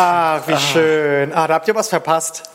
[0.00, 1.32] Ach, wie schön.
[1.32, 2.44] Ah, da habt ihr was verpasst.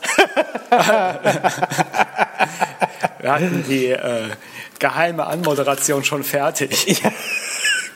[3.20, 4.30] Wir hatten die äh,
[4.78, 7.02] geheime Anmoderation schon fertig.
[7.02, 7.12] Ja,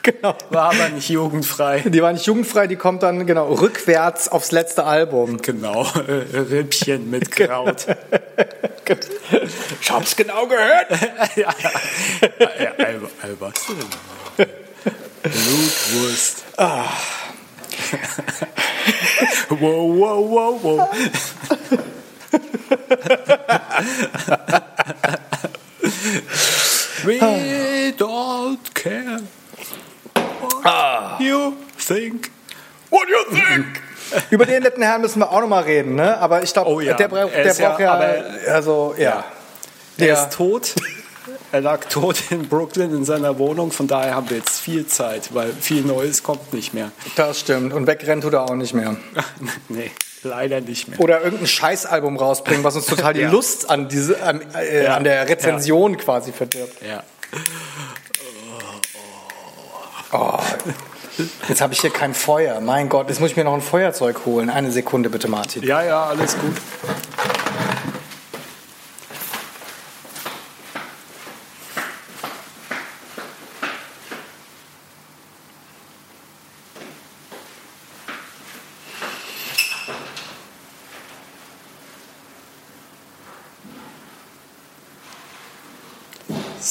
[0.03, 0.35] genau.
[0.51, 1.81] War aber nicht jugendfrei.
[1.81, 5.41] Die war nicht jugendfrei, die kommt dann genau rückwärts aufs letzte Album.
[5.41, 7.87] Genau, äh, Rippchen mit Kraut.
[9.81, 10.89] Ich hab's genau gehört.
[11.37, 11.49] ja,
[13.23, 13.61] Albert.
[15.23, 16.45] Blutwurst.
[19.51, 20.89] Wow, wow, wow, wow.
[27.05, 27.19] We
[27.97, 29.21] don't care
[30.63, 32.31] what you think.
[32.91, 33.81] What you think?
[34.31, 36.19] Über den netten Herrn müssen wir auch noch mal reden, ne?
[36.19, 39.25] Aber ich glaube, Oh ja, der, braucht- er der ja- braucht ja, aber- also ja.
[39.99, 40.75] Er Der- ist tot.
[41.51, 43.73] Er lag tot in Brooklyn in seiner Wohnung.
[43.73, 46.91] Von daher haben wir jetzt viel Zeit, weil viel Neues kommt nicht mehr.
[47.17, 47.73] Das stimmt.
[47.73, 48.97] Und wegrennen tut er auch nicht mehr.
[49.71, 49.91] nee,
[50.23, 51.01] leider nicht mehr.
[51.01, 53.31] Oder irgendein Scheißalbum rausbringen, was uns total die Ja.
[53.31, 54.97] Lust an, diese, an, äh, Ja.
[54.97, 56.83] an der Rezension quasi verdirbt.
[56.87, 57.03] Ja.
[61.49, 62.61] Jetzt habe ich hier kein Feuer.
[62.61, 64.51] Mein Gott, jetzt muss ich mir noch ein Feuerzeug holen.
[64.51, 65.63] Eine Sekunde bitte, Martin.
[65.63, 66.57] ja, ja, alles gut.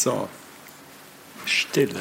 [0.08, 0.30] So,
[1.46, 2.00] Stille.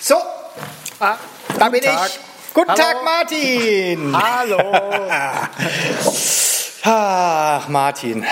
[0.00, 0.14] So,
[1.00, 1.16] Ah,
[1.58, 2.08] da bin Tag.
[2.08, 2.18] ich.
[2.54, 2.82] Guten Hallo.
[2.82, 4.16] Tag, Martin.
[4.16, 4.72] Hallo.
[6.86, 8.24] Ach, Martin.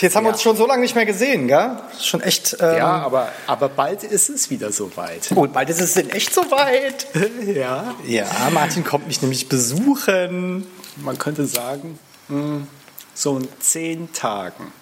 [0.00, 0.34] Jetzt haben wir Ja.
[0.34, 1.76] uns schon so lange nicht mehr gesehen, gell?
[2.00, 2.56] Schon echt.
[2.60, 5.30] Ähm, Ja, aber, aber bald ist es wieder soweit.
[5.34, 7.06] Und bald ist es in echt soweit.
[7.54, 10.66] Ja, Ja, Martin kommt mich nämlich besuchen.
[10.96, 11.98] Man könnte sagen,
[12.28, 12.66] hm,
[13.14, 14.72] so in zehn Tagen.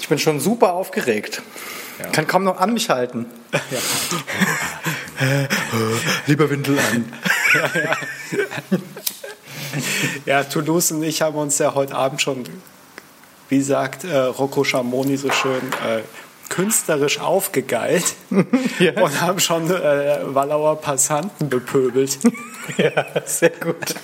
[0.00, 1.42] Ich bin schon super aufgeregt.
[2.12, 3.26] Kann kaum noch an mich halten.
[6.26, 7.12] Lieber Windel an.
[10.24, 12.44] Ja, Toulouse und ich haben uns ja heute Abend schon,
[13.48, 16.02] wie sagt äh, Rocco Schamoni so schön, äh,
[16.48, 18.14] künstlerisch aufgegeilt
[18.78, 18.92] Ja.
[19.02, 22.18] und haben schon äh, Wallauer Passanten bepöbelt.
[22.76, 23.94] Ja, sehr gut.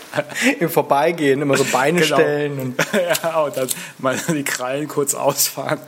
[0.58, 2.16] Im Vorbeigehen immer so Beine Genau.
[2.16, 2.58] stellen.
[2.58, 2.76] Und
[3.22, 3.68] ja, und dann
[3.98, 5.78] mal die Krallen kurz ausfahren.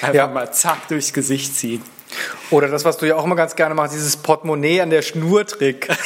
[0.00, 0.26] Einfach Ja.
[0.28, 1.82] mal zack durchs Gesicht ziehen.
[2.50, 5.88] Oder das, was du ja auch immer ganz gerne machst, dieses Portemonnaie an der Schnur-Trick.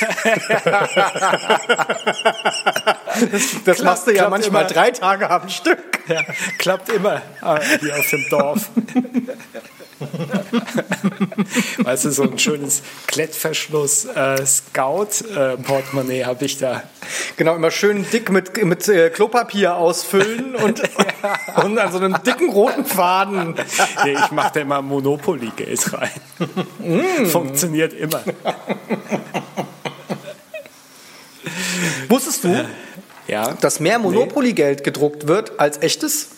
[3.32, 4.72] das das machst du ja klappt manchmal immer.
[4.72, 6.00] drei Tage am Stück.
[6.08, 6.22] Ja,
[6.58, 7.22] klappt immer
[7.80, 8.70] hier auf dem Dorf.
[11.78, 16.82] weißt du, so ein schönes Klettverschluss äh, Scout-Portemonnaie habe ich da.
[17.36, 20.82] Genau, immer schön dick mit, mit äh, Klopapier ausfüllen und,
[21.64, 23.54] und an so einem dicken roten Faden.
[24.04, 27.26] Nee, ich mache da immer Monopoly-Geld rein.
[27.26, 28.20] Funktioniert immer.
[32.08, 32.66] Wusstest du,
[33.26, 33.52] Ja.
[33.60, 36.28] dass mehr Monopoly-Geld gedruckt wird als echtes?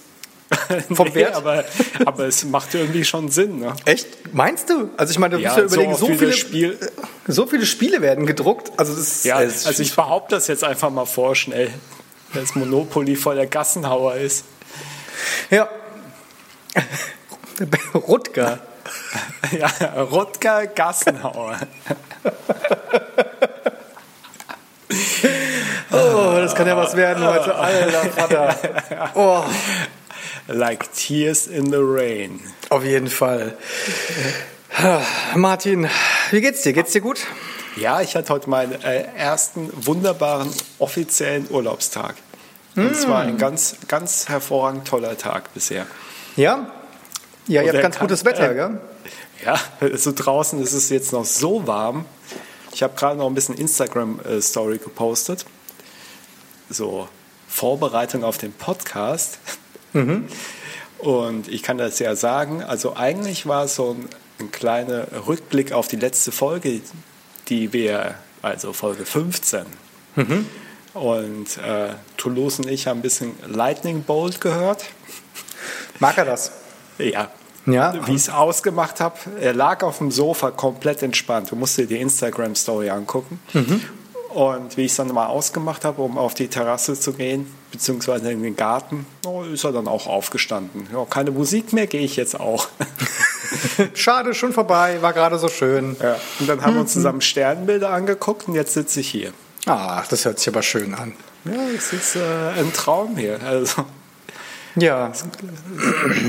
[0.94, 1.34] Vom Nee, Wert?
[1.36, 1.64] aber,
[2.04, 3.60] aber es macht irgendwie schon Sinn.
[3.60, 3.72] Ne?
[3.84, 4.34] Echt?
[4.34, 4.90] Meinst du?
[4.96, 6.78] Also ich meine, du Ja, musst ja überlegen, so, wie viele, das Spiel.
[7.28, 8.72] so viele Spiele werden gedruckt.
[8.76, 11.70] Also das ist, Ja, äh, es ist also ich behaupte das jetzt einfach mal vorschnell,
[12.34, 14.44] dass Monopoly voll der Gassenhauer ist.
[15.50, 15.68] ja.
[17.94, 18.58] Rutger.
[19.58, 19.68] Ja,
[20.02, 21.56] Rutger Gassenhauer.
[25.92, 27.54] Oh, das kann ja was werden heute.
[27.54, 28.56] Alter Vater.
[29.14, 29.42] Oh,
[30.52, 32.40] Like tears in the rain.
[32.70, 33.56] auf jeden Fall.
[35.34, 35.88] Martin,
[36.30, 36.72] wie geht's dir?
[36.72, 37.20] Geht's dir gut?
[37.76, 42.16] Ja, ich hatte heute meinen äh, ersten wunderbaren offiziellen Urlaubstag.
[42.76, 45.86] Und es war ein ganz, ganz hervorragend toller Tag bisher.
[46.36, 46.70] Ja?
[47.46, 48.80] Ja, ihr habt ganz kann- gutes Wetter, äh, gell?
[49.44, 49.58] Ja,
[49.96, 52.04] so draußen ist es jetzt noch so warm.
[52.72, 55.44] Ich habe gerade noch ein bisschen Instagram-Story gepostet.
[56.68, 57.08] So
[57.48, 59.38] Vorbereitung auf den Podcast.
[60.98, 64.08] Und ich kann das ja sagen, also eigentlich war es so ein,
[64.38, 66.80] ein kleiner Rückblick auf die letzte Folge,
[67.48, 69.64] die wir, also Folge 15.
[70.92, 74.84] Und äh, Toulouse und ich haben ein bisschen Lightning Bolt gehört.
[76.00, 76.52] Mag er das?
[76.98, 77.30] Ja.
[77.66, 78.06] Ja.
[78.06, 81.50] Wie ich es ausgemacht habe, er lag auf dem Sofa komplett entspannt.
[81.50, 83.38] Du musst dir die Instagram-Story angucken.
[84.34, 88.30] Und wie ich es dann mal ausgemacht habe, um auf die Terrasse zu gehen, beziehungsweise
[88.32, 90.86] in den Garten, oh, ist er dann auch aufgestanden.
[90.92, 92.68] Ja, keine Musik mehr, gehe ich jetzt auch.
[93.94, 95.96] Schade, schon vorbei, war gerade so schön.
[96.02, 96.16] Ja.
[96.38, 99.32] Und dann haben wir uns zusammen Sternbilder angeguckt und jetzt sitze ich hier.
[99.66, 101.12] Ah, das hört sich aber schön an.
[101.44, 102.20] Ja, es ist äh,
[102.58, 103.40] ein Traum hier.
[103.44, 103.84] Also
[104.76, 105.24] Ja, es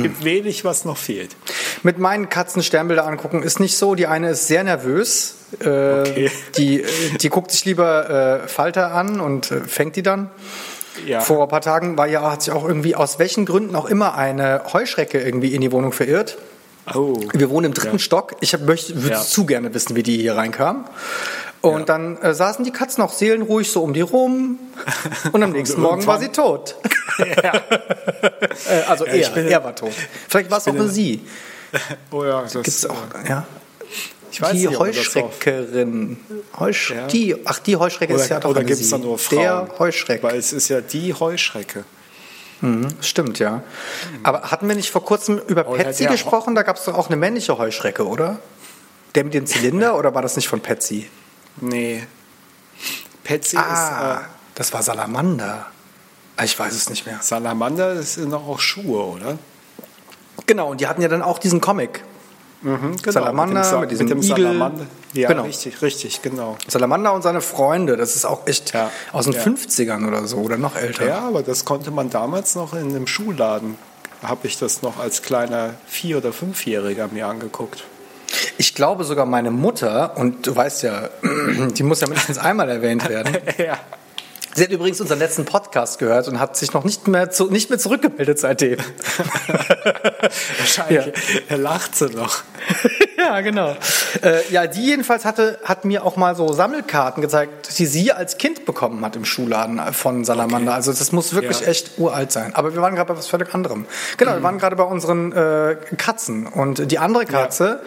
[0.02, 1.36] gibt wenig, was noch fehlt.
[1.84, 3.94] mit meinen Katzen Sternbilder angucken ist nicht so.
[3.96, 5.36] Die eine ist sehr nervös.
[5.60, 5.68] Äh,
[6.02, 6.32] Okay.
[6.58, 6.88] die, äh,
[7.20, 10.30] die guckt sich lieber äh, Falter an und äh, fängt die dann.
[11.06, 11.22] Ja.
[11.22, 14.16] Vor ein paar Tagen war ja, hat sich auch irgendwie aus welchen Gründen auch immer
[14.16, 16.38] eine Heuschrecke irgendwie in die Wohnung verirrt.
[16.94, 17.20] Oh.
[17.34, 18.00] Wir wohnen im dritten Ja.
[18.00, 18.36] Stock.
[18.42, 19.22] Ich hab- möchte, würde Ja.
[19.22, 20.86] zu gerne wissen, wie die hier reinkam.
[21.62, 21.86] Und Ja.
[21.86, 24.58] dann äh, saßen die Katzen auch seelenruhig so um die rum.
[25.32, 26.76] Und am nächsten Morgen war sie tot.
[27.20, 29.92] Äh, also er, bin- er war tot.
[30.28, 31.22] Vielleicht war es auch nur sie.
[32.12, 32.96] Oh ja, das Gibt's auch,
[33.30, 33.46] ja.
[34.32, 36.18] Ich weiß die nicht, Heuschreckerin.
[36.58, 37.08] Heusch Ja.
[37.08, 39.40] die, ach, die Heuschrecke ist ja Oder, doch oder gibt es da nur Frauen?
[39.42, 40.24] Der Heuschreck.
[40.24, 41.84] Weil es ist ja die Heuschrecke.
[43.02, 43.64] Stimmt, ja.
[44.22, 46.54] Aber hatten wir nicht vor kurzem über Oder Patsy der Ho- gesprochen?
[46.54, 48.40] Da gab es doch auch eine männliche Heuschrecke, oder?
[49.16, 51.10] Der mit dem Zylinder oder war das nicht von Patsy?
[51.60, 52.04] Nee.
[53.24, 55.66] Patsy Ah, ist äh, das war Salamander.
[56.38, 57.18] Ah, Ich weiß es nicht mehr.
[57.22, 59.40] Salamander, das sind doch auch Schuhe, oder?
[60.46, 62.04] Genau, und die hatten ja dann auch diesen Comic.
[62.62, 64.22] Mhm, genau, Salamander Sa- mit diesem Igel.
[64.24, 64.86] Salamander.
[65.14, 65.44] Ja, Genau.
[65.44, 66.58] richtig, richtig, genau.
[66.68, 69.42] Salamander und seine Freunde, das ist auch echt Ja, aus den ja.
[69.42, 71.06] 50ern oder so oder noch älter.
[71.08, 73.78] Ja, aber das konnte man damals noch in einem Schuhladen.
[74.24, 77.84] Habe ich das noch als kleiner Vier- oder Fünfjähriger mir angeguckt.
[78.58, 81.10] Ich glaube sogar meine Mutter, und du weißt ja,
[81.76, 83.36] die muss ja mindestens einmal erwähnt werden.
[83.58, 83.78] ja.
[84.54, 87.70] Sie hat übrigens unseren letzten Podcast gehört und hat sich noch nicht mehr, zu, nicht
[87.70, 88.78] mehr zurückgemeldet seitdem.
[90.58, 91.14] Wahrscheinlich
[91.50, 92.44] lacht sie noch.
[93.18, 93.76] ja, genau.
[94.22, 98.38] Äh, ja, die jedenfalls hatte, hat mir auch mal so Sammelkarten gezeigt, die sie als
[98.38, 100.72] Kind bekommen hat im Schuhladen von Salamander.
[100.72, 100.76] Okay.
[100.76, 101.68] Also das muss wirklich Ja.
[101.68, 102.54] echt uralt sein.
[102.54, 103.86] Aber wir waren gerade bei was völlig anderem.
[104.18, 106.46] Genau, wir waren gerade bei unseren äh, Katzen.
[106.48, 107.82] Und die andere Katze,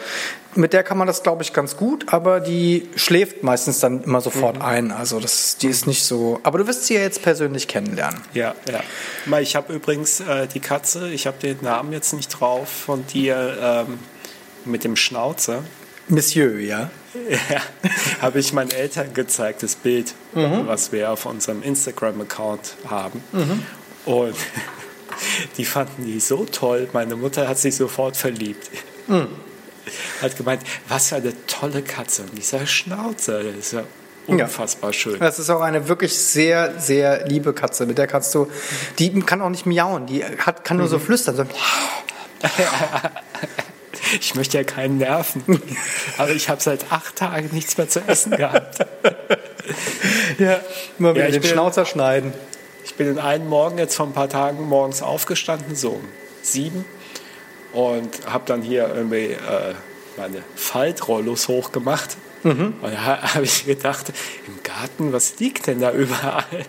[0.56, 4.21] mit der kann man das, glaube ich, ganz gut, aber die schläft meistens dann immer
[4.21, 4.91] sofort ein.
[4.91, 6.41] Also das, die ist nicht so.
[6.43, 8.21] Aber du wirst sie ja jetzt persönlich kennenlernen.
[8.33, 9.39] Ja, ja.
[9.41, 13.87] Ich habe übrigens äh, die Katze, ich habe den Namen jetzt nicht drauf, von dir
[13.89, 13.99] ähm,
[14.65, 15.62] mit dem Schnauzer.
[16.09, 16.91] Monsieur, ja.
[17.49, 17.61] Ja,
[18.21, 23.23] habe ich meinen Eltern gezeigt, das Bild, was wir auf unserem Instagram-Account haben.
[24.05, 24.35] Und
[25.56, 26.89] die fanden die so toll.
[26.93, 28.69] Meine Mutter hat sich sofort verliebt.
[30.23, 32.23] Hat gemeint, was für eine tolle Katze.
[32.23, 33.83] Und dieser Schnauzer, der ist ja
[34.27, 35.19] unfassbar schön.
[35.21, 37.85] Das ist auch eine wirklich sehr, sehr liebe Katze.
[37.87, 38.51] Mit der kannst du,
[38.99, 41.37] die kann auch nicht miauen, die hat, kann nur so flüstern.
[41.37, 41.45] So.
[44.21, 45.43] Ich möchte ja keinen nerven.
[46.19, 48.79] Aber ich habe seit acht Tagen nichts mehr zu essen gehabt.
[50.39, 50.61] Ja,
[50.99, 52.33] immer wieder Ja, den bin- Schnauzer schneiden.
[52.85, 56.05] Ich bin in einem Morgen jetzt vor ein paar Tagen morgens aufgestanden, so um
[56.43, 56.85] sieben,
[57.75, 59.75] und habe dann hier irgendwie äh,
[60.17, 62.17] meine Faltrollos hochgemacht.
[62.82, 64.12] Und da habe ich gedacht,
[64.47, 66.44] im Garten, was liegt denn da überall?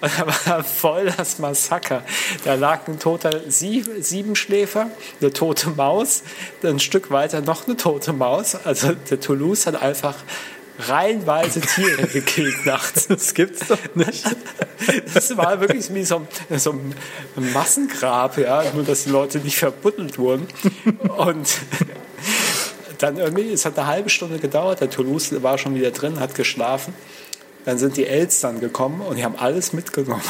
[0.00, 2.02] Und da war voll das Massaker.
[2.44, 4.90] Da lag ein toter Sie Siebenschläfer,
[5.20, 6.22] eine tote Maus,
[6.62, 8.54] ein Stück weiter noch eine tote Maus.
[8.54, 10.14] Also der Toulouse hat einfach
[10.78, 13.08] reihenweise Tiere gekillt nachts.
[13.08, 14.24] Das gibt's doch nicht.
[15.14, 19.56] Das war wirklich wie so ein, so ein Massengrab, ja, nur dass die Leute nicht
[19.56, 20.46] verbuddelt wurden.
[21.16, 21.58] Und
[22.98, 26.34] dann irgendwie, es hat eine halbe Stunde gedauert, der Toulouse war schon wieder drin, hat
[26.34, 26.94] geschlafen.
[27.64, 30.22] Dann sind die Elstern gekommen und die haben alles mitgenommen.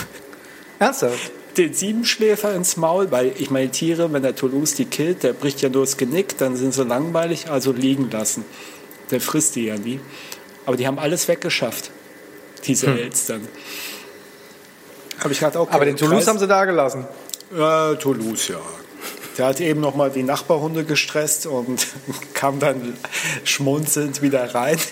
[0.79, 1.33] Ernsthaft?
[1.57, 5.63] Den Siebenschläfer ins Maul, weil ich meine, Tiere, wenn der Toulouse die killt, der bricht
[5.63, 8.45] ja nur das Genick, dann sind sie langweilig, also liegen lassen.
[9.11, 10.01] Der frisst die ja nie.
[10.67, 11.91] Aber die haben alles weggeschafft,
[12.65, 13.47] diese Elstern.
[15.21, 17.07] Habe ich gerade auch Aber den Toulouse haben sie da gelassen.
[17.57, 18.61] ja, Toulouse, ja.
[19.39, 21.87] Der hat eben nochmal die Nachbarhunde gestresst und
[22.35, 22.97] kam dann
[23.45, 24.79] schmunzelnd wieder rein.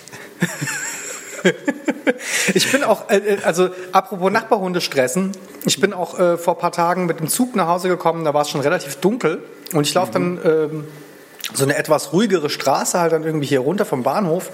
[2.53, 5.31] Ich bin auch, äh, äh, also apropos Nachbarhunde stressen,
[5.65, 8.33] ich bin auch äh, vor ein paar Tagen mit dem Zug nach Hause gekommen, da
[8.33, 10.83] war es schon relativ dunkel und ich laufe dann ähm,
[11.53, 14.51] so eine etwas ruhigere Straße halt dann irgendwie hier runter vom Bahnhof.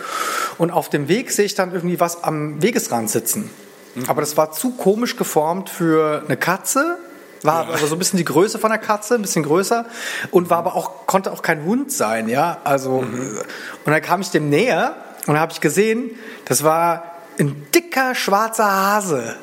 [0.58, 3.50] Und auf dem Weg sehe ich dann irgendwie was am Wegesrand sitzen.
[4.08, 6.98] Aber das war zu komisch geformt für eine Katze,
[7.44, 9.86] war aber so ein bisschen die Größe von der Katze, ein bisschen größer
[10.30, 13.42] und war aber auch, konnte auch kein Hund sein, ja, also, und
[13.86, 14.96] dann kam ich dem näher
[15.28, 16.12] und habe ich gesehen,
[16.46, 17.04] das war
[17.40, 19.36] ein dicker schwarzer Hase.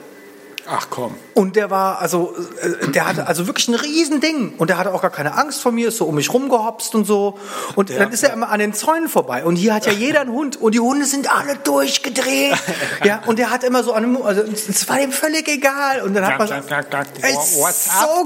[0.70, 1.14] Ach komm.
[1.34, 4.54] Und der war, also, äh, der hatte also wirklich ein Riesending.
[4.58, 7.06] Und der hatte auch gar keine Angst vor mir, ist so um mich rumgehopst und
[7.06, 7.38] so.
[7.74, 9.44] Und dann ist er immer an den Zäunen vorbei.
[9.44, 10.60] Und hier hat ja jeder einen Hund.
[10.60, 12.54] Und die Hunde sind alle durchgedreht.
[13.04, 16.02] ja, und der hat immer so an einem, also, es war ihm völlig egal.
[16.02, 16.48] Und dann hat man,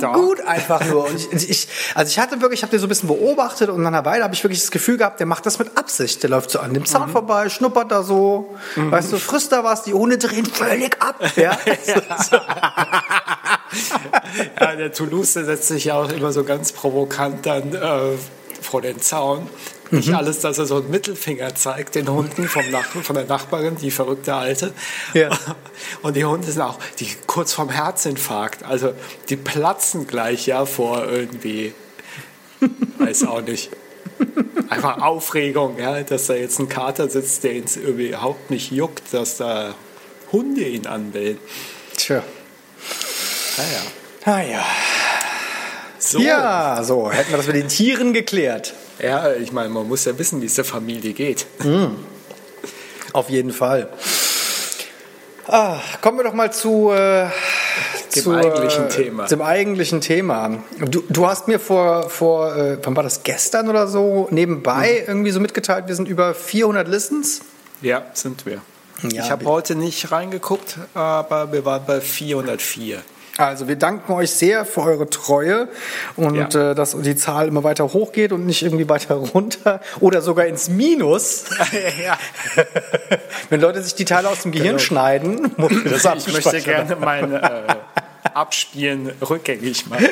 [0.01, 1.07] so gut einfach nur.
[1.07, 3.83] Und ich, ich, also ich hatte wirklich, ich habe den so ein bisschen beobachtet und
[3.83, 6.23] nach einer Weile habe ich wirklich das Gefühl gehabt, der macht das mit Absicht.
[6.23, 7.13] Der läuft so an dem Zaun Mhm.
[7.13, 11.17] vorbei, schnuppert da so, weißt du, frisst da was, die Hunde drehen völlig ab.
[11.37, 11.53] Ja,
[11.87, 12.32] Ja,
[14.83, 18.17] der Toulouse setzt sich ja auch immer so ganz provokant dann äh,
[18.61, 19.49] vor den Zaun.
[19.91, 20.15] Nicht Mhm.
[20.15, 23.91] alles, dass er so einen Mittelfinger zeigt den Hunden vom Nach von der Nachbarin, die
[23.91, 24.73] verrückte Alte.
[25.13, 25.29] Ja.
[26.03, 28.65] Und die Hunde sind auch die kurz vorm Herzinfarkt.
[28.65, 28.95] Also
[29.29, 31.75] die platzen gleich ja vor irgendwie,
[32.99, 33.71] weiß auch nicht.
[34.71, 39.37] Einfach Aufregung, ja, dass da jetzt ein Kater sitzt, der ihn überhaupt nicht juckt, dass
[39.37, 39.75] da
[40.33, 41.39] Hunde ihn anbellen.
[41.97, 42.23] Tja.
[43.57, 43.83] Naja.
[44.25, 44.65] Naja.
[45.99, 46.19] So.
[46.19, 48.75] Ja, so, hätten wir das mit den Tieren geklärt.
[48.99, 51.47] Ja, ich meine, man muss ja wissen, wie es der Familie geht.
[53.13, 53.89] Auf jeden Fall.
[55.47, 57.27] Ah, kommen wir doch mal zu äh,
[58.15, 59.27] Dem zur, eigentlichen äh, Thema.
[59.27, 60.59] Zum eigentlichen Thema.
[60.79, 65.09] Du, du hast mir vor, vor äh, wann war das gestern oder so, nebenbei Mhm.
[65.09, 67.41] irgendwie so mitgeteilt, wir sind über 400 Listens.
[67.81, 68.61] Ja, sind wir.
[69.03, 73.03] Ja, ich habe heute nicht reingeguckt, aber wir waren bei 404.
[73.39, 75.69] Also wir danken euch sehr für eure Treue
[76.17, 76.73] und Ja.
[76.73, 80.69] äh, dass die Zahl immer weiter hochgeht und nicht irgendwie weiter runter oder sogar ins
[80.69, 81.45] Minus.
[82.05, 82.19] ja.
[83.51, 84.79] Wenn Leute sich die Teile aus dem Gehirn Genau.
[84.79, 87.41] schneiden, muss ich das Ich möchte gerne mein äh,
[88.35, 90.07] Abspielen rückgängig machen.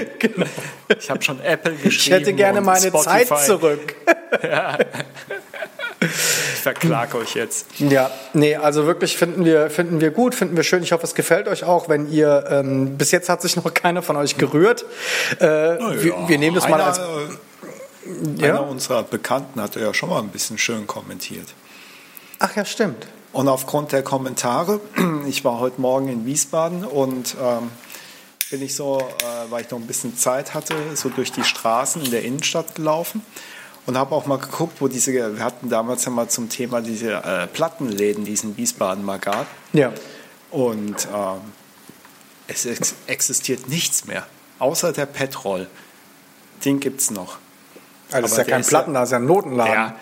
[0.99, 1.93] Ich habe schon Apple geschrieben.
[1.97, 3.27] Ich hätte gerne meine Spotify.
[3.27, 3.95] Zeit zurück.
[6.03, 7.67] Ich verklag euch jetzt.
[7.79, 10.83] Ja, nee, also wirklich finden wir, finden wir gut, finden wir schön.
[10.83, 14.03] Ich hoffe, es gefällt euch auch, wenn ihr, ähm, bis jetzt hat sich noch keiner
[14.03, 14.85] von euch gerührt.
[15.39, 17.03] Äh, wir, wir nehmen das mal einer, als, äh,
[18.39, 18.55] Ja?
[18.55, 21.47] Einer unserer Bekannten hatte ja schon mal ein bisschen schön kommentiert.
[22.39, 23.07] ach ja, stimmt.
[23.33, 24.81] Und aufgrund der Kommentare,
[25.29, 27.71] ich war heute Morgen in Wiesbaden und ähm,
[28.51, 32.03] bin ich so, äh, weil ich noch ein bisschen Zeit hatte, so durch die Straßen
[32.03, 33.23] in der Innenstadt gelaufen
[33.91, 37.13] und habe auch mal geguckt, wo diese, wir hatten damals ja mal zum Thema diese
[37.13, 39.49] äh, Plattenläden, die es in Wiesbaden mal gab.
[39.73, 39.93] Ja.
[40.53, 41.41] Und ähm,
[42.47, 44.29] es ex existiert nichts mehr,
[44.61, 45.67] außer der Petrol.
[46.65, 47.39] Den gibt es noch.
[48.13, 49.75] Also das ist ja kein ist Platten, da ist ja ein Notenladen.
[49.75, 49.97] Ja,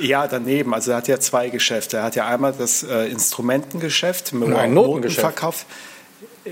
[0.00, 0.72] ja, daneben.
[0.72, 1.98] Also er hat ja zwei Geschäfte.
[1.98, 4.72] Er hat ja einmal das äh, Instrumentengeschäft, Notengeschäft.
[4.72, 5.66] Noten verkauft.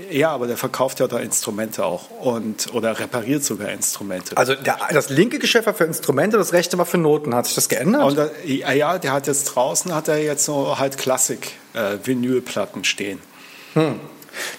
[0.09, 4.35] Ja, aber der verkauft ja da Instrumente auch und oder repariert sogar Instrumente.
[4.35, 7.35] Also der, das linke Geschäft war für Instrumente, das rechte war für Noten.
[7.35, 8.03] Hat sich das geändert?
[8.03, 11.97] und da, ja, ja, der hat jetzt draußen hat er jetzt so halt Klassik äh,
[12.03, 13.19] Vinylplatten stehen.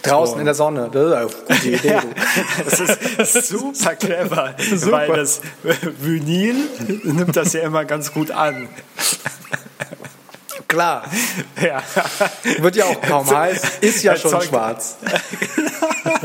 [0.02, 0.88] Draußen in der Sonne.
[0.92, 1.88] Das ist eine gute Idee.
[1.88, 2.02] Ja,
[2.64, 2.80] das
[3.34, 4.92] ist super clever, Super.
[4.92, 5.40] weil das
[6.00, 6.54] Vinyl
[7.02, 8.68] nimmt das ja immer ganz gut an.
[10.74, 11.02] Klar.
[11.62, 11.82] Ja.
[12.58, 13.62] Wird ja auch kaum heiß.
[13.80, 14.96] Ist ja schon Erzeugt- schwarz.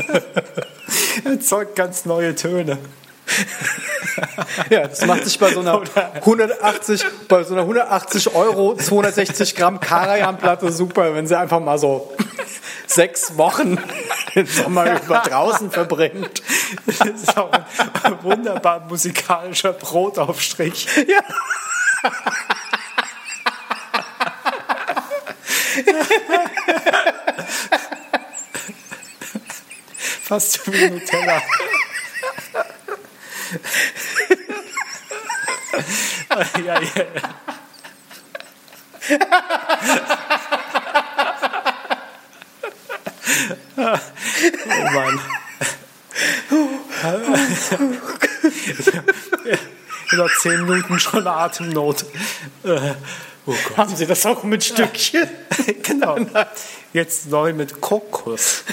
[1.24, 2.78] Erzeugt ganz neue Töne.
[4.70, 5.80] Ja, das macht sich bei so einer
[6.16, 12.12] 180, bei so einer 180 Euro, 260 Gramm Karajan-Platte super, wenn sie einfach mal so
[12.88, 13.78] sechs Wochen
[14.34, 16.42] den Sommer über draußen verbringt.
[16.86, 20.88] Das ist auch ein wunderbar musikalischer Brotaufstrich.
[21.06, 21.20] Ja.
[30.22, 31.40] Fast wie Nutella.
[36.64, 37.04] ja, ja.
[44.66, 45.20] Oh Mann.
[50.12, 52.04] Noch zehn Minuten schon Atemnot.
[53.52, 53.76] Äh, Oh.
[53.76, 55.28] Haben Sie das auch mit Stückchen?
[55.82, 56.16] genau.
[56.92, 58.64] Jetzt neu mit Kokos.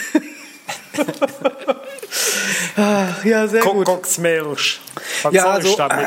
[3.23, 3.85] Ja, sehr gut.
[3.85, 4.79] Kokosmilch.
[5.23, 6.05] Was Ja, soll also, damit?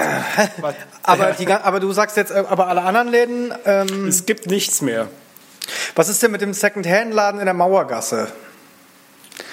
[0.60, 4.46] Was- Aber, die, aber du sagst jetzt, äh, aber alle anderen Läden, ähm, es gibt
[4.46, 5.08] nichts mehr.
[5.96, 8.28] was ist denn mit dem Second-Hand-Laden in der Mauergasse?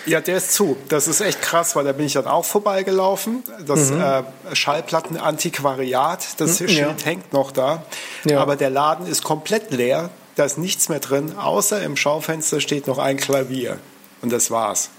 [0.08, 0.78] Ja, der ist zu.
[0.88, 3.44] Das ist echt krass, weil da bin ich dann auch vorbeigelaufen.
[3.66, 4.24] Das äh,
[4.54, 6.96] Schallplatten-Antiquariat, das Schild ja.
[7.04, 7.84] hängt noch da.
[8.24, 8.40] Ja.
[8.40, 10.10] Aber der Laden ist komplett leer.
[10.36, 13.80] Da ist nichts mehr drin, außer im Schaufenster steht noch ein Klavier.
[14.22, 14.90] Und das war's.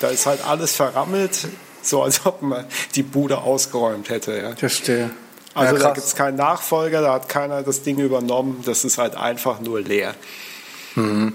[0.00, 1.48] Da ist halt alles verrammelt,
[1.82, 4.36] so als ob man die Bude ausgeräumt hätte.
[4.36, 4.54] Ja.
[4.54, 5.10] Verstehe.
[5.54, 8.62] Also ja, da gibt es keinen Nachfolger, da hat keiner das Ding übernommen.
[8.64, 10.14] Das ist halt einfach nur leer.
[10.96, 11.34] Und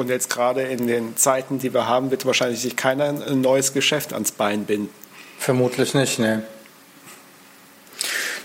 [0.00, 3.74] Und jetzt gerade in den Zeiten, die wir haben, wird wahrscheinlich sich keiner ein neues
[3.74, 4.88] Geschäft ans Bein binden.
[5.38, 6.42] Vermutlich nicht, ne.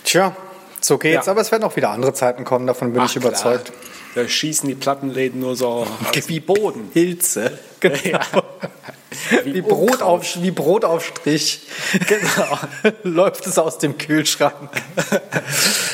[0.03, 0.35] Tja,
[0.81, 1.27] so geht's.
[1.27, 1.31] Ja.
[1.31, 3.67] Aber es werden auch wieder andere Zeiten kommen, davon bin Ach, ich überzeugt.
[3.67, 4.25] Klar.
[4.25, 5.87] Da schießen die Plattenläden nur so
[6.27, 6.89] wie Boden.
[6.93, 7.57] Hilze.
[7.79, 8.01] Genau.
[8.11, 9.45] Ja.
[9.45, 11.67] Wie, Brot auf, wie Brot auf Strich.
[12.07, 12.59] Genau.
[13.03, 14.71] Läuft es aus dem Kühlschrank.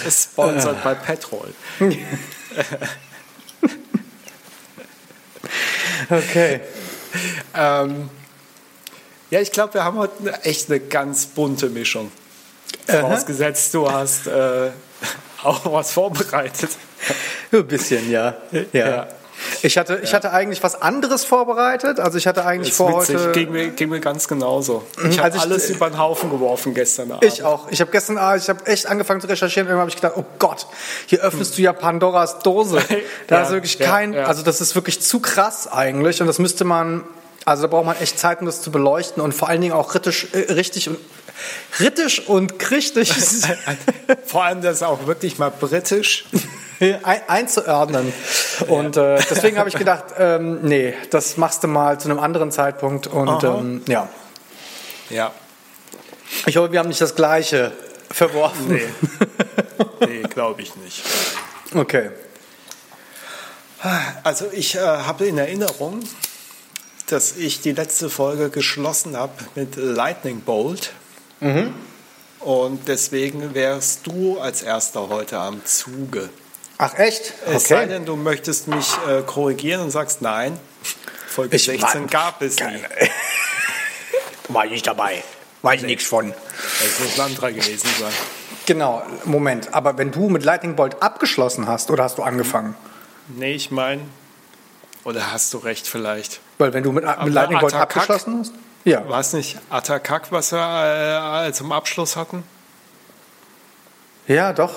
[0.09, 1.53] Sponsored bei Petrol.
[6.09, 6.61] Okay.
[7.55, 8.09] Ähm,
[9.29, 12.11] ja, ich glaube, wir haben heute eine- echt eine ganz bunte Mischung.
[12.87, 14.71] Vorausgesetzt, du hast äh,
[15.43, 16.69] auch was vorbereitet.
[17.51, 18.35] Ein bisschen, ja.
[18.73, 18.87] ja.
[18.89, 19.07] Ja.
[19.63, 21.99] Ich, hatte, ich hatte eigentlich was anderes vorbereitet.
[21.99, 23.31] Also ich hatte eigentlich vor witzig, heute.
[23.31, 24.83] ging mir, ging mir ganz genauso.
[25.09, 27.23] Ich habe als ich- alles über den Haufen geworfen gestern Abend.
[27.25, 27.67] Ich auch.
[27.71, 29.67] Ich habe gestern, ah, ich habe echt angefangen zu recherchieren.
[29.67, 30.67] Irgendwann habe ich gedacht, oh Gott,
[31.07, 32.79] hier öffnest du ja Pandoras Dose.
[33.27, 36.21] Da Ja, ist wirklich ja, kein, also das ist wirklich zu krass eigentlich.
[36.21, 37.03] Und das müsste man,
[37.45, 39.95] also da braucht man echt Zeit, um das zu beleuchten und vor allen Dingen auch
[39.95, 40.97] rittisch, äh, richtig und
[41.79, 43.13] rittisch und christlich
[44.25, 46.25] Vor allem das auch wirklich mal britisch.
[46.81, 48.11] ein, einzuordnen.
[48.67, 52.51] Und äh, deswegen habe ich gedacht, ähm, nee, das machst du mal zu einem anderen
[52.51, 53.07] Zeitpunkt.
[53.07, 54.09] Und ähm, ja,
[55.09, 55.31] Ja.
[56.45, 57.71] ich hoffe, wir haben nicht das Gleiche
[58.09, 58.67] verworfen.
[58.69, 58.81] Nee.
[60.03, 61.03] Nee, glaube ich nicht.
[61.75, 62.09] Okay.
[64.23, 65.99] Also ich äh, habe in Erinnerung,
[67.07, 70.91] dass ich die letzte Folge geschlossen habe mit Lightning Bolt.
[72.39, 76.29] Und deswegen wärst du als erster heute am Zuge.
[76.83, 77.33] Ach echt?
[77.45, 80.59] Es sei denn, du möchtest mich äh, korrigieren und sagst nein.
[81.27, 82.81] Folge Ich 16 war- gab es nie.
[84.47, 85.23] War ich nicht dabei.
[85.61, 86.33] Weiß nichts von.
[86.33, 88.11] Das muss ein anderer gewesen sein.
[88.65, 89.73] Genau, Moment.
[89.75, 92.75] Aber wenn du mit Lightning Bolt abgeschlossen hast, oder hast du angefangen?
[93.27, 94.01] Nee, ich meine,
[95.03, 96.41] oder hast du recht vielleicht?
[96.57, 98.53] Weil wenn du mit, mit Lightning Bolt Attack- abgeschlossen hast?
[98.83, 99.07] Ja.
[99.07, 102.43] War es nicht Atakak, was wir äh, zum Abschluss hatten?
[104.27, 104.73] Ja, doch.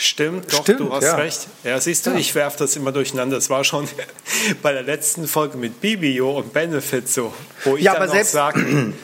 [0.00, 1.14] Stimmt, doch, Stimmt, du hast ja.
[1.16, 1.46] recht.
[1.62, 2.16] Ja, siehst du, Ja.
[2.16, 3.36] ich werfe das immer durcheinander.
[3.36, 3.86] Das war schon
[4.62, 7.32] bei der letzten Folge mit Bibio und Benefit so,
[7.64, 8.92] wo ich Ja, dann aber selbst- sage,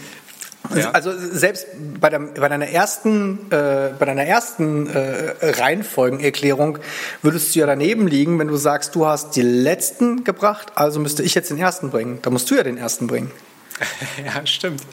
[0.75, 0.91] Ja.
[0.91, 1.65] Also selbst
[2.01, 6.81] bei, der, bei deiner ersten, äh, bei deiner ersten äh, Reihenfolgenerklärung
[7.23, 11.23] würdest du ja daneben liegen, wenn du sagst, du hast die letzten gebracht, also müsste
[11.23, 12.19] ich jetzt den ersten bringen.
[12.23, 13.31] Da musst du ja den ersten bringen.
[14.25, 14.83] ja, stimmt.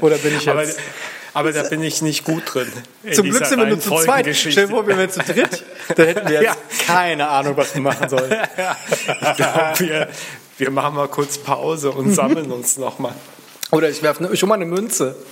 [0.00, 0.48] Oder bin ich jetzt?
[0.48, 0.64] Aber,
[1.34, 2.70] aber da bin ich nicht gut drin.
[3.02, 4.34] in Zum Glück sind wir nur zu zweit.
[4.34, 5.64] Stell dir vor, wir wären zu dritt.
[5.94, 6.56] Dann hätten wir jetzt Ja.
[6.86, 8.32] keine Ahnung, was wir machen sollen.
[9.20, 10.08] Ich glaube, wir,
[10.58, 13.14] wir machen mal kurz Pause und sammeln uns nochmal.
[13.70, 15.14] Oder ich werfe schon mal eine Münze.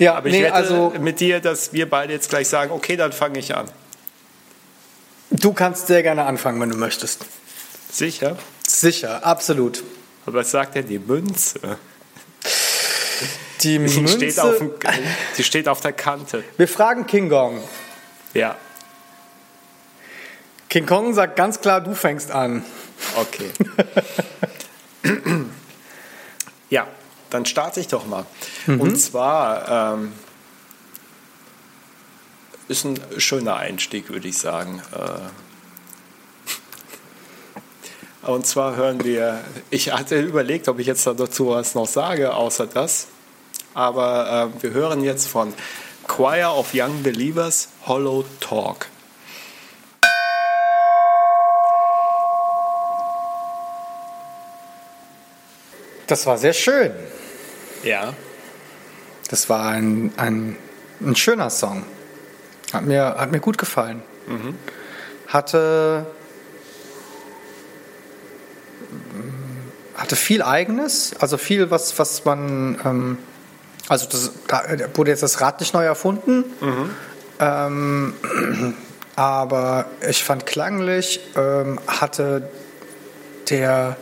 [0.00, 2.96] Ja, Aber ich nee, wette also mit dir, dass wir beide jetzt gleich sagen, okay,
[2.96, 3.68] dann fange ich an.
[5.30, 7.24] du kannst sehr gerne anfangen, wenn du möchtest.
[7.90, 8.36] Sicher?
[8.64, 9.82] Sicher, absolut.
[10.24, 11.58] Aber was sagt denn die Münze?
[13.62, 14.76] Die Die steht, auf, Münze.
[14.78, 15.02] dem,
[15.36, 16.44] die steht auf der Kante.
[16.56, 17.62] Wir fragen King Kong.
[18.34, 18.56] Ja,
[20.68, 22.62] King Kong sagt ganz klar, du fängst an.
[23.16, 23.50] okay.
[26.70, 26.86] ja,
[27.30, 28.26] dann starte ich doch mal.
[28.66, 30.12] Und zwar ähm,
[32.68, 34.82] ist ein schöner Einstieg, würde ich sagen.
[34.92, 35.20] Äh,
[38.26, 42.66] und zwar hören wir, ich hatte überlegt, ob ich jetzt dazu was noch sage, außer
[42.66, 43.06] das.
[43.78, 45.54] Aber äh, wir hören jetzt von
[46.08, 48.86] Choir of Young Believers Hollow Talk.
[56.08, 56.90] Das war sehr schön.
[57.84, 58.14] Ja.
[59.30, 60.56] Das war ein, ein,
[61.00, 61.84] ein schöner Song.
[62.72, 64.02] Hat mir, hat mir gut gefallen.
[65.28, 66.04] Hatte,
[69.94, 72.80] hatte viel Eigenes, also viel, was, was man.
[72.84, 73.18] Ähm,
[73.88, 74.62] also, das, da
[74.94, 76.44] wurde jetzt das Rad nicht neu erfunden.
[77.40, 78.14] Ähm,
[79.16, 82.48] aber ich fand klanglich, ähm, hatte
[83.50, 83.96] der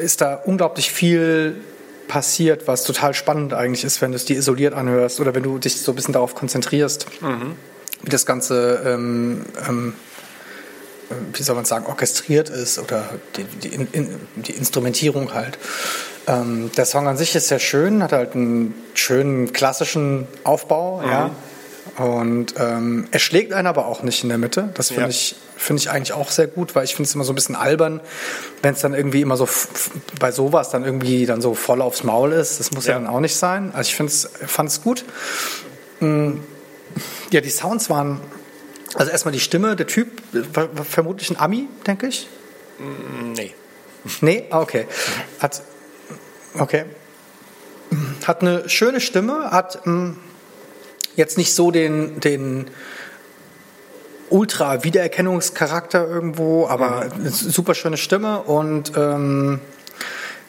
[0.00, 1.60] ist da unglaublich viel
[2.08, 5.58] passiert, was total spannend eigentlich ist, wenn du es dir isoliert anhörst oder wenn du
[5.58, 7.06] dich so ein bisschen darauf konzentrierst,
[8.02, 9.94] wie das Ganze, ähm, ähm,
[11.32, 13.04] wie soll man sagen, orchestriert ist oder
[13.36, 13.88] die, die, in,
[14.36, 15.58] die Instrumentierung halt.
[16.30, 21.30] Ähm, der Song an sich ist sehr schön, hat halt einen schönen klassischen Aufbau, ja.
[21.96, 24.70] Und ähm, er schlägt einen aber auch nicht in der Mitte.
[24.74, 25.08] Das finde Ja.
[25.08, 27.56] ich, finde ich eigentlich auch sehr gut, weil ich finde es immer so ein bisschen
[27.56, 28.00] albern,
[28.62, 29.48] wenn es dann irgendwie immer so
[30.20, 32.60] bei sowas dann irgendwie dann so voll aufs Maul ist.
[32.60, 33.00] Das muss ja, Ja.
[33.00, 33.72] dann auch nicht sein.
[33.74, 35.04] Also ich finde es, fand es gut.
[36.00, 36.34] Mm,
[37.32, 38.20] Ja, die Sounds waren
[38.94, 40.08] Also erstmal die Stimme, der Typ,
[40.88, 42.28] vermutlich ein Ami, denke ich.
[43.34, 43.52] Nee.
[44.20, 44.86] Nee, Ah, okay.
[45.40, 45.60] Hat,
[46.58, 46.84] okay.
[48.24, 50.14] Hat eine schöne Stimme, hat mh,
[51.16, 52.70] jetzt nicht so den, den
[54.30, 59.60] Ultra-Wiedererkennungscharakter irgendwo, aber eine super schöne Stimme und ähm,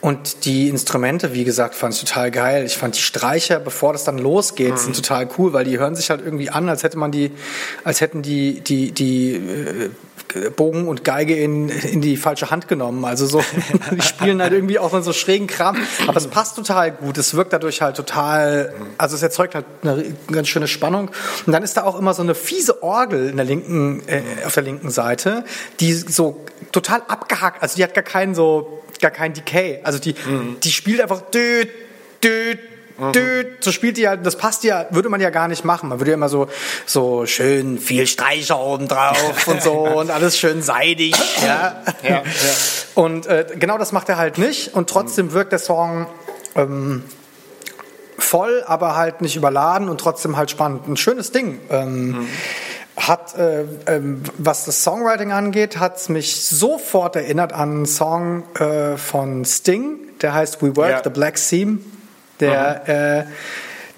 [0.01, 2.65] und die Instrumente, wie gesagt, fand ich total geil.
[2.65, 6.09] Ich fand die Streicher, bevor das dann losgeht, sind total cool, weil die hören sich
[6.09, 7.31] halt irgendwie an, als hätte man die,
[7.83, 9.89] als hätten die, die, die äh,
[10.55, 13.05] Bogen und Geige in, in die falsche Hand genommen.
[13.05, 13.43] Also so,
[13.91, 15.77] die spielen halt irgendwie auch so schrägen Kram.
[16.07, 17.17] Aber es passt total gut.
[17.17, 21.11] Es wirkt dadurch halt total, also es erzeugt halt eine ganz schöne Spannung.
[21.45, 24.53] Und dann ist da auch immer so eine fiese Orgel in der linken, äh, auf
[24.53, 25.43] der linken Seite,
[25.79, 29.79] die so total abgehackt, also die hat gar keinen so, gar keinen Decay.
[29.83, 30.15] Also die,
[30.63, 31.69] die spielt einfach düt,
[32.23, 32.59] düt,
[33.15, 33.63] düt.
[33.63, 35.89] So spielt die ja, das passt ja, würde man ja gar nicht machen.
[35.89, 36.47] Man würde ja immer so,
[36.85, 41.15] so schön viel Streicher oben drauf und so und alles schön seidig.
[41.41, 41.81] Ja.
[42.03, 42.23] Ja, ja.
[42.95, 44.73] Und äh, genau das macht er halt nicht.
[44.73, 46.07] Und trotzdem wirkt der Song
[46.55, 47.03] ähm,
[48.17, 50.87] voll, aber halt nicht überladen und trotzdem halt spannend.
[50.87, 51.59] Ein schönes Ding.
[51.69, 52.27] Ähm,
[52.97, 54.01] hat, äh, äh,
[54.37, 59.97] was das Songwriting angeht, hat es mich sofort erinnert an einen Song äh, von Sting,
[60.21, 61.01] der heißt We Work ja.
[61.03, 61.85] the Black Seam.
[62.39, 63.31] Der, mhm.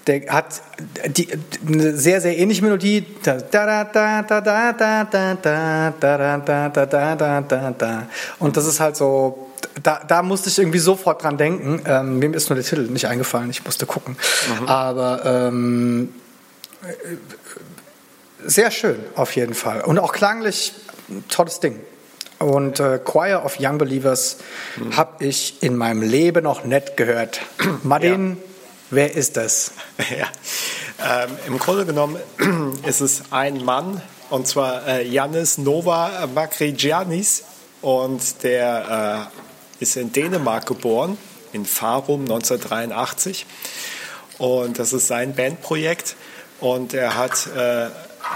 [0.06, 0.60] der hat
[1.06, 1.28] die,
[1.66, 3.06] eine sehr, sehr ähnliche Melodie.
[8.38, 9.50] Und das ist halt so,
[9.82, 11.80] da, da musste ich irgendwie sofort dran denken.
[11.86, 14.18] Ähm, mir ist nur der Titel nicht eingefallen, ich musste gucken.
[14.60, 14.68] Mhm.
[14.68, 16.10] Aber ähm,
[18.44, 19.82] sehr schön, auf jeden Fall.
[19.82, 20.72] Und auch klanglich
[21.28, 21.80] tolles Ding.
[22.38, 24.38] Und äh, Choir of Young Believers
[24.92, 27.40] habe ich in meinem Leben noch nicht gehört.
[27.82, 28.36] Martin,
[28.90, 29.72] wer ist das?
[30.18, 30.26] Ja.
[31.24, 32.18] Ähm, Im Grunde genommen
[32.86, 37.44] ist es ein Mann, und zwar äh, Yannis Nova Makrigianis.
[37.82, 39.30] Und der
[39.78, 41.18] äh, ist in Dänemark geboren,
[41.52, 43.46] in Farum 1983.
[44.38, 46.16] Und das ist sein Bandprojekt.
[46.60, 47.88] Und er hat, äh,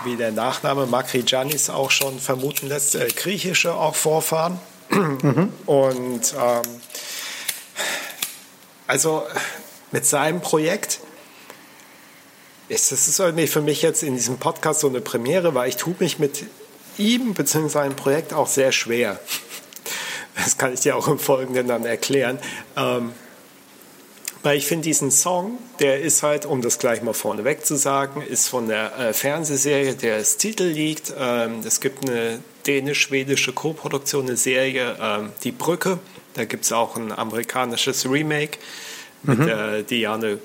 [0.05, 4.59] wie der Nachname Makrigianis auch schon vermuten lässt, äh, griechische auch Vorfahren.
[5.67, 6.63] Und ähm,
[8.87, 9.25] also
[9.93, 11.01] mit seinem Projekt
[12.69, 15.77] ist das ist irgendwie für mich jetzt in diesem Podcast so eine Premiere, weil ich
[15.77, 16.45] tue mich mit
[16.99, 17.69] ihm bzw.
[17.69, 19.19] seinem Projekt auch sehr schwer.
[20.37, 22.39] Das kann ich dir auch im Folgenden dann erklären.
[22.77, 23.13] Ähm,
[24.43, 28.23] weil ich finde diesen Song, der ist halt, um das gleich mal vorneweg zu sagen,
[28.23, 31.13] ist von der äh, Fernsehserie, der als Titel liegt.
[31.19, 35.99] Ähm, es gibt eine dänisch-schwedische Co-Produktion, eine Serie, ähm, Die Brücke.
[36.35, 38.59] Da gibt es auch ein amerikanisches Remake
[39.25, 40.39] mit der Diane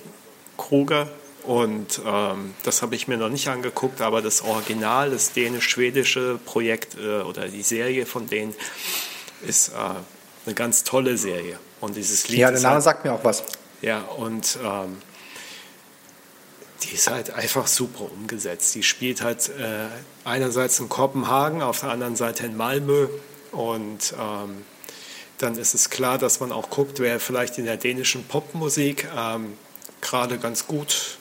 [0.57, 1.07] Kruger.
[1.43, 6.95] Und ähm, das habe ich mir noch nicht angeguckt, aber das Original, das dänisch-schwedische Projekt
[6.97, 8.55] äh, oder die Serie von denen
[9.45, 9.73] ist äh,
[10.45, 11.59] eine ganz tolle Serie.
[11.81, 13.43] Und dieses Lied Ja, der Name halt, sagt mir auch was.
[13.83, 14.97] Ja, und ähm,
[16.83, 18.73] die ist halt einfach super umgesetzt.
[18.75, 19.87] Die spielt halt äh,
[20.23, 23.09] einerseits in Kopenhagen, auf der anderen Seite in Malmö.
[23.51, 24.63] Und ähm,
[25.37, 29.57] dann ist es klar, dass man auch guckt, wer vielleicht in der dänischen Popmusik ähm,
[29.99, 31.17] gerade ganz gut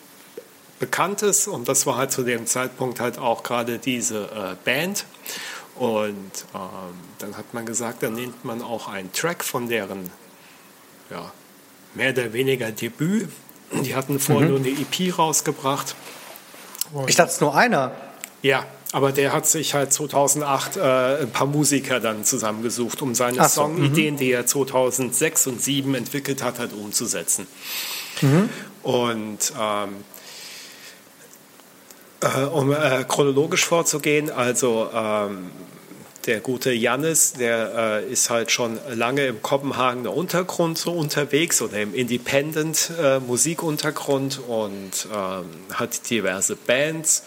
[0.78, 1.48] bekannt ist.
[1.48, 5.04] Und das war halt zu dem Zeitpunkt halt auch gerade diese äh, Band.
[5.74, 10.10] Und ähm, dann hat man gesagt, dann nimmt man auch einen Track von deren
[11.10, 11.32] ja,
[11.94, 13.28] mehr oder weniger Debüt.
[13.72, 15.94] Die hatten vorher nur eine EP rausgebracht.
[17.06, 17.92] Ich dachte, es ist nur einer.
[18.42, 23.42] Ja, aber der hat sich halt 2008 äh, ein paar Musiker dann zusammengesucht, um seine
[23.48, 27.46] so, Songideen, die er 2006 und 2007 entwickelt hat, halt umzusetzen.
[28.82, 29.88] Und ähm,
[32.20, 35.50] äh, um äh, chronologisch vorzugehen, also ähm,
[36.26, 41.80] der gute Jannis, der äh, ist halt schon lange im Kopenhagener Untergrund so unterwegs oder
[41.80, 47.24] im Independent äh, Musikuntergrund und ähm, hat diverse Bands.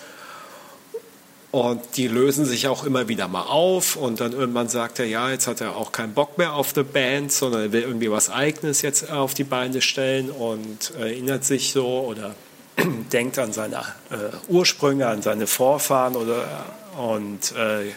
[1.52, 3.96] Und die lösen sich auch immer wieder mal auf.
[3.96, 6.84] Und dann irgendwann sagt er, ja, jetzt hat er auch keinen Bock mehr auf eine
[6.84, 11.72] Band, sondern er will irgendwie was Eigenes jetzt auf die Beine stellen und erinnert sich
[11.72, 12.36] so oder
[13.14, 13.78] denkt an seine
[14.10, 16.66] äh, Ursprünge, an seine Vorfahren oder,
[16.98, 17.92] und äh,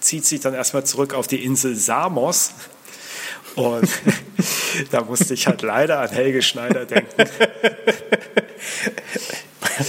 [0.00, 2.50] zieht sich dann erstmal zurück auf die Insel Samos.
[3.54, 3.88] Und
[4.90, 7.10] da musste ich halt leider an Helge Schneider denken.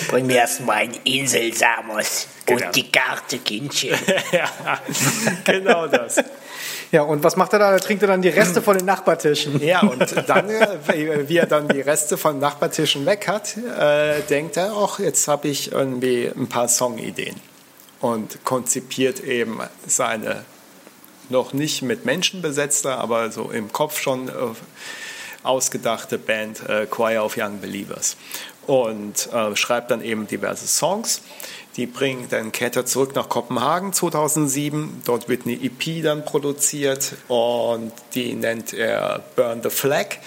[0.10, 2.65] Bring mir erstmal eine Insel Samos Genau.
[2.65, 3.97] und die Karte, Kindchen.
[4.32, 4.50] ja,
[5.43, 6.15] genau das.
[6.93, 7.71] Ja, und was macht er da?
[7.71, 9.62] Da trinkt er dann die Reste von den Nachbartischen.
[9.62, 14.56] Ja, und dann, äh, wie er dann die Reste von Nachbartischen weg hat, äh, denkt
[14.56, 17.36] er, auch jetzt habe ich irgendwie ein paar Songideen.
[18.01, 20.45] Und konzipiert eben seine
[21.29, 24.31] noch nicht mit Menschen besetzte, aber so im Kopf schon äh,
[25.43, 28.17] ausgedachte Band äh, Choir of Young Believers
[28.65, 31.21] und äh, schreibt dann eben diverse Songs.
[31.77, 35.03] Die bringen dann kehrt er zurück nach Kopenhagen 2007.
[35.05, 40.17] Dort wird eine EP dann produziert und die nennt er Burn the Flag.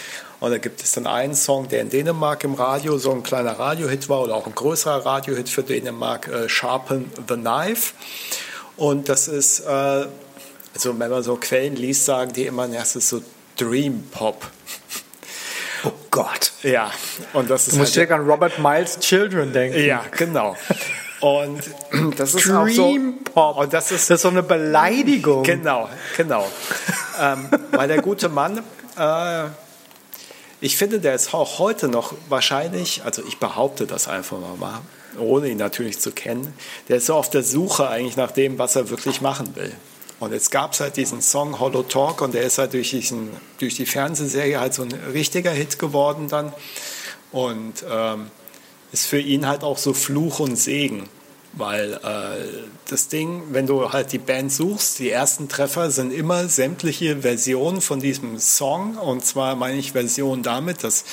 [0.41, 3.59] Und da gibt es dann einen Song, der in Dänemark im Radio so ein kleiner
[3.59, 7.93] Radiohit war oder auch ein größerer Radiohit für Dänemark, äh, Sharpen the Knife.
[8.79, 13.11] Und das ist, äh, also wenn man so Quellen liest, sagen die immer, das ist
[13.11, 13.23] so
[13.59, 14.47] Dream Pop.
[15.85, 16.53] Oh Gott.
[16.63, 16.91] Ja,
[17.35, 17.75] und das ist.
[17.75, 19.85] Du musst halt, direkt an Robert Miles Children denken.
[19.85, 20.57] Ja, genau.
[21.21, 21.63] Und
[22.17, 23.33] das ist Dream auch so.
[23.33, 23.57] Pop.
[23.59, 25.43] Und das ist Das ist so eine Beleidigung.
[25.43, 26.49] Genau, genau.
[27.21, 28.63] ähm, weil der gute Mann,
[28.97, 29.45] äh,
[30.61, 34.81] ich finde, der ist auch heute noch wahrscheinlich, also ich behaupte das einfach mal,
[35.19, 36.53] ohne ihn natürlich zu kennen,
[36.89, 39.73] der ist so auf der Suche eigentlich nach dem, was er wirklich machen will.
[40.21, 43.31] Und jetzt gab es halt diesen Song Hollow Talk und der ist halt durch, diesen,
[43.59, 46.53] durch die Fernsehserie halt so ein richtiger Hit geworden dann.
[47.33, 48.31] Und ähm,
[48.93, 51.09] ist für ihn halt auch so Fluch und Segen.
[51.53, 52.47] Weil äh,
[52.89, 57.81] das Ding, wenn du halt die Band suchst, die ersten Treffer sind immer sämtliche Versionen
[57.81, 58.97] von diesem Song.
[58.97, 61.05] Und zwar meine ich Versionen damit, dass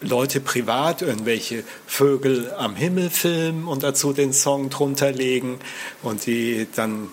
[0.00, 5.58] Leute privat irgendwelche Vögel am Himmel filmen und dazu den Song drunter legen
[6.02, 7.08] und die dann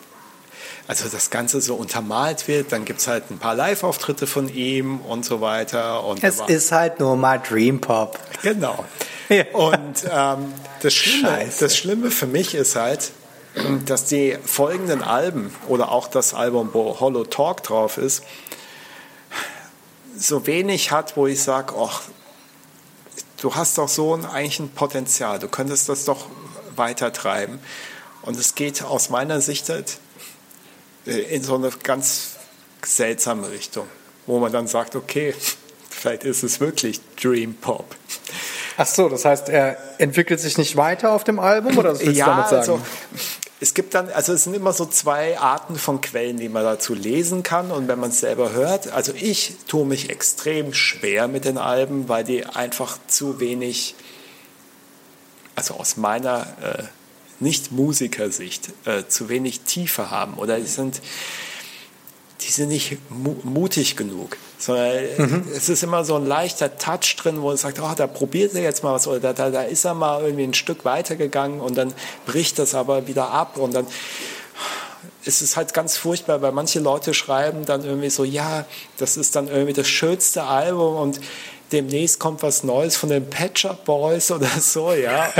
[0.90, 2.72] also das Ganze so untermalt wird.
[2.72, 6.04] Dann gibt es halt ein paar Live-Auftritte von ihm und so weiter.
[6.04, 8.20] Und Es ist halt nur mal Dream Pop.
[8.42, 8.84] Genau.
[9.32, 9.44] Ja.
[9.54, 11.60] Und ähm, das, Schlimme, Scheiße.
[11.60, 13.12] das Schlimme für mich ist halt,
[13.86, 18.24] dass die folgenden Alben oder auch das Album, wo Hollow Talk drauf ist,
[20.18, 22.02] so wenig hat, wo ich sage, ach,
[23.40, 26.26] du hast doch so ein, eigentlich ein Potenzial, du könntest das doch
[26.76, 27.60] weiter treiben.
[28.24, 30.00] Und es geht aus meiner Sicht halt
[31.10, 32.36] in so eine ganz
[32.84, 33.88] seltsame Richtung,
[34.26, 35.34] wo man dann sagt, okay,
[35.90, 37.96] vielleicht ist es wirklich Dream Pop.
[38.78, 42.18] Ach so, das heißt, er entwickelt sich nicht weiter auf dem Album oder was willst
[42.18, 42.60] ja, du damit sagen?
[42.62, 42.82] also
[43.62, 46.94] es gibt dann, also es sind immer so zwei Arten von Quellen, die man dazu
[46.94, 48.92] lesen kann und wenn man es selber hört.
[48.94, 53.96] Also ich tue mich extrem schwer mit den Alben, weil die einfach zu wenig,
[55.56, 56.84] also aus meiner äh,
[57.40, 61.02] Nicht-Musikersicht, äh, zu wenig Tiefe haben oder die sind
[62.42, 67.42] die sind nicht mu mutig genug, sondern es ist immer so ein leichter Touch drin,
[67.42, 69.86] wo man sagt, oh, da probiert er jetzt mal was oder da, da, da ist
[69.86, 71.94] er mal irgendwie ein Stück weitergegangen und dann
[72.26, 73.86] bricht das aber wieder ab und dann
[75.26, 78.66] ist es halt ganz furchtbar, weil manche Leute schreiben dann irgendwie so, ja,
[78.98, 81.20] das ist dann irgendwie das schönste Album und
[81.72, 85.32] demnächst kommt was Neues von den Pet Shop Boys oder so, ja.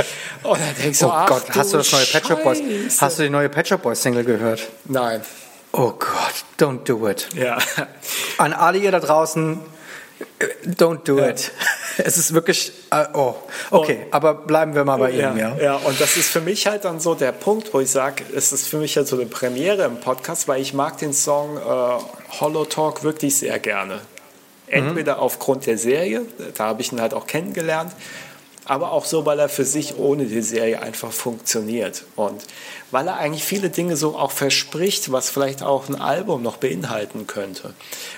[0.42, 2.60] Und dann denkst du, oh ach, Gott, hast du das neue Shop Boys?
[3.00, 4.60] Hast du die neue Pet Shop Boys Single gehört?
[4.84, 5.22] Nein,
[5.72, 7.28] Oh Gott, don't do it.
[7.36, 7.56] ja.
[8.38, 9.60] An alle ihr da draußen,
[10.66, 11.28] don't do Ja.
[11.28, 11.52] it.
[11.98, 13.34] Es ist wirklich, äh, oh,
[13.70, 15.56] okay, aber bleiben wir mal bei ihm, ja.
[15.60, 18.52] ja, und das ist für mich halt dann so der Punkt, wo ich sage, es
[18.52, 21.60] ist für mich halt so eine Premiere im Podcast, weil ich mag den Song äh,
[22.40, 24.00] Hollow Talk wirklich sehr gerne.
[24.70, 26.22] Entweder aufgrund der Serie,
[26.54, 27.92] da habe ich ihn halt auch kennengelernt,
[28.64, 32.04] aber auch so, weil er für sich ohne die Serie einfach funktioniert.
[32.14, 32.40] Und
[32.92, 37.26] weil er eigentlich viele Dinge so auch verspricht, was vielleicht auch ein Album noch beinhalten
[37.26, 37.74] könnte.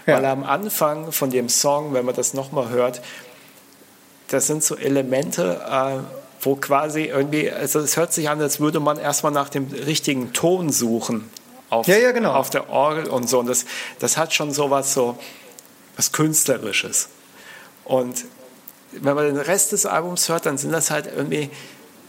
[0.06, 0.16] Ja.
[0.16, 3.00] Weil er am Anfang von dem Song, wenn man das nochmal hört,
[4.28, 5.98] das sind so Elemente, äh,
[6.42, 10.32] wo quasi irgendwie, also es hört sich an, als würde man erstmal nach dem richtigen
[10.34, 11.30] Ton suchen
[11.70, 12.34] auf, Ja, ja, genau.
[12.34, 13.38] auf der Orgel und so.
[13.38, 13.64] Und das,
[14.00, 15.41] das hat schon sowas so was
[16.10, 17.08] Künstlerisches.
[17.84, 18.24] Und
[18.92, 21.50] wenn man den Rest des Albums hört, dann sind das halt irgendwie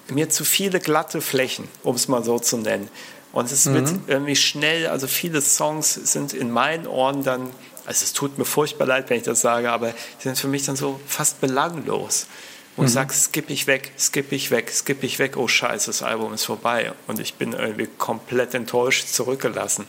[0.10, 2.90] mir zu viele glatte Flächen, um es mal so zu nennen.
[3.32, 7.50] Und es wird irgendwie schnell, also viele Songs sind in meinen Ohren dann,
[7.86, 10.66] also es tut mir furchtbar leid, wenn ich das sage, aber die sind für mich
[10.66, 12.28] dann so fast belanglos.
[12.76, 16.02] Wo ich sage, skipp ich weg, skipp ich weg, skipp ich weg, oh scheiße, das
[16.02, 16.92] Album ist vorbei.
[17.06, 19.86] Und ich bin irgendwie komplett enttäuscht zurückgelassen.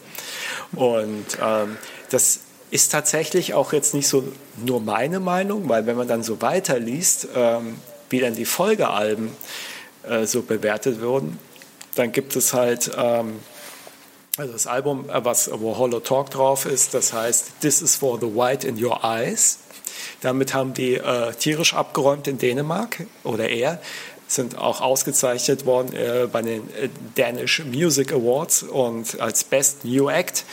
[0.72, 1.78] Und ähm,
[2.10, 2.40] das
[2.74, 4.24] ist tatsächlich auch jetzt nicht so
[4.56, 7.76] nur meine Meinung, weil wenn man dann so weiterliest, ähm,
[8.10, 9.30] wie dann die Folgealben
[10.02, 11.38] äh, so bewertet wurden,
[11.94, 13.38] dann gibt es halt ähm,
[14.36, 18.18] also das Album, äh, was, wo Hollow Talk drauf ist, das heißt This is for
[18.18, 19.60] the White in Your Eyes.
[20.20, 23.80] Damit haben die äh, tierisch abgeräumt in Dänemark oder er
[24.26, 30.08] sind auch ausgezeichnet worden äh, bei den äh, Danish Music Awards und als Best New
[30.08, 30.44] Act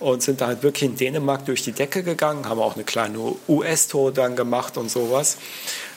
[0.00, 3.18] und sind da halt wirklich in Dänemark durch die Decke gegangen, haben auch eine kleine
[3.48, 5.36] US-Tour dann gemacht und sowas.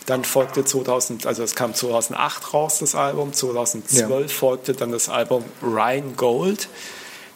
[0.06, 3.34] Dann folgte 2000, also es kam 2008 raus, das Album.
[3.34, 4.38] 2012 ja.
[4.38, 6.70] folgte dann das Album Rhine Gold.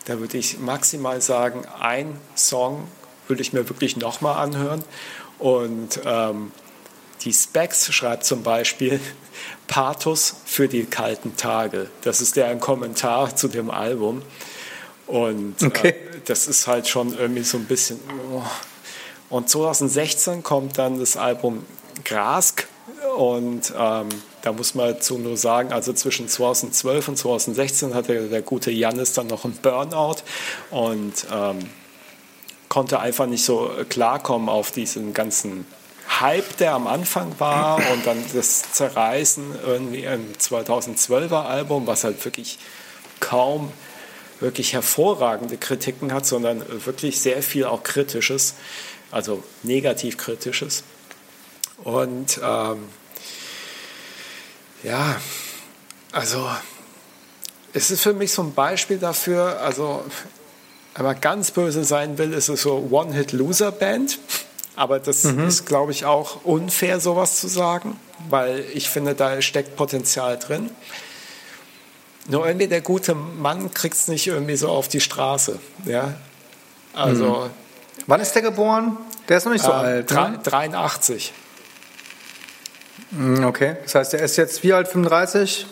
[0.05, 2.87] Da würde ich maximal sagen, ein Song
[3.27, 4.83] würde ich mir wirklich nochmal anhören.
[5.39, 6.51] Und ähm,
[7.23, 8.99] die Specs schreibt zum Beispiel
[9.67, 11.89] Pathos für die kalten Tage.
[12.03, 14.21] Das ist deren Kommentar zu dem Album.
[15.11, 15.89] Und okay.
[15.89, 15.93] äh,
[16.25, 17.99] das ist halt schon irgendwie so ein bisschen.
[18.33, 18.41] Oh.
[19.29, 21.65] Und 2016 kommt dann das Album
[22.05, 22.67] Grask.
[23.17, 24.07] Und ähm,
[24.41, 29.11] da muss man dazu nur sagen, also zwischen 2012 und 2016 hatte der gute Jannis
[29.13, 30.17] dann noch einen Burnout
[30.69, 31.59] und ähm,
[32.69, 35.65] konnte einfach nicht so klarkommen auf diesen ganzen
[36.21, 42.23] Hype, der am Anfang war und dann das Zerreißen irgendwie im 2012er Album, was halt
[42.23, 42.59] wirklich
[43.19, 43.71] kaum
[44.41, 48.55] wirklich hervorragende Kritiken hat, sondern wirklich sehr viel auch Kritisches,
[49.11, 50.83] also negativ Kritisches.
[51.83, 52.85] Und ähm,
[54.83, 55.19] ja,
[56.11, 56.47] also
[57.73, 60.03] es ist für mich so ein Beispiel dafür, also
[60.95, 64.19] wenn man ganz böse sein will, ist es so One-Hit-Loser-Band.
[64.75, 65.47] Aber das mhm.
[65.47, 67.99] ist, glaube ich, auch unfair, sowas zu sagen,
[68.29, 70.69] weil ich finde, da steckt Potenzial drin.
[72.27, 75.59] Nur irgendwie der gute Mann kriegt es nicht irgendwie so auf die Straße.
[75.85, 76.13] Ja?
[76.93, 77.25] Also.
[77.25, 77.49] Mhm.
[78.07, 78.97] Wann ist der geboren?
[79.29, 80.11] Der ist noch nicht so äh, alt.
[80.11, 80.39] Ne?
[80.43, 81.33] 83.
[83.11, 84.87] Mhm, okay, das heißt, er ist jetzt wie alt?
[84.87, 85.67] 35?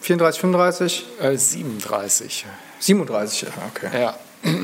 [0.00, 1.06] 34, 35?
[1.20, 2.46] Äh, 37.
[2.78, 4.00] 37, okay.
[4.00, 4.14] Ja.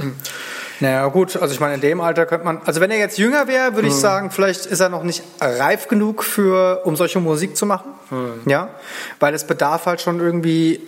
[0.80, 3.48] Naja, gut, also ich meine, in dem Alter könnte man, also wenn er jetzt jünger
[3.48, 3.88] wäre, würde mhm.
[3.88, 4.00] ich hm.
[4.00, 7.94] sagen, vielleicht ist er noch nicht reif genug für, um solche Musik zu machen.
[8.10, 8.42] Mhm.
[8.48, 8.70] Ja,
[9.18, 10.80] weil es bedarf halt schon irgendwie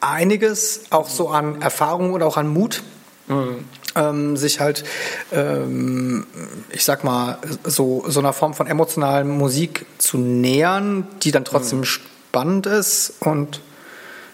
[0.00, 2.82] einiges, auch so an Erfahrung und auch an Mut.
[3.28, 3.64] Mhm.
[3.94, 4.84] Ähm, sich halt,
[5.32, 6.26] ähm,
[6.70, 11.78] ich sag mal, so, so einer Form von emotionaler Musik zu nähern, die dann trotzdem
[11.78, 11.84] hm.
[11.84, 13.60] spannend ist und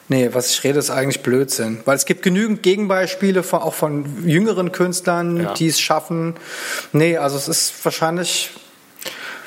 [0.09, 1.81] Nee, was ich rede, ist eigentlich Blödsinn.
[1.87, 5.55] Weil es gibt genügend Gegenbeispiele, von, auch von jüngeren Künstlern, ja.
[5.55, 6.35] die es schaffen.
[6.92, 8.50] Nee, also es ist wahrscheinlich.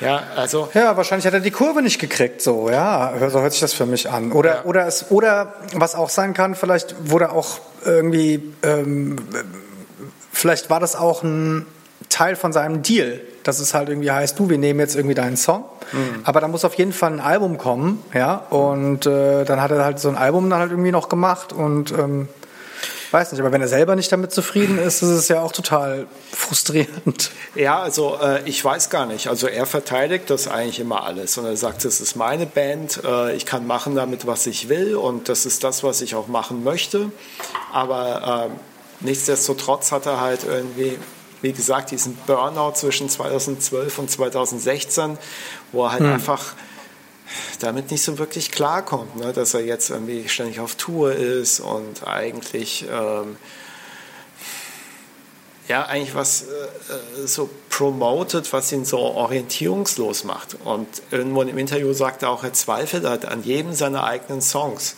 [0.00, 0.68] Ja, also.
[0.74, 3.12] Ja, wahrscheinlich hat er die Kurve nicht gekriegt, so, ja.
[3.28, 4.32] So hört sich das für mich an.
[4.32, 4.64] Oder, ja.
[4.64, 9.16] oder, es, oder was auch sein kann, vielleicht wurde auch irgendwie, ähm,
[10.32, 11.66] vielleicht war das auch ein
[12.08, 15.36] Teil von seinem Deal, dass es halt irgendwie heißt, du, wir nehmen jetzt irgendwie deinen
[15.36, 16.20] Song Mhm.
[16.24, 18.34] Aber da muss auf jeden Fall ein Album kommen, ja.
[18.50, 21.92] Und äh, dann hat er halt so ein Album dann halt irgendwie noch gemacht und
[21.92, 22.28] ähm,
[23.12, 26.06] weiß nicht, aber wenn er selber nicht damit zufrieden ist, ist es ja auch total
[26.32, 27.30] frustrierend.
[27.54, 29.28] Ja, also äh, ich weiß gar nicht.
[29.28, 33.34] Also er verteidigt das eigentlich immer alles und er sagt, das ist meine Band, äh,
[33.34, 36.64] ich kann machen damit, was ich will und das ist das, was ich auch machen
[36.64, 37.10] möchte.
[37.72, 40.98] Aber äh, nichtsdestotrotz hat er halt irgendwie
[41.40, 45.18] wie gesagt, diesen Burnout zwischen 2012 und 2016,
[45.72, 46.14] wo er halt hm.
[46.14, 46.54] einfach
[47.60, 49.32] damit nicht so wirklich klarkommt, ne?
[49.32, 53.36] dass er jetzt irgendwie ständig auf Tour ist und eigentlich ähm,
[55.68, 60.56] ja eigentlich was äh, so promotet, was ihn so orientierungslos macht.
[60.64, 64.96] Und irgendwo im Interview sagt er auch, er zweifelt halt an jedem seiner eigenen Songs.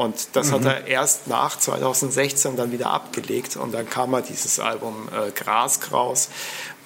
[0.00, 0.52] Und das mhm.
[0.52, 5.30] hat er erst nach 2016 dann wieder abgelegt und dann kam er dieses Album äh,
[5.30, 6.30] Graskraus,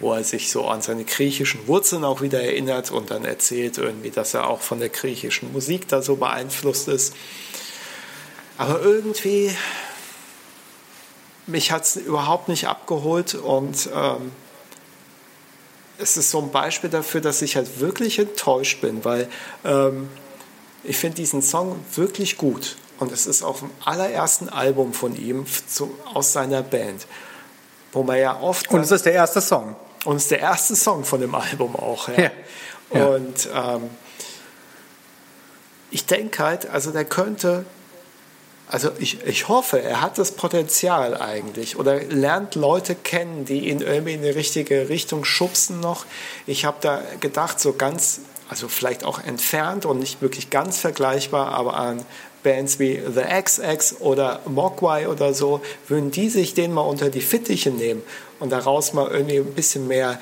[0.01, 4.11] wo er sich so an seine griechischen Wurzeln auch wieder erinnert und dann erzählt irgendwie,
[4.11, 7.15] dass er auch von der griechischen Musik da so beeinflusst ist.
[8.59, 9.57] Aber irgendwie,
[11.47, 14.33] mich hat es überhaupt nicht abgeholt und ähm,
[15.99, 19.29] es ist so ein Beispiel dafür, dass ich halt wirklich enttäuscht bin, weil
[19.65, 20.09] ähm,
[20.83, 22.77] ich finde diesen Song wirklich gut.
[22.99, 27.07] Und es ist auf dem allerersten Album von ihm zu, aus seiner Band,
[27.93, 28.71] wo man ja oft.
[28.71, 29.77] Und es ist der erste Song.
[30.05, 32.09] Und es ist der erste Song von dem Album auch.
[32.09, 32.31] Ja.
[32.93, 33.07] ja.
[33.07, 33.91] Und ähm,
[35.91, 37.65] ich denke halt, also der könnte.
[38.67, 43.81] Also ich, ich hoffe, er hat das Potenzial eigentlich oder lernt Leute kennen, die ihn
[43.81, 46.07] irgendwie in die richtige Richtung schubsen noch.
[46.47, 51.49] Ich habe da gedacht, so ganz also vielleicht auch entfernt und nicht wirklich ganz vergleichbar,
[51.49, 52.05] aber an
[52.45, 57.21] Bands wie The XX oder Mogwai oder so, würden die sich den mal unter die
[57.21, 58.03] Fittiche nehmen
[58.39, 60.21] und daraus mal irgendwie ein bisschen mehr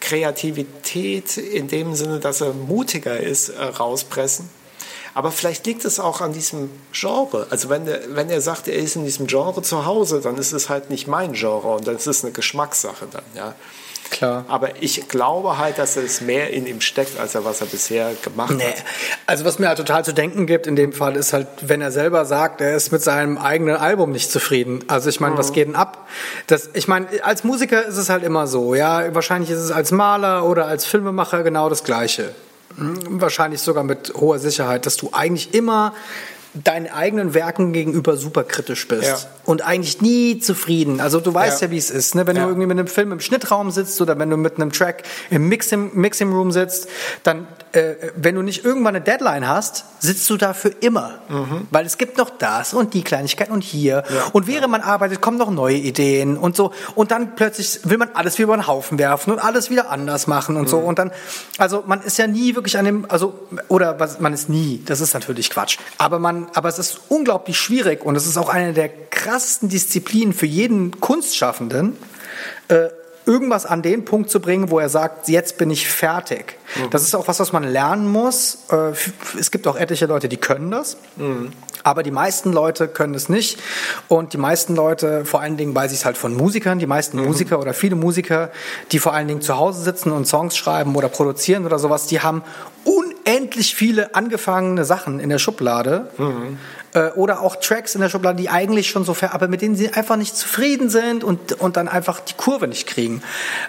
[0.00, 4.48] Kreativität in dem Sinne, dass er mutiger ist, äh, rauspressen.
[5.12, 7.46] Aber vielleicht liegt es auch an diesem Genre.
[7.50, 10.52] Also wenn er, wenn er sagt, er ist in diesem Genre zu Hause, dann ist
[10.52, 13.54] es halt nicht mein Genre und dann ist es eine Geschmackssache dann, ja.
[14.10, 14.44] Klar.
[14.48, 18.12] Aber ich glaube halt, dass es mehr in ihm steckt, als er was er bisher
[18.22, 18.64] gemacht Nee.
[18.64, 18.84] hat.
[19.26, 21.92] Also was mir halt total zu denken gibt in dem Fall ist halt, wenn er
[21.92, 24.84] selber sagt, er ist mit seinem eigenen Album nicht zufrieden.
[24.88, 26.08] Also ich meine, was geht denn ab?
[26.48, 29.92] Das, ich meine, als Musiker ist es halt immer so, ja, wahrscheinlich ist es als
[29.92, 32.34] Maler oder als Filmemacher genau das Gleiche.
[32.76, 35.92] Hm, Wahrscheinlich sogar mit hoher Sicherheit, dass du eigentlich immer
[36.54, 39.16] deinen eigenen Werken gegenüber super kritisch bist Ja.
[39.44, 41.00] und eigentlich nie zufrieden.
[41.00, 41.72] Also du weißt ja, Ja.
[41.72, 42.26] wie es ist, ne?
[42.26, 42.42] wenn Ja.
[42.42, 45.48] du irgendwie mit einem Film im Schnittraum sitzt oder wenn du mit einem Track im
[45.48, 46.88] Mixing, Mixing Room sitzt,
[47.22, 51.18] dann, äh, wenn du nicht irgendwann eine Deadline hast, sitzt du da für immer.
[51.70, 54.02] Weil es gibt noch das und die Kleinigkeit und hier.
[54.32, 56.72] Und während man arbeitet, kommen noch neue Ideen und so.
[56.96, 60.26] Und dann plötzlich will man alles wieder über den Haufen werfen und alles wieder anders
[60.26, 60.78] machen und so.
[60.78, 61.12] Und dann,
[61.58, 63.34] also man ist ja nie wirklich an dem, also,
[63.68, 65.78] oder was, man ist nie, das ist natürlich Quatsch.
[65.98, 70.32] Aber man, aber es ist unglaublich schwierig und es ist auch eine der krassesten Disziplinen
[70.32, 71.96] für jeden Kunstschaffenden,
[72.68, 72.88] äh,
[73.26, 76.56] irgendwas an den Punkt zu bringen, wo er sagt, jetzt bin ich fertig.
[76.90, 78.58] Das ist auch was, was man lernen muss.
[78.70, 78.92] Äh,
[79.38, 80.96] Es gibt auch etliche Leute, die können das.
[81.82, 83.58] Aber die meisten Leute können es nicht.
[84.08, 87.22] Und die meisten Leute, vor allen Dingen weiß ich es halt von Musikern, die meisten
[87.22, 88.50] Musiker oder viele Musiker,
[88.92, 92.20] die vor allen Dingen zu Hause sitzen und Songs schreiben oder produzieren oder sowas, die
[92.20, 92.42] haben
[92.84, 96.10] unendlich viele angefangene Sachen in der Schublade.
[96.92, 99.76] Äh, oder auch Tracks in der Schublade, die eigentlich schon so fair, aber mit denen
[99.76, 103.22] sie einfach nicht zufrieden sind und, und dann einfach die Kurve nicht kriegen.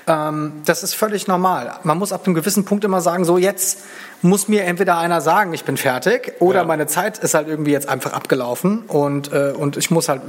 [0.07, 1.73] Ähm, das ist völlig normal.
[1.83, 3.79] Man muss ab einem gewissen Punkt immer sagen, so jetzt
[4.23, 6.65] muss mir entweder einer sagen, ich bin fertig, oder Ja.
[6.65, 10.21] meine Zeit ist halt irgendwie jetzt einfach abgelaufen und, äh, und ich muss halt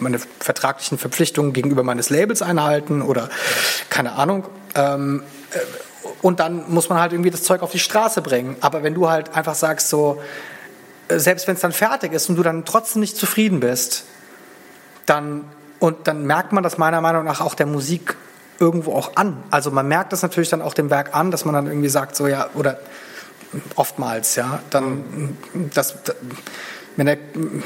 [0.00, 3.28] meine vertraglichen Verpflichtungen gegenüber meines Labels einhalten oder
[3.90, 4.44] keine Ahnung.
[4.76, 5.58] Ähm, äh,
[6.22, 8.56] und dann muss man halt irgendwie das Zeug auf die Straße bringen.
[8.60, 10.20] Aber wenn du halt einfach sagst, so,
[11.08, 14.04] selbst wenn es dann fertig ist und du dann trotzdem nicht zufrieden bist,
[15.06, 15.44] dann
[15.78, 18.16] und dann merkt man das meiner Meinung nach auch der Musik
[18.58, 19.42] irgendwo auch an.
[19.50, 22.16] Also man merkt das natürlich dann auch dem Werk an, dass man dann irgendwie sagt,
[22.16, 22.78] so ja, oder
[23.74, 25.36] oftmals, ja, dann
[25.74, 25.96] das,
[26.96, 27.18] wenn der,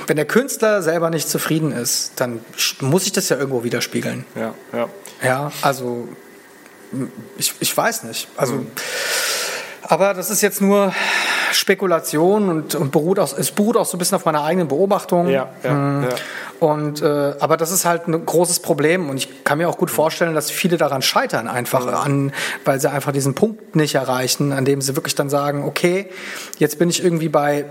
[0.07, 2.41] wenn der Künstler selber nicht zufrieden ist, dann
[2.81, 4.25] muss ich das ja irgendwo widerspiegeln.
[4.35, 4.89] Ja, ja.
[5.23, 6.09] Ja, also
[7.37, 8.29] ich, ich weiß nicht.
[8.37, 8.67] Also,
[9.91, 10.93] aber das ist jetzt nur
[11.53, 15.29] Spekulation und, und beruht auch, es beruht auch so ein bisschen auf meiner eigenen Beobachtung.
[15.29, 16.05] Ja, ja, Mm.
[16.05, 16.09] ja.
[16.61, 19.91] Und äh, aber das ist halt ein großes Problem und ich kann mir auch gut
[19.91, 22.33] vorstellen, dass viele daran scheitern einfach an,
[22.67, 26.11] weil sie einfach diesen Punkt nicht erreichen, an dem sie wirklich dann sagen, okay,
[26.59, 27.65] jetzt bin ich irgendwie bei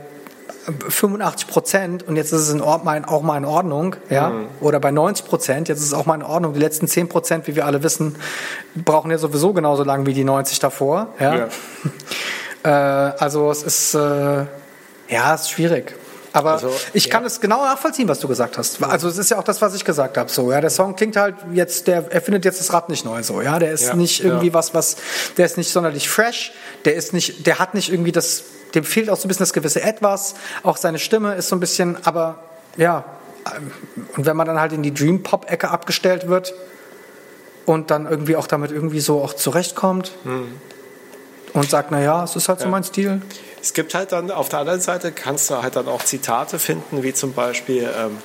[0.90, 4.32] 85 Prozent und jetzt ist es in Ord mein, auch mal in Ordnung, ja,
[4.62, 6.54] oder bei 90 Prozent, jetzt ist es auch mal in Ordnung.
[6.54, 8.16] Die letzten 10 Prozent, wie wir alle wissen,
[8.76, 11.48] brauchen ja sowieso genauso lang wie die 90 davor, ja.
[12.62, 14.00] Äh, also es ist, äh,
[15.08, 15.96] ja, es ist schwierig.
[16.34, 17.28] Aber Also, ich kann ja.
[17.28, 18.84] es genau nachvollziehen, was du gesagt hast.
[18.84, 20.30] Also es ist ja auch das, was ich gesagt habe.
[20.30, 23.24] So, ja, der Song klingt halt jetzt, der er findet jetzt das Rad nicht neu.
[23.24, 24.54] So, ja, der ist Ja, nicht irgendwie ja.
[24.54, 24.98] was, was,
[25.38, 26.52] der ist nicht sonderlich fresh.
[26.86, 28.44] Der ist nicht, der hat nicht irgendwie das,
[28.76, 30.36] dem fehlt auch so ein bisschen das gewisse Etwas.
[30.64, 32.40] Auch seine Stimme ist so ein bisschen, aber
[32.78, 33.06] ja.
[34.16, 36.54] Und wenn man dann halt in die Dream Pop Ecke abgestellt wird
[37.66, 40.12] und dann irgendwie auch damit irgendwie so auch zurechtkommt
[41.54, 43.22] und sagt, na ja, es ist halt so mein Stil.
[43.62, 47.04] Es gibt halt dann auf der anderen Seite, kannst du halt dann auch Zitate finden,
[47.04, 48.18] wie zum Beispiel, ähm,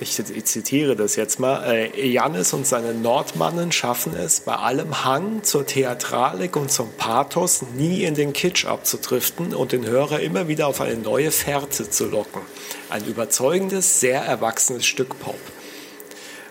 [0.00, 5.42] ich, zitiere das jetzt mal, äh, Janis und seine Nordmannen schaffen es, bei allem Hang
[5.42, 10.66] zur Theatralik und zum Pathos nie in den Kitsch abzudriften und den Hörer immer wieder
[10.66, 12.42] auf eine neue Fährte zu locken.
[12.90, 15.38] Ein überzeugendes, sehr erwachsenes Stück Pop.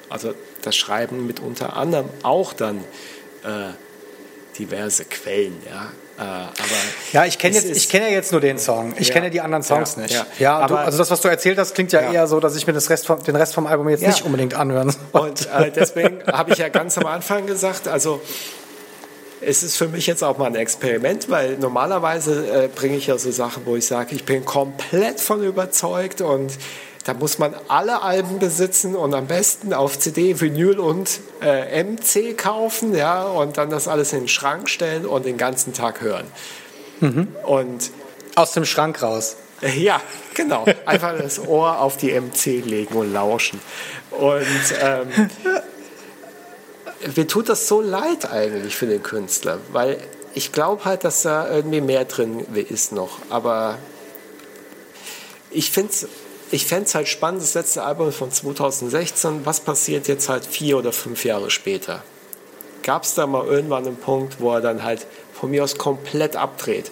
[0.10, 2.80] Also das schreiben mit unter anderem auch dann
[3.44, 3.74] äh,
[4.58, 5.92] diverse Quellen, ja.
[6.18, 6.52] Äh, aber
[7.12, 7.60] Ja, ich kenne
[7.90, 8.94] kenne ja jetzt nur den Song.
[8.98, 9.14] Ich Ja.
[9.14, 10.14] kenne ja die anderen Songs Ja, nicht.
[10.14, 10.26] ja.
[10.40, 12.66] Ja, du, Aber- also das, was du erzählt hast, klingt ja, eher so, dass ich
[12.66, 15.22] mir Rest vom, den Rest vom Album jetzt nicht unbedingt anhören soll.
[15.22, 18.22] Und äh, deswegen habe ich ja ganz am Anfang gesagt, also
[19.42, 23.18] es ist für mich jetzt auch mal ein Experiment, weil normalerweise äh, bringe ich ja
[23.18, 26.54] so Sachen, wo ich sage, ich bin komplett von überzeugt und
[27.06, 32.36] da muss man alle Alben besitzen und am besten auf CD, Vinyl und äh, MC
[32.36, 36.26] kaufen, ja, und dann das alles in den Schrank stellen und den ganzen Tag hören.
[37.44, 37.92] Und
[38.36, 39.38] Aus dem Schrank raus.
[39.62, 40.02] Ja,
[40.34, 40.66] genau.
[40.86, 43.62] Einfach das Ohr auf die MC legen und lauschen.
[44.12, 44.46] Und
[44.82, 45.30] ähm,
[47.16, 49.98] mir tut das so leid eigentlich für den Künstler, weil
[50.34, 53.20] ich glaube halt, dass da irgendwie mehr drin ist noch.
[53.30, 53.78] Aber
[55.52, 56.08] ich finde es
[56.52, 60.92] ich fänd's halt spannend, das letzte Album von 2016, was passiert jetzt halt vier oder
[60.92, 62.04] fünf Jahre später?
[62.84, 66.36] Gab es da mal irgendwann einen Punkt, wo er dann halt von mir aus komplett
[66.36, 66.92] abdreht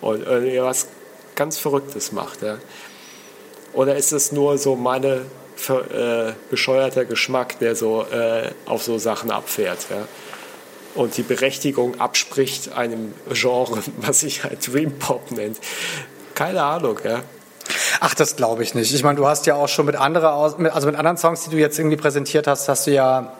[0.00, 0.88] und irgendwie was
[1.34, 2.42] ganz Verrücktes macht?
[2.42, 2.58] Ja?
[3.74, 5.26] Oder ist es nur so meine
[5.56, 9.86] ver, äh, bescheuerter Geschmack, der so äh, auf so Sachen abfährt?
[9.90, 10.06] Ja?
[10.94, 15.58] und die Berechtigung abspricht einem Genre, was sich halt Dream Pop nennt.
[16.34, 17.22] Keine Ahnung, ja.
[18.00, 18.92] Ach, das glaube ich nicht.
[18.94, 21.44] Ich meine, du hast ja auch schon mit andere, aus- mit- also mit anderen Songs,
[21.44, 23.32] die du jetzt irgendwie präsentiert hast, hast du ja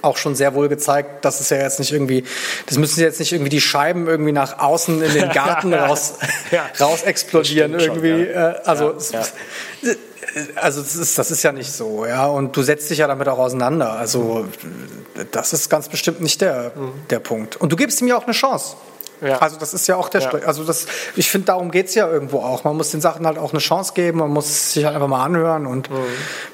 [0.00, 2.24] auch schon sehr wohl gezeigt, dass es ja jetzt nicht irgendwie,
[2.66, 6.14] das müssen jetzt nicht irgendwie die Scheiben irgendwie nach außen in den Garten raus,
[6.52, 6.66] Ja.
[6.80, 8.30] raus explodieren stimmt schon, irgendwie.
[8.32, 8.50] ja.
[8.52, 9.20] Äh, also, Ja,
[9.82, 9.92] ja.
[10.54, 12.26] also das ist, das ist ja nicht so, ja.
[12.26, 13.92] Und du setzt dich ja damit auch auseinander.
[13.92, 14.46] Also
[15.32, 16.70] das ist ganz bestimmt nicht der,
[17.10, 17.56] der Punkt.
[17.56, 18.76] Und du gibst ihm ja auch eine Chance.
[19.20, 19.38] Ja.
[19.38, 20.30] Also das ist ja auch der, Ja.
[20.46, 22.64] Also das, ich finde, darum geht's ja irgendwo auch.
[22.64, 25.08] Man muss den Sachen halt auch eine Chance geben, man muss es sich halt einfach
[25.08, 25.88] mal anhören und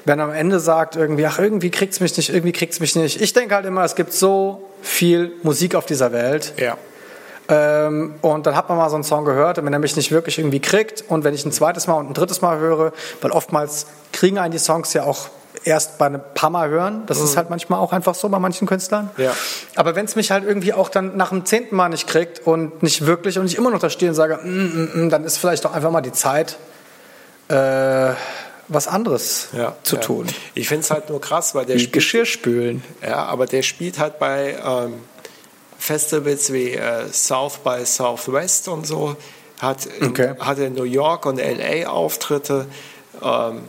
[0.05, 3.21] wenn am Ende sagt irgendwie, ach, irgendwie kriegt's mich nicht, irgendwie kriegt's mich nicht.
[3.21, 6.53] Ich denke halt immer, es gibt so viel Musik auf dieser Welt.
[6.57, 6.77] Ja.
[7.47, 10.11] Ähm, und dann hat man mal so einen Song gehört, und wenn er mich nicht
[10.11, 12.91] wirklich irgendwie kriegt und wenn ich ein zweites Mal und ein drittes Mal höre,
[13.21, 15.29] weil oftmals kriegen einen die Songs ja auch
[15.65, 17.03] erst bei einem paar Mal hören.
[17.07, 19.09] Das ist halt manchmal auch einfach so bei manchen Künstlern.
[19.17, 19.33] Ja.
[19.75, 22.81] Aber wenn es mich halt irgendwie auch dann nach dem zehnten Mal nicht kriegt und
[22.83, 25.37] nicht wirklich und ich immer noch da stehe und sage, mm, mm, mm, dann ist
[25.37, 26.57] vielleicht doch einfach mal die Zeit,
[27.49, 28.11] äh,
[28.67, 30.01] was anderes Ja, zu ja.
[30.01, 30.27] tun.
[30.53, 32.83] Ich finde es halt nur krass, weil der Wie spielt, Geschirr spülen.
[33.01, 34.93] ja, aber der spielt halt bei ähm,
[35.77, 39.15] Festivals wie äh, South by Southwest und so,
[39.59, 40.33] hat, in, Okay.
[40.39, 42.65] hat in New York und LA Auftritte,
[43.21, 43.61] ähm,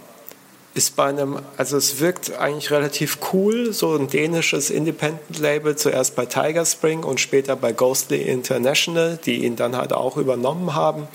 [0.77, 6.27] ist bei einem, also es wirkt eigentlich relativ cool, so ein dänisches Independent-Label, zuerst bei
[6.27, 11.09] Tiger Spring und später bei Ghostly International, die ihn dann halt auch übernommen haben,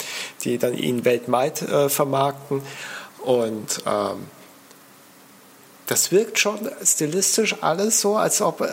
[0.43, 2.61] die dann ihn weltweit äh, vermarkten
[3.23, 4.25] und ähm,
[5.85, 8.67] das wirkt schon stilistisch alles so, als ob äh,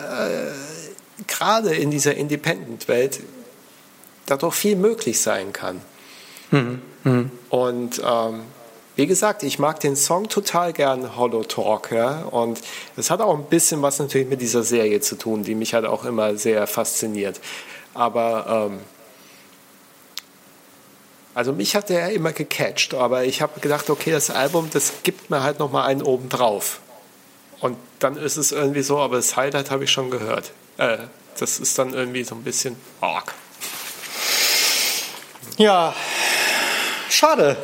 [1.27, 3.19] gerade in dieser Independent-Welt
[4.25, 5.81] da doch viel möglich sein kann.
[7.49, 8.41] Und ähm,
[8.99, 11.89] wie gesagt, ich mag den Song total gern, Hollow Talk.
[11.93, 12.23] Ja?
[12.23, 12.59] Und
[12.97, 15.85] das hat auch ein bisschen was natürlich mit dieser Serie zu tun, die mich halt
[15.85, 17.39] auch immer sehr fasziniert.
[17.93, 18.79] Aber ähm,
[21.33, 25.29] also mich hat der immer gecatcht, aber ich habe gedacht, okay, das Album, das gibt
[25.29, 26.81] mir halt nochmal einen oben drauf.
[27.61, 30.51] Und dann ist es irgendwie so, aber das Highlight habe ich schon gehört.
[30.75, 30.97] Äh,
[31.39, 33.33] das ist dann irgendwie so ein bisschen arg.
[35.55, 35.95] Ja,
[37.09, 37.55] schade.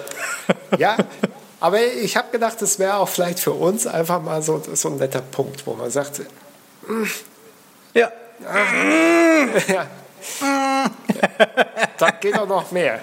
[0.77, 0.97] Ja,
[1.59, 4.97] aber ich habe gedacht, das wäre auch vielleicht für uns einfach mal so, so ein
[4.97, 6.21] netter Punkt, wo man sagt,
[7.93, 8.11] Ja.
[9.67, 9.87] ja,
[11.97, 12.99] da geht doch noch mehr.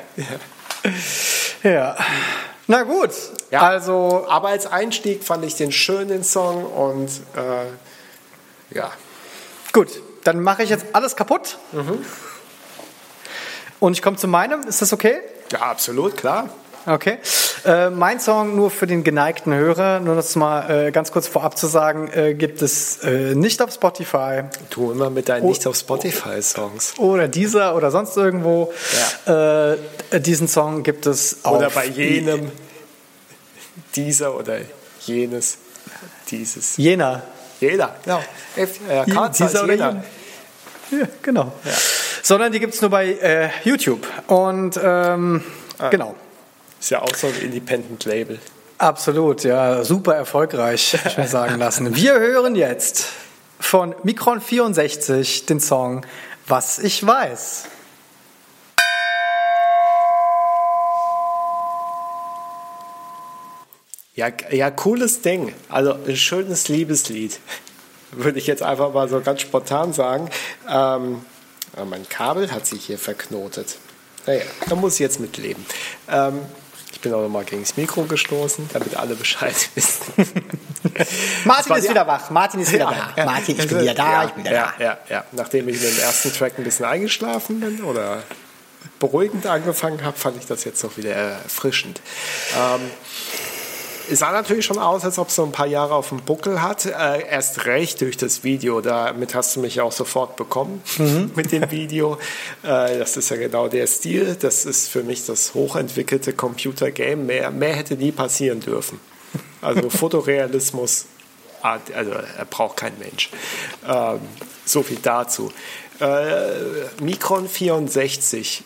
[1.62, 1.96] Ja.
[2.66, 3.10] Na gut.
[3.50, 3.62] Ja.
[3.62, 8.90] Also, Aber als Einstieg fand ich den schön, den Song, und äh, ja,
[9.72, 9.88] gut.
[10.24, 11.58] Dann mache ich jetzt alles kaputt.
[13.80, 14.62] Und ich komme zu meinem.
[14.62, 15.20] Ist das okay?
[15.50, 16.48] ja, absolut, klar.
[16.86, 17.18] Okay.
[17.64, 21.56] Äh, mein Song nur für den geneigten Hörer, nur das mal äh, ganz kurz vorab
[21.56, 25.48] zu sagen, äh, gibt es äh, nicht auf Spotify Tu immer mit deinen Oh.
[25.48, 26.94] nicht auf Spotify-Songs.
[26.98, 28.72] oder dieser oder sonst irgendwo.
[29.26, 29.76] Äh,
[30.20, 32.50] diesen Song gibt es auf Oder bei jenem,
[33.94, 34.56] dieser oder
[35.06, 35.58] jenes,
[36.30, 36.76] dieses.
[36.78, 37.22] jener.
[37.60, 38.20] Jeder, genau.
[38.56, 40.04] F, äh, Karl dieser oder jener.
[40.90, 41.52] Ja, genau.
[42.24, 44.04] Sondern die gibt es nur bei YouTube.
[44.26, 45.44] Und ähm,
[45.78, 45.88] Ah.
[45.88, 46.14] genau.
[46.82, 48.40] Ist ja auch so ein Independent-Label.
[48.78, 51.94] Absolut, ja, super erfolgreich, ich mir sagen lassen.
[51.94, 53.06] Wir hören jetzt
[53.60, 56.04] von Micron 64 den Song
[56.48, 57.66] Was ich weiß.
[64.16, 65.54] Ja, ja, cooles Ding.
[65.68, 67.38] Also ein schönes Liebeslied.
[68.10, 70.30] Würde ich jetzt einfach mal so ganz spontan sagen.
[70.68, 71.24] Ähm,
[71.88, 73.76] mein Kabel hat sich hier verknotet.
[74.26, 75.64] Naja, da muss ich jetzt mitleben.
[76.10, 76.40] Ähm,
[77.02, 80.14] bin auch nochmal gegen das Mikro gestoßen, damit alle Bescheid wissen.
[81.44, 82.30] Martin ist wieder wach.
[82.30, 83.24] Martin ist wieder Ja, da.
[83.24, 85.24] Martin, ich bin wieder da, ja, ich bin wieder ja, ja, ja.
[85.32, 88.22] Nachdem ich mit dem ersten Track ein bisschen eingeschlafen bin oder
[88.98, 92.00] beruhigend angefangen habe, fand ich das jetzt noch wieder erfrischend.
[92.56, 92.80] Ähm,
[94.10, 96.86] sah natürlich schon aus, als ob es so ein paar Jahre auf dem Buckel hat.
[96.86, 98.80] Äh, erst recht durch das Video.
[98.80, 100.82] Damit hast du mich auch sofort bekommen
[101.34, 102.18] mit dem Video.
[102.62, 104.36] Äh, das ist ja genau der Stil.
[104.40, 107.16] Das ist für mich das hochentwickelte Computergame.
[107.16, 109.00] Mehr, mehr hätte nie passieren dürfen.
[109.60, 111.06] Also Fotorealismus,
[111.62, 113.30] ah, also er braucht kein Mensch.
[113.88, 114.20] Ähm,
[114.64, 115.52] so viel dazu.
[116.00, 118.64] Äh, Micron 64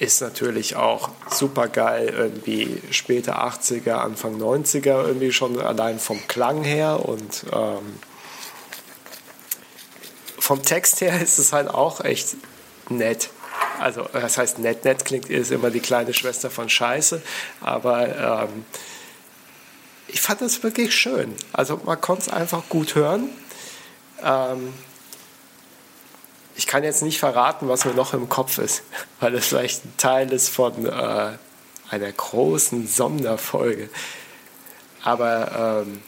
[0.00, 6.64] ist natürlich auch super geil, irgendwie späte 80er, Anfang 90er, irgendwie schon allein vom Klang
[6.64, 7.98] her und ähm,
[10.38, 12.28] vom Text her ist es halt auch echt
[12.88, 13.28] nett.
[13.78, 17.20] Also, das heißt, nett, nett klingt, ist immer die kleine Schwester von Scheiße,
[17.60, 18.64] aber ähm,
[20.08, 21.34] ich fand das wirklich schön.
[21.52, 23.28] Also, man konnte es einfach gut hören.
[24.24, 24.72] Ähm,
[26.60, 28.82] ich kann jetzt nicht verraten, was mir noch im Kopf ist,
[29.20, 31.30] weil es vielleicht ein Teil ist von äh,
[31.88, 33.88] einer großen Sonderfolge.
[35.02, 36.02] Aber ähm,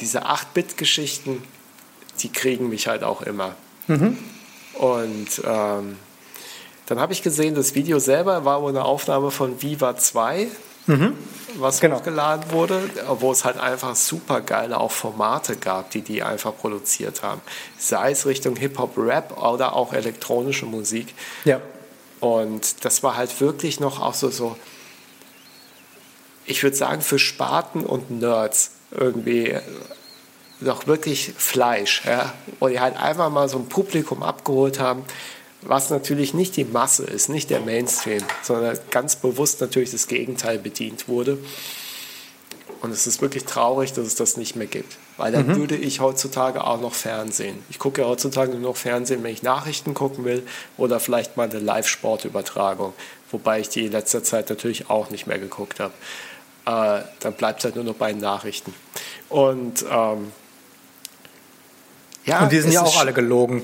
[0.00, 1.44] diese 8-Bit-Geschichten,
[2.18, 3.54] die kriegen mich halt auch immer.
[3.86, 4.18] Mhm.
[4.74, 5.96] Und ähm,
[6.86, 10.48] dann habe ich gesehen, das Video selber war wohl eine Aufnahme von Viva 2,
[11.56, 11.96] was Genau.
[11.96, 17.22] hochgeladen wurde, wo es halt einfach super geile auch Formate gab, die die einfach produziert
[17.22, 17.40] haben.
[17.78, 21.14] Sei es Richtung Hip-Hop-Rap oder auch elektronische Musik.
[21.44, 21.60] Ja.
[22.20, 24.56] Und das war halt wirklich noch auch so, so
[26.44, 29.56] ich würde sagen, für Spaten und Nerds irgendwie
[30.60, 32.02] noch wirklich Fleisch.
[32.04, 32.32] Ja?
[32.60, 35.04] Und die halt einfach mal so ein Publikum abgeholt haben,
[35.62, 40.58] was natürlich nicht die Masse ist, nicht der Mainstream, sondern ganz bewusst natürlich das Gegenteil
[40.58, 41.38] bedient wurde.
[42.80, 44.96] Und es ist wirklich traurig, dass es das nicht mehr gibt.
[45.16, 47.56] Weil dann würde ich heutzutage auch noch Fernsehen.
[47.70, 50.44] Ich gucke ja heutzutage nur noch Fernsehen, wenn ich Nachrichten gucken will
[50.76, 52.92] oder vielleicht mal eine Live-Sportübertragung.
[53.30, 55.92] Wobei ich die in letzter Zeit natürlich auch nicht mehr geguckt habe.
[56.66, 58.74] Äh, dann bleibt es halt nur noch bei den Nachrichten.
[59.28, 60.32] Und ähm,
[62.24, 63.62] ja, Und die sind ja auch alle gelogen.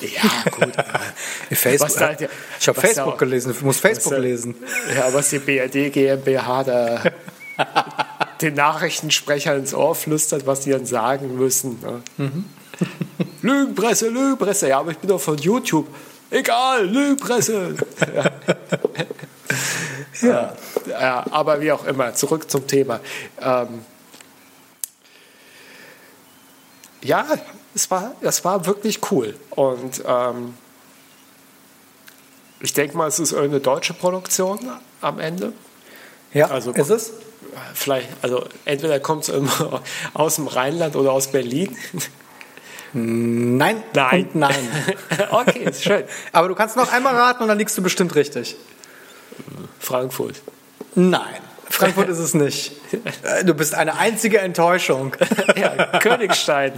[0.00, 0.72] Ja, gut.
[1.52, 2.20] Facebook, Was halt-
[2.60, 4.54] ich habe was Facebook auch- gelesen, ich muss Facebook da- lesen.
[4.94, 7.02] Ja, was die BRD GmbH da
[8.40, 11.80] den Nachrichtensprecher ins Ohr flüstert, was die dann sagen müssen.
[11.80, 12.02] Ne?
[12.18, 12.44] Mhm.
[13.42, 14.68] Lügenpresse, Lügenpresse.
[14.68, 15.86] Ja, aber ich bin doch von YouTube.
[16.30, 17.76] Egal, Lügenpresse.
[20.20, 20.56] ja.
[20.88, 23.00] ja, aber wie auch immer, zurück zum Thema.
[23.40, 23.68] Ähm,
[27.02, 27.24] ja,
[27.76, 29.36] es war, es war wirklich cool.
[29.50, 30.54] Und ähm,
[32.60, 34.58] ich denke mal, es ist irgendeine deutsche Produktion
[35.02, 35.52] am Ende.
[36.32, 37.12] Ja, Also- ist es?
[37.74, 39.32] Vielleicht, also entweder kommt es
[40.14, 41.74] aus dem Rheinland oder aus Berlin.
[42.92, 44.24] Nein, Nein.
[44.24, 44.68] und nein.
[45.30, 46.04] okay, ist schön.
[46.32, 48.56] Aber du kannst noch einmal raten und dann liegst du bestimmt richtig.
[49.78, 50.42] Frankfurt.
[50.94, 51.40] Nein,
[51.70, 52.72] Frankfurt ist es nicht.
[53.22, 55.14] Äh, Du bist eine einzige Enttäuschung.
[55.56, 56.72] Ja, Königstein.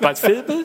[0.00, 0.64] Bad Vilbel?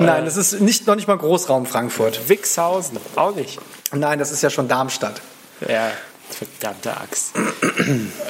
[0.00, 2.28] Nein, es ist nicht, noch nicht mal Großraum Frankfurt.
[2.28, 2.98] Wixhausen.
[3.16, 3.58] Auch nicht.
[3.92, 5.20] Nein, das ist ja schon Darmstadt.
[5.68, 5.92] Ja,
[6.30, 7.32] verdammte Axt.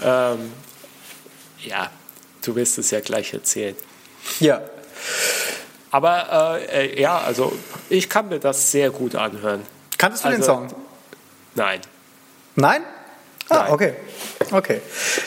[0.03, 0.53] ähm,
[1.65, 1.91] ja,
[2.45, 3.77] du wirst es ja gleich erzählen.
[4.41, 4.61] Ja.
[5.91, 7.53] Aber äh, äh, ja, also
[7.89, 9.63] ich kann mir das sehr gut anhören.
[9.99, 10.69] Kanntest du den Also- Song?
[11.55, 11.81] Nein.
[12.57, 12.83] Nein?
[13.51, 13.95] Ah, okay.
[14.51, 14.81] Okay.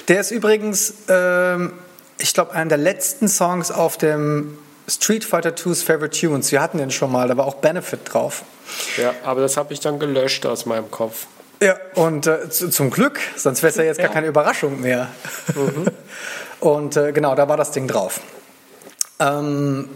[0.08, 1.74] Der ist übrigens, ähm,
[2.18, 4.58] ich glaube, einer der letzten Songs auf dem
[4.88, 6.52] Street Fighter 2's Favorite Tunes.
[6.52, 8.44] Wir hatten den schon mal, da war auch Benefit drauf.
[8.98, 11.28] Ja, aber das habe ich dann gelöscht aus meinem Kopf.
[11.62, 14.14] Ja, und äh, zu, zum Glück, sonst wäre es ja jetzt gar Ja.
[14.14, 15.08] keine Überraschung mehr.
[16.60, 18.20] und äh, genau, da war das Ding drauf.
[19.20, 19.88] Ähm,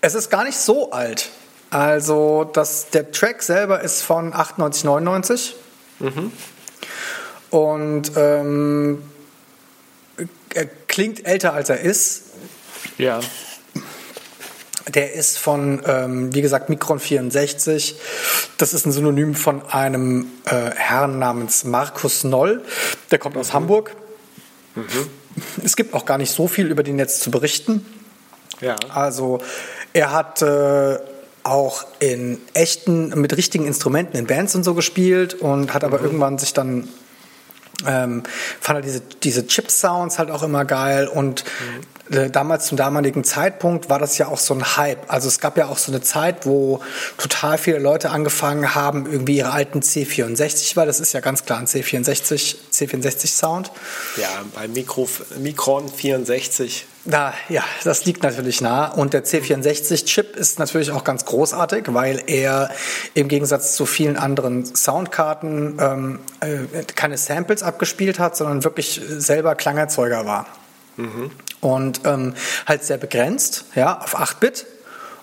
[0.00, 1.28] es ist gar nicht so alt.
[1.70, 5.56] Also das, der Track selber ist von 98, 99.
[7.50, 9.02] Und ähm,
[10.54, 12.24] er klingt älter als er ist.
[12.96, 13.20] Ja.
[14.88, 17.96] Der ist von, ähm, wie gesagt, Micron 64.
[18.56, 22.62] Das ist ein Synonym von einem äh, Herrn namens Markus Noll.
[23.10, 23.94] Der kommt aus Hamburg.
[25.64, 27.84] Es gibt auch gar nicht so viel über den jetzt zu berichten.
[28.60, 28.76] Ja.
[28.88, 29.40] Also
[29.92, 30.98] er hat äh,
[31.42, 36.38] auch in echten, mit richtigen Instrumenten in Bands und so gespielt und hat aber irgendwann
[36.38, 36.88] sich dann
[37.86, 38.22] ähm,
[38.60, 41.44] fand er diese, diese Chip-Sounds halt auch immer geil und
[42.10, 45.12] äh, damals zum damaligen Zeitpunkt war das ja auch so ein Hype.
[45.12, 46.80] Also es gab ja auch so eine Zeit, wo
[47.18, 51.58] total viele Leute angefangen haben, irgendwie ihre alten C64, weil das ist ja ganz klar
[51.58, 53.70] ein C64, C64-Sound.
[54.16, 55.08] Ja, beim Mikro,
[55.38, 56.86] Mikron 64.
[57.08, 58.86] Da, ja, das liegt natürlich nah.
[58.86, 62.70] Und der C64-Chip ist natürlich auch ganz großartig, weil er
[63.14, 69.54] im Gegensatz zu vielen anderen Soundkarten ähm, äh, keine Samples abgespielt hat, sondern wirklich selber
[69.54, 70.46] Klangerzeuger war.
[71.60, 72.34] Und ähm,
[72.66, 74.14] halt sehr begrenzt, ja, auf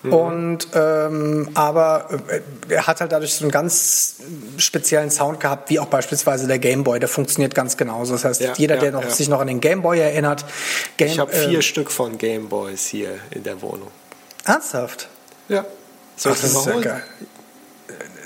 [0.04, 0.12] 8-Bit.
[0.12, 2.40] Und ähm, aber äh,
[2.74, 4.16] er hat halt dadurch so einen ganz
[4.58, 7.00] speziellen Sound gehabt, wie auch beispielsweise der Game Boy.
[7.00, 8.12] Der funktioniert ganz genauso.
[8.14, 9.10] Das heißt, Ja, jeder, ja, der noch, ja.
[9.10, 10.44] sich noch an den Game Boy erinnert,
[10.96, 13.88] Game, Ich habe äh, vier Stück von Gameboys hier in der Wohnung.
[14.44, 15.08] Ernsthaft?
[15.48, 15.64] Ja.
[16.16, 16.84] Soll Ach, das ist mal ja holen?
[16.84, 17.02] geil.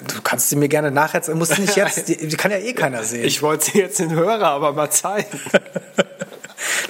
[0.06, 3.04] Du kannst sie mir gerne nachher, musst nicht jetzt, die, die kann ja eh keiner
[3.04, 3.24] sehen.
[3.24, 5.28] Ich wollte sie jetzt den Hörer aber mal zeigen.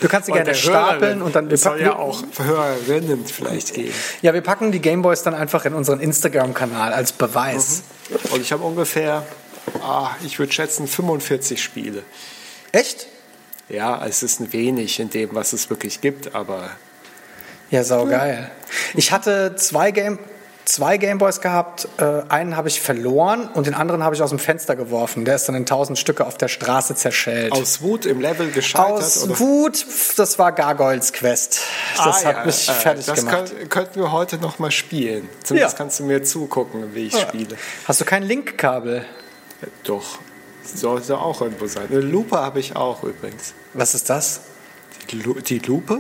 [0.01, 1.23] du kannst sie gerne stapeln Hörerin.
[1.23, 3.95] und dann wir Es soll ja auch Hörerinnen vielleicht geben.
[4.23, 7.83] ja, wir packen die Gameboys dann einfach in unseren Instagram-Kanal als Beweis.
[8.31, 9.25] Und ich habe ungefähr,
[9.83, 12.03] ah, ich würde schätzen, 45 Spiele.
[12.73, 13.07] Echt?
[13.69, 16.71] Ja, es ist ein wenig in dem, was es wirklich gibt, aber
[17.71, 18.51] Ja, saugeil.
[18.95, 20.19] Ich hatte zwei Game.
[20.65, 21.89] Zwei Gameboys gehabt.
[21.99, 25.25] Äh, einen habe ich verloren und den anderen habe ich aus dem Fenster geworfen.
[25.25, 27.53] Der ist dann in tausend Stücke auf der Straße zerschellt.
[27.53, 28.93] Aus Wut im Level gescheitert?
[29.03, 29.39] Aus oder?
[29.39, 29.85] Wut,
[30.17, 31.61] das war Gargoyles Quest.
[31.97, 33.37] Das Ah, hat ja, mich äh, fertig das gemacht.
[33.57, 35.29] könnt- könnten wir heute noch mal spielen.
[35.45, 35.79] Zumindest Ja.
[35.79, 37.57] kannst du mir zugucken, wie ich spiele.
[37.87, 39.05] Hast du kein Linkkabel?
[39.85, 40.19] Doch,
[40.75, 41.87] sollte auch irgendwo sein.
[41.91, 43.55] Eine Lupe habe ich auch übrigens.
[43.75, 44.41] Was ist das?
[45.11, 45.99] Die, Lu die Lupe?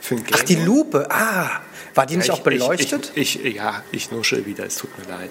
[0.00, 0.56] Für ein Ach, die?
[0.56, 1.06] Lupe.
[1.10, 1.60] Ah,
[1.94, 3.12] war die nicht Ja, auch beleuchtet?
[3.14, 5.30] Ich, ich, ja, ich nuschel wieder, es tut mir leid.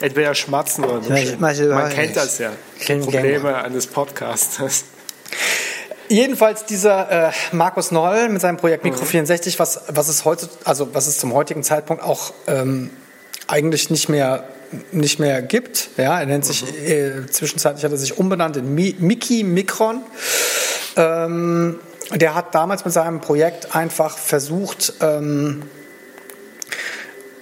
[0.00, 1.70] Entweder schmatzen oder ich nuscheln.
[1.70, 2.52] Man kennt das ja.
[2.78, 4.84] Ich kenn Probleme eines Podcasters.
[6.08, 10.92] Jedenfalls dieser äh, Markus Noll mit seinem Projekt Micro 64, was, was es heute, also
[10.92, 12.90] was es zum heutigen Zeitpunkt auch ähm,
[13.46, 14.48] eigentlich nicht mehr
[14.92, 15.90] nicht mehr gibt.
[15.96, 20.02] Ja, er nennt sich äh, zwischenzeitlich hat er sich umbenannt in Mi Mickey Micron.
[20.96, 21.80] Ähm,
[22.14, 25.62] der hat damals mit seinem Projekt einfach versucht, ähm,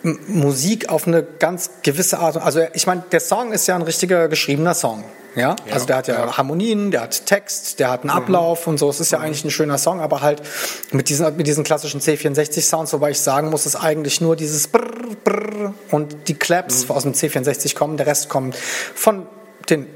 [0.02, 2.36] Musik auf eine ganz gewisse Art.
[2.36, 5.04] Also ich meine, der Song ist ja ein richtiger geschriebener Song.
[5.34, 6.36] Ja, also der hat ja, ja.
[6.36, 8.88] Harmonien, der hat Text, der hat einen Ablauf und so.
[8.88, 10.42] Es ist ja eigentlich ein schöner Song, aber halt
[10.90, 14.88] mit diesen, mit diesen klassischen C64-Sounds, wobei ich sagen muss, ist eigentlich nur dieses Brrr,
[15.22, 17.96] Brrr und die Claps aus dem C64 kommen.
[17.96, 19.26] Der Rest kommt von
[19.70, 19.86] den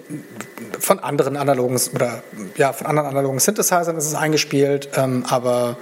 [0.83, 2.23] von anderen analogen oder
[2.57, 5.77] ja von anderen analogen Synthesizern ist es eingespielt, ähm, aber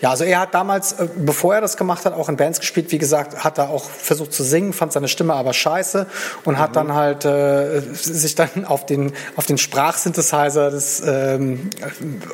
[0.00, 2.92] ja, also er hat damals, äh, bevor er das gemacht hat, auch in Bands gespielt.
[2.92, 6.06] Wie gesagt, hat er auch versucht zu singen, fand seine Stimme aber scheiße
[6.44, 11.70] und hat dann halt äh, sich dann auf den auf den Sprachsynthesizer des ähm,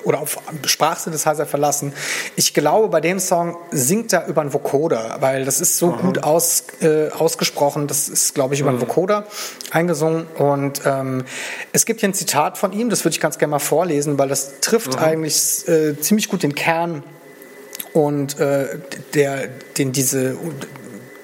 [0.05, 1.93] oder auf Sprachsynthesizer verlassen.
[2.37, 6.23] Ich glaube, bei dem Song singt er über einen Vocoder, weil das ist so gut
[6.23, 7.87] aus, äh, ausgesprochen.
[7.87, 9.25] Das ist, glaube ich, über einen Vocoder
[9.71, 11.25] eingesungen und ähm,
[11.73, 14.29] es gibt hier ein Zitat von ihm, das würde ich ganz gerne mal vorlesen, weil
[14.29, 17.03] das trifft eigentlich äh, ziemlich gut den Kern
[17.93, 18.79] und äh,
[19.15, 19.49] der,
[19.79, 20.37] den diese,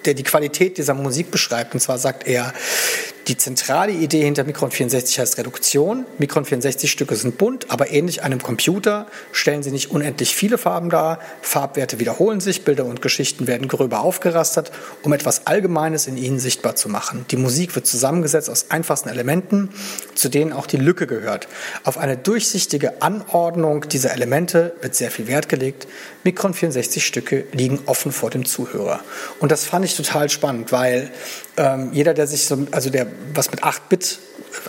[0.05, 1.75] der die Qualität dieser Musik beschreibt.
[1.75, 2.53] Und zwar sagt er,
[3.29, 6.07] die zentrale Idee hinter Micron 64 heißt Reduktion.
[6.19, 10.91] Micron 64 Stücke sind bunt, aber ähnlich einem Computer stellen sie nicht unendlich viele Farben
[10.91, 11.19] dar.
[11.43, 14.71] Farbwerte wiederholen sich, Bilder und Geschichten werden gröber aufgerastert,
[15.03, 17.25] um etwas Allgemeines in ihnen sichtbar zu machen.
[17.33, 19.71] Die Musik wird zusammengesetzt aus einfachsten Elementen,
[20.15, 21.49] zu denen auch die Lücke gehört.
[21.83, 25.89] Auf eine durchsichtige Anordnung dieser Elemente wird sehr viel Wert gelegt.
[26.23, 29.01] Micron 64 Stücke liegen offen vor dem Zuhörer.
[29.41, 31.11] Und das fand ich total spannend, weil
[31.57, 34.19] ähm, jeder, der sich so, also der was mit 8-Bit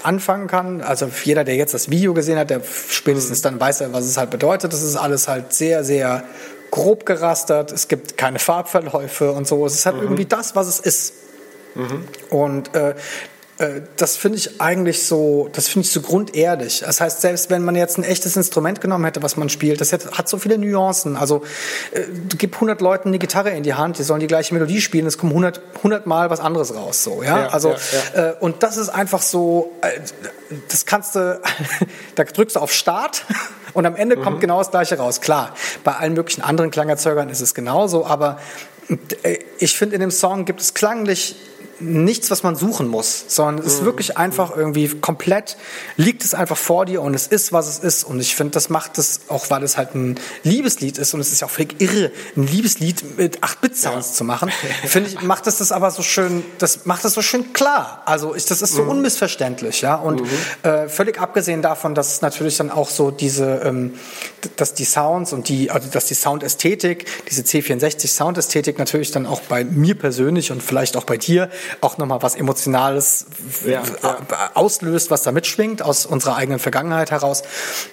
[0.04, 4.06] anfangen kann, also jeder, der jetzt das Video gesehen hat, der spätestens dann weiß was
[4.06, 4.74] es halt bedeutet.
[4.74, 6.24] Das ist alles halt sehr, sehr
[6.72, 7.72] grob gerastert.
[7.72, 9.66] Es gibt keine Farbverläufe und so.
[9.66, 11.14] Es ist halt irgendwie das, was es ist.
[12.30, 12.96] Und äh, äh,
[13.96, 16.82] das finde ich eigentlich so, das finde ich so grundehrlich.
[16.86, 19.92] Das heißt, selbst wenn man jetzt ein echtes Instrument genommen hätte, was man spielt, das
[19.94, 21.18] hat, hat so viele Nuancen.
[21.18, 21.44] Also
[21.92, 22.04] äh,
[22.38, 25.18] gib 100 Leuten eine Gitarre in die Hand, die sollen die gleiche Melodie spielen, es
[25.18, 27.04] kommt 100, 100 Mal was anderes raus.
[27.04, 27.40] So, ja?
[27.40, 27.76] Ja, also
[28.16, 30.00] ja, Äh, und das ist einfach so, äh,
[30.68, 31.42] das kannst du,
[32.16, 33.26] da drückst du auf Start
[33.74, 35.20] und am Ende kommt genau das Gleiche raus.
[35.20, 38.40] Klar, bei allen möglichen anderen Klangerzeugern ist es genauso, aber
[39.24, 41.36] äh, ich finde, in dem Song gibt es klanglich
[41.80, 45.58] nichts, was man suchen muss, sondern es ist wirklich einfach irgendwie komplett,
[45.96, 48.04] liegt es einfach vor dir und es ist, was es ist.
[48.04, 51.32] Und ich finde, das macht es, auch weil es halt ein Liebeslied ist und es
[51.32, 54.52] ist ja auch völlig irre, ein Liebeslied mit 8-Bit-Sounds zu machen,
[54.86, 58.02] finde ich, macht es das aber so schön, das macht es so schön klar.
[58.06, 59.96] Also ich, das ist so unmissverständlich, ja.
[59.96, 60.24] Und
[60.64, 63.94] äh, völlig abgesehen davon, dass natürlich dann auch so diese, ähm,
[64.56, 69.42] dass die Sounds und die, also dass die Soundästhetik, diese C64 Soundästhetik natürlich dann auch
[69.42, 71.50] bei mir persönlich und vielleicht auch bei dir
[71.82, 73.26] auch nochmal was Emotionales
[73.66, 73.84] Ja,
[74.54, 77.44] auslöst, was da mitschwingt aus unserer eigenen Vergangenheit heraus,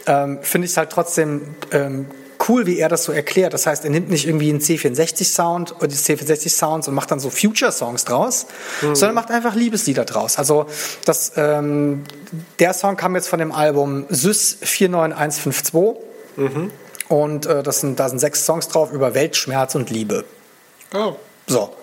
[0.06, 2.06] ähm, finde ich es halt trotzdem ähm,
[2.48, 3.54] cool, wie er das so erklärt.
[3.54, 7.30] Das heißt, er nimmt nicht irgendwie einen C64-Sound oder die C64-Sounds und macht dann so
[7.30, 8.46] Future-Songs draus,
[8.80, 10.36] sondern macht einfach Liebeslieder draus.
[10.38, 10.66] Also
[11.04, 12.04] das, ähm,
[12.58, 16.04] der Song kam jetzt von dem Album Sys 49152
[17.08, 20.24] und äh, das sind, da sind sechs Songs drauf über Weltschmerz und Liebe.
[20.94, 21.14] Oh,
[21.46, 21.74] So.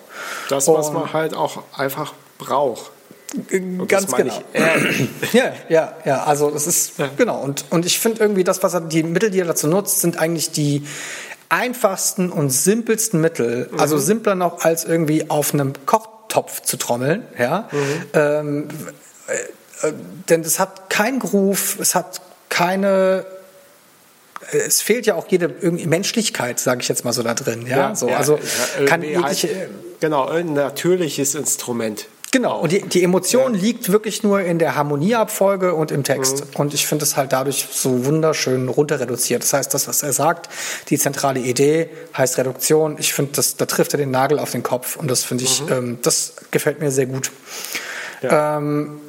[0.50, 2.92] Das, was Und- man halt auch einfach braucht.
[3.52, 4.42] Und Ganz genau.
[5.32, 6.24] Ja, ja, ja.
[6.24, 7.40] Also das ist genau.
[7.40, 10.18] Und und ich finde irgendwie das, was er die Mittel, die er dazu nutzt, sind
[10.20, 10.86] eigentlich die
[11.48, 13.70] einfachsten und simpelsten Mittel.
[13.78, 17.26] Also simpler noch als irgendwie auf einem Kochtopf zu trommeln.
[17.38, 17.70] Ja.
[18.14, 18.68] Ähm,
[19.28, 19.94] äh, äh,
[20.30, 23.26] denn es hat kein Groove, es hat keine
[24.52, 28.08] es fehlt ja auch jede Menschlichkeit, sage ich jetzt mal so da drin, ja, so,
[28.10, 28.38] also
[28.80, 29.70] ja, kann irgendwie jegliche, halt,
[30.00, 32.08] genau, ein natürliches Instrument.
[32.32, 36.46] Genau, und die, die Emotion liegt wirklich nur in der Harmonieabfolge und im Text.
[36.56, 39.44] Und ich finde es halt dadurch so wunderschön runter reduziert.
[39.44, 40.48] Das heißt, das, was er sagt,
[40.90, 42.96] die zentrale Idee heißt Reduktion.
[43.00, 45.62] Ich finde, das, da trifft er den Nagel auf den Kopf und das finde ich,
[45.70, 47.32] ähm, das gefällt mir sehr gut.
[48.24, 49.02] Ähm,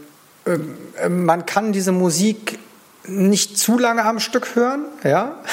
[0.45, 2.59] ähm, man kann diese Musik
[3.07, 5.36] nicht zu lange am Stück hören, ja.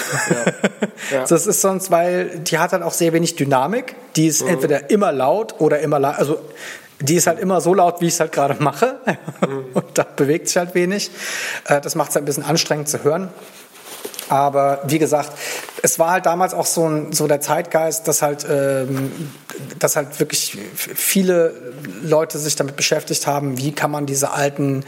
[1.12, 1.24] Ja.
[1.26, 3.95] Das ist sonst, weil die hat halt auch sehr wenig Dynamik.
[4.18, 6.18] Die ist entweder immer laut oder immer laut.
[6.20, 6.39] Also
[7.00, 9.00] die ist halt immer so laut, wie ich es halt gerade mache.
[9.74, 11.10] Und da bewegt sich halt wenig.
[11.66, 13.30] Äh, Das macht es halt ein bisschen anstrengend zu hören.
[14.28, 15.32] Aber wie gesagt,
[15.82, 19.32] es war halt damals auch so, ein, so der Zeitgeist, dass halt, ähm,
[19.80, 21.74] dass halt wirklich viele
[22.04, 24.84] Leute sich damit beschäftigt haben, wie kann man diese alten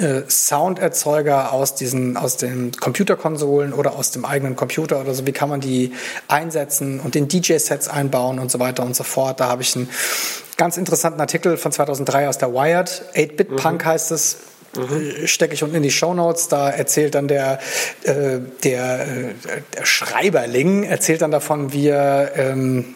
[0.00, 5.32] äh, Sounderzeuger aus diesen aus den Computerkonsolen oder aus dem eigenen Computer oder so, wie
[5.32, 5.92] kann man die
[6.26, 9.40] einsetzen und in DJ-Sets einbauen und so weiter und so fort.
[9.40, 9.88] Da habe ich einen
[10.56, 14.38] ganz interessanten Artikel von 2003 aus der Wired, 8-Bit Punk heißt es.
[14.76, 16.48] Äh, Stecke ich unten in die Show Notes.
[16.48, 17.58] Da erzählt dann der,
[18.04, 19.34] äh, der, äh,
[19.76, 22.94] der Schreiberling, erzählt dann davon, wie er ähm,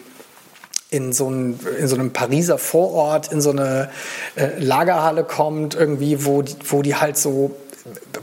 [0.95, 3.89] in so, ein, in so einem Pariser Vorort in so eine
[4.35, 7.55] äh, Lagerhalle kommt, irgendwie, wo, die- wo die halt so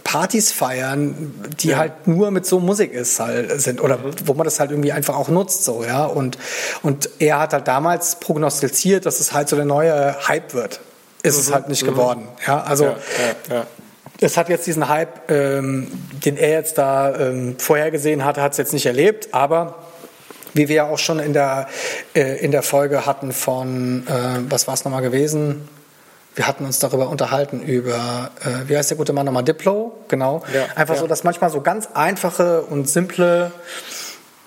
[0.02, 4.58] Partys feiern, die halt nur mit so Musik ist halt sind oder wo man das
[4.58, 6.36] halt irgendwie einfach auch nutzt so ja und
[6.82, 10.80] und er hat halt damals prognostiziert, dass es halt so der neue Hype wird.
[11.22, 12.26] Ist es halt nicht geworden.
[12.44, 12.96] Ja, also Ja,
[13.48, 13.66] ja, ja.
[14.20, 15.86] es hat jetzt diesen Hype, ähm,
[16.24, 19.76] den er jetzt da ähm, vorhergesehen hatte, hat es jetzt nicht erlebt, aber
[20.54, 21.68] wie wir ja auch schon in der,
[22.14, 25.68] äh, in der Folge hatten von, äh, was war es nochmal gewesen?
[26.34, 30.42] Wir hatten uns darüber unterhalten, über, äh, wie heißt der gute Mann nochmal, Diplo, genau.
[30.54, 31.00] Ja, Einfach ja.
[31.00, 33.52] so, dass manchmal so ganz einfache und simple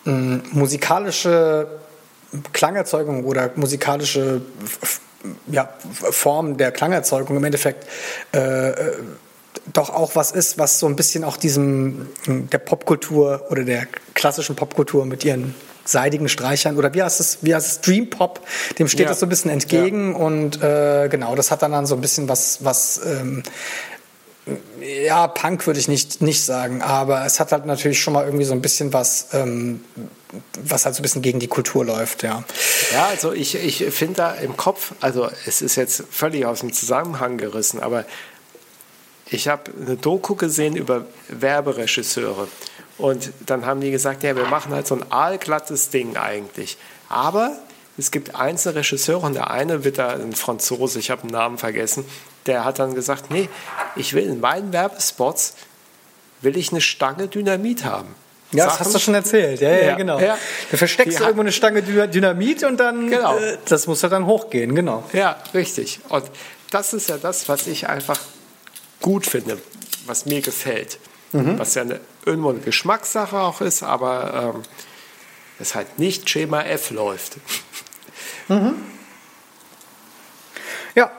[0.06, 1.68] mh, musikalische
[2.53, 4.41] Klangerzeugung oder musikalische
[5.47, 7.88] ja, Form der Klangerzeugung im Endeffekt
[8.34, 8.93] äh, äh,
[9.74, 13.88] doch auch was ist, was so ein bisschen auch diesem mh, der Popkultur oder der
[14.14, 18.41] klassischen Popkultur mit ihren seidigen Streichern oder wie heißt es, wie heißt es, Dream Pop,
[18.79, 19.09] dem steht Ja.
[19.09, 22.27] das so ein bisschen entgegen und äh, genau, das hat dann, dann so ein bisschen
[22.27, 23.43] was, was ähm,
[24.81, 28.45] ja, Punk würde ich nicht, nicht sagen, aber es hat halt natürlich schon mal irgendwie
[28.45, 29.83] so ein bisschen was, ähm,
[30.61, 32.43] was halt so ein bisschen gegen die Kultur läuft, ja.
[32.93, 36.73] Ja, also ich, ich finde da im Kopf, also es ist jetzt völlig aus dem
[36.73, 38.05] Zusammenhang gerissen, aber
[39.27, 42.47] ich habe eine Doku gesehen über Werberegisseure.
[42.98, 46.78] Und dann haben die gesagt, ja, wir machen halt so ein aalglattes Ding eigentlich.
[47.10, 47.58] Aber
[47.98, 51.58] es gibt einzelne Regisseure und der eine wird da ein Franzose, ich habe den Namen
[51.58, 52.06] vergessen,
[52.46, 53.50] der hat dann gesagt, nee,
[53.96, 55.56] ich will in meinen Werbespots,
[56.41, 58.16] will ich eine Stange Dynamit haben.
[58.52, 60.20] Ja, das Sachen- hast du schon erzählt, ja, ja, Ja, genau.
[60.20, 60.38] ja.
[60.72, 63.38] Du versteckst du irgendwo eine Stange Dy- Dynamit und dann, Genau.
[63.38, 65.04] äh, das muss ja dann hochgehen, genau.
[65.14, 66.00] Ja, richtig.
[66.10, 66.24] Und
[66.72, 68.20] das ist ja das, was ich einfach
[69.02, 69.58] gut finde,
[70.06, 71.00] was mir gefällt.
[71.32, 74.63] Was ja eine, irgendwo eine Geschmackssache auch ist, aber ähm,
[75.59, 77.38] es halt nicht Schema F läuft.
[80.95, 81.11] Ja,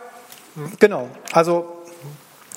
[0.79, 1.11] genau.
[1.33, 1.67] Also,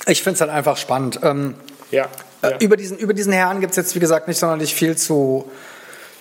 [0.06, 1.20] ich finde es halt einfach spannend.
[1.24, 1.56] Ähm,
[1.92, 2.08] Ja.
[2.42, 5.52] Äh, Über, diesen, über diesen Herrn gibt es jetzt, wie gesagt, nicht sonderlich viel zu,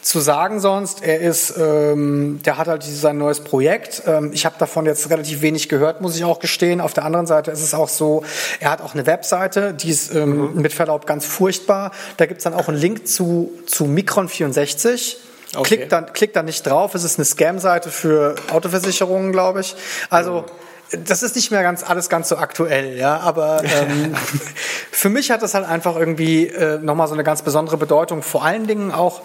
[0.03, 1.03] zu sagen sonst.
[1.03, 4.03] Er ist, ähm, der hat halt sein neues Projekt.
[4.07, 6.81] Ähm, ich habe davon jetzt relativ wenig gehört, muss ich auch gestehen.
[6.81, 8.25] Auf der anderen Seite ist es auch so,
[8.61, 11.93] er hat auch eine Webseite, die ist ähm, mit Verlaub ganz furchtbar.
[12.17, 15.19] Da gibt es dann auch einen Link zu, zu Micron 64.
[15.55, 15.63] Okay.
[15.77, 16.95] Klickt, dann, klickt dann nicht drauf.
[16.95, 19.77] Es ist eine Scam-Seite für Autoversicherungen, glaube ich.
[20.11, 20.45] Also
[20.91, 23.19] das ist nicht mehr ganz alles ganz so aktuell, ja.
[23.21, 24.15] Aber ähm,
[24.91, 28.23] für mich hat das halt einfach irgendwie äh, nochmal so eine ganz besondere Bedeutung.
[28.23, 29.23] Vor allen Dingen auch,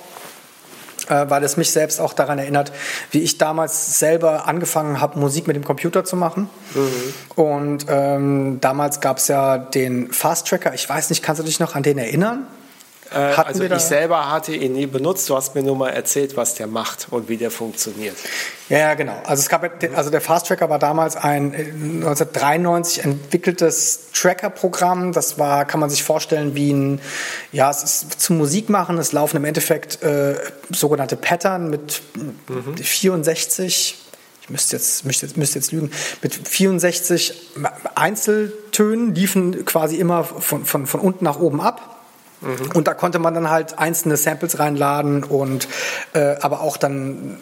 [1.09, 2.71] weil es mich selbst auch daran erinnert,
[3.11, 6.49] wie ich damals selber angefangen habe, Musik mit dem Computer zu machen.
[7.35, 10.73] Und ähm, damals gab es ja den Fast Tracker.
[10.73, 12.47] Ich weiß nicht, kannst du dich noch an den erinnern?
[13.13, 15.29] Äh, Hatten also ich selber hatte ihn nie benutzt.
[15.29, 18.15] Du hast mir nur mal erzählt, was der macht und wie der funktioniert.
[18.69, 19.21] Ja, genau.
[19.25, 25.11] Also es gab, also der Fast Tracker war damals ein äh, 1993 entwickeltes Tracker-Programm.
[25.11, 27.01] Das war, kann man sich vorstellen, wie ein,
[27.51, 28.97] ja, es ist zum Musik machen.
[28.97, 30.35] Es laufen im Endeffekt äh,
[30.71, 32.01] sogenannte Pattern mit
[32.81, 33.99] 64
[34.43, 35.89] ich müsste jetzt, müsste jetzt, müsste jetzt lügen,
[36.21, 37.53] mit 64
[37.95, 41.92] Einzeltönen liefen quasi immer von, von, von unten nach oben ab.
[42.73, 45.67] Und da konnte man dann halt einzelne Samples reinladen und
[46.13, 47.37] äh, aber auch dann,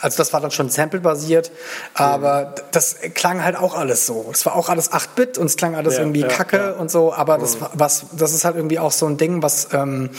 [0.00, 1.50] also das war dann schon Sample-basiert,
[1.94, 4.28] aber das klang halt auch alles so.
[4.32, 6.70] Es war auch alles 8-Bit und es klang alles Ja, irgendwie ja, kacke ja.
[6.72, 9.68] und so, aber das war- was, das ist halt irgendwie auch so ein Ding, was
[9.72, 10.10] ähm,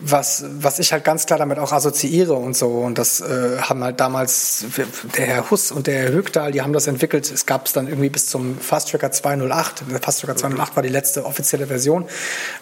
[0.00, 2.68] was, was ich halt ganz klar damit auch assoziiere und so.
[2.68, 4.64] Und das äh, haben halt damals
[5.16, 7.30] der Herr Huss und der Herr Högdahl, die haben das entwickelt.
[7.30, 9.84] Es gab es dann irgendwie bis zum Fast Tracker 208.
[9.90, 12.06] Der Fast Tracker 208 war die letzte offizielle Version.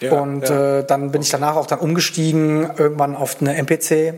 [0.01, 0.79] Ja, und ja.
[0.79, 4.15] Äh, dann bin ich danach auch dann umgestiegen, irgendwann auf eine MPC.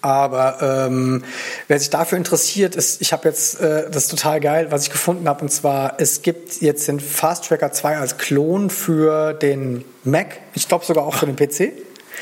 [0.00, 1.24] Aber ähm,
[1.68, 4.90] wer sich dafür interessiert, ist, ich habe jetzt, äh, das ist total geil, was ich
[4.90, 9.84] gefunden habe, und zwar, es gibt jetzt den Fast Tracker 2 als Klon für den
[10.04, 11.72] Mac, ich glaube sogar auch für den PC.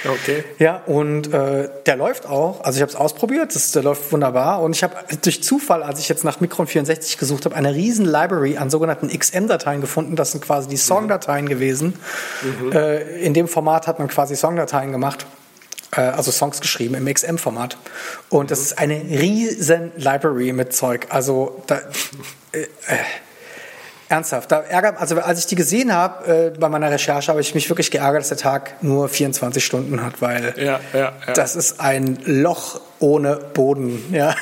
[0.04, 0.44] Okay.
[0.58, 2.64] Ja, und äh, der läuft auch.
[2.64, 4.62] Also ich habe es ausprobiert, das, der läuft wunderbar.
[4.62, 8.04] Und ich habe durch Zufall, als ich jetzt nach Micron 64 gesucht habe, eine riesen
[8.04, 10.16] Library an sogenannten XM-Dateien gefunden.
[10.16, 11.94] Das sind quasi die Songdateien gewesen.
[12.72, 15.26] Äh, in dem Format hat man quasi Songdateien gemacht.
[15.94, 17.76] Äh, also Songs geschrieben im XM-Format.
[18.28, 21.06] Und das ist eine riesen Library mit Zeug.
[21.10, 21.80] Also da,
[22.52, 22.66] äh, äh,
[24.12, 27.54] Ernsthaft, da ärgert, also als ich die gesehen habe äh, bei meiner Recherche, habe ich
[27.54, 31.32] mich wirklich geärgert, dass der Tag nur 24 Stunden hat, weil Ja, ja, ja.
[31.32, 34.34] das ist ein Loch ohne Boden, ja.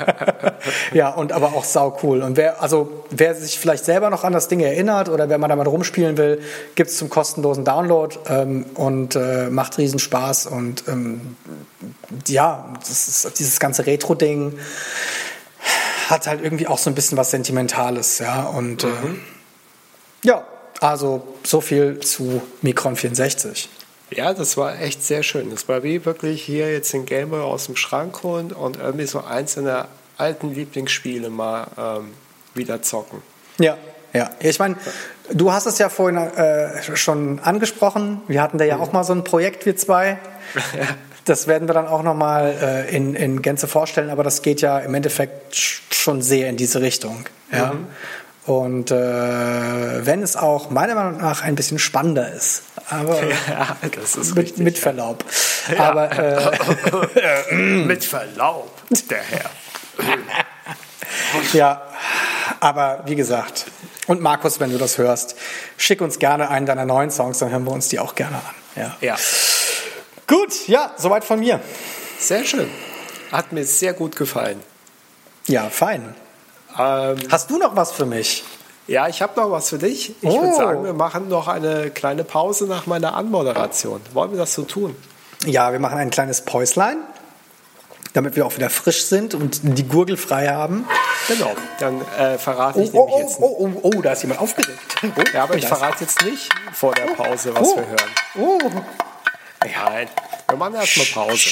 [0.92, 2.20] ja, und aber auch sau cool.
[2.20, 5.48] Und wer, also wer sich vielleicht selber noch an das Ding erinnert oder wer mal
[5.48, 6.42] damit rumspielen will,
[6.74, 11.36] gibt's zum kostenlosen Download ähm, und äh, macht riesen Spaß und ähm,
[12.28, 14.58] ja, das ist dieses ganze Retro-Ding
[16.10, 18.44] hat halt irgendwie auch so ein bisschen was Sentimentales, ja.
[18.44, 18.88] Und äh,
[20.22, 20.46] ja,
[20.80, 23.68] also so viel zu Micron 64.
[24.10, 25.50] Ja, das war echt sehr schön.
[25.50, 29.24] Das war wie wirklich hier jetzt den Gameboy aus dem Schrank holen und irgendwie so
[29.24, 32.14] einzelne alten Lieblingsspiele mal ähm,
[32.54, 33.22] wieder zocken.
[33.58, 33.76] Ja,
[34.12, 34.30] ja.
[34.40, 34.76] Ich meine,
[35.32, 38.20] du hast es ja vorhin äh, schon angesprochen.
[38.28, 40.18] Wir hatten da ja auch mal so ein Projekt, wir zwei.
[41.24, 42.54] Das werden wir dann auch nochmal
[42.88, 46.56] äh, in, in Gänze vorstellen, aber das geht ja im Endeffekt sch- schon sehr in
[46.56, 47.24] diese Richtung.
[47.50, 47.72] Ja.
[48.46, 48.94] Und äh,
[50.04, 52.62] wenn es auch meiner Meinung nach ein bisschen spannender ist.
[52.90, 53.18] Aber
[53.48, 54.64] Ja, das ist mit, richtig.
[54.64, 55.24] mit Verlaub.
[55.78, 58.70] Aber äh, Mit Verlaub,
[59.08, 59.50] der Herr.
[61.54, 61.82] Ja,
[62.60, 63.66] aber wie gesagt,
[64.06, 65.36] und Markus, wenn du das hörst,
[65.78, 68.54] schick uns gerne einen deiner neuen Songs, dann hören wir uns die auch gerne an.
[68.76, 68.96] Ja.
[69.00, 69.16] Ja,
[70.26, 71.60] Gut, ja, soweit von mir.
[72.18, 72.70] sehr schön.
[73.32, 74.60] Hat mir sehr gut gefallen.
[75.46, 76.14] Ja, fein.
[76.78, 78.44] Ähm, Hast du noch was für mich?
[78.86, 80.10] ja, ich habe noch was für dich.
[80.22, 80.42] Ich Oh.
[80.42, 84.00] würde sagen, wir machen noch eine kleine Pause nach meiner Anmoderation.
[84.12, 84.94] Wollen wir das so tun?
[85.46, 86.98] Ja, wir machen ein kleines Päuslein,
[88.14, 90.86] damit wir auch wieder frisch sind und die Gurgel frei haben.
[91.28, 91.52] Genau.
[91.80, 94.40] Dann äh, verrate Oh, ich oh, nämlich oh, jetzt oh, oh, oh, da ist jemand
[94.40, 94.78] aufgeregt.
[95.02, 97.76] Oh, Ja, aber ich das- verrate jetzt nicht vor der Pause, was Oh.
[97.76, 98.10] wir hören.
[98.38, 98.58] Oh.
[99.72, 100.08] Nein,
[100.48, 101.48] wir machen erstmal Pause.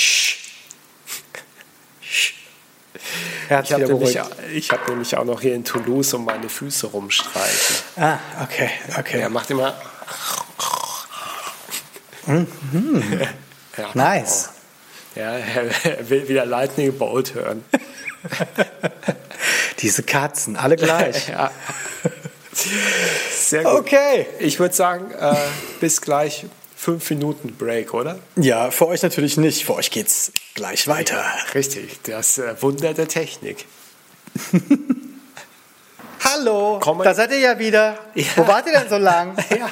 [3.62, 4.18] Ich habe nämlich,
[4.54, 7.76] ich hab nämlich auch noch hier in Toulouse um meine Füße rumstreichen.
[7.96, 9.20] Ah, okay, okay.
[9.20, 9.74] Er macht immer.
[13.76, 13.90] ja.
[13.94, 14.50] Nice.
[15.14, 17.64] Ja, er will wieder Lightning Bolt hören.
[19.80, 21.28] Diese Katzen, alle gleich.
[21.32, 21.50] Ja.
[23.32, 23.72] Sehr gut.
[23.72, 24.26] Okay.
[24.38, 25.34] Ich würde sagen, äh,
[25.80, 26.46] bis gleich
[26.83, 28.18] fünf Minuten Break, oder?
[28.35, 29.64] Ja, für euch natürlich nicht.
[29.64, 31.22] Für euch geht's gleich weiter.
[31.55, 33.66] Richtig, das äh, Wunder der Technik.
[36.24, 37.99] Hallo, Komm mal- da seid ihr ja wieder.
[38.14, 38.24] Ja.
[38.37, 39.37] Wo wart ihr denn so lang?
[39.57, 39.68] Ja.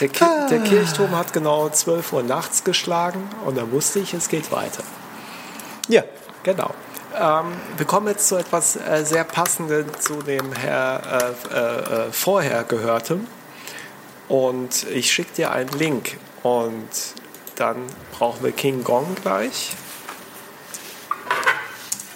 [0.00, 4.28] Der, Ki der Kirchturm hat genau 12 Uhr nachts geschlagen und dann wusste ich, es
[4.28, 4.82] geht weiter.
[5.88, 6.02] ja.
[6.42, 6.70] Genau.
[7.14, 12.12] Ähm, wir kommen jetzt zu etwas äh, sehr Passendem zu dem Herr äh, äh, äh,
[12.12, 13.26] vorher gehörtem.
[14.30, 16.88] Und ich schicke dir einen Link und
[17.56, 19.72] dann brauchen wir King Gong gleich.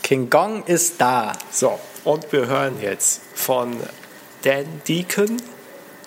[0.04, 1.32] King Gong ist da.
[1.50, 3.76] So, und wir hören jetzt von
[4.42, 5.42] Dan Deacon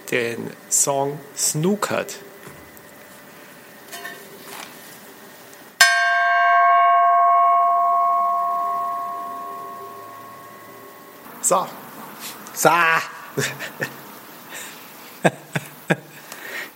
[0.09, 2.15] den Song Snookert.
[11.41, 11.67] So,
[12.53, 13.01] Sa.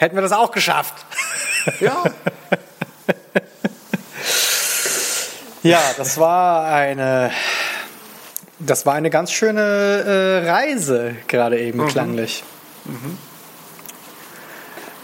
[0.01, 1.05] Hätten wir das auch geschafft.
[1.79, 2.03] ja,
[5.63, 7.31] Ja, das war eine,
[8.57, 12.43] das war eine ganz schöne äh, Reise gerade eben klanglich.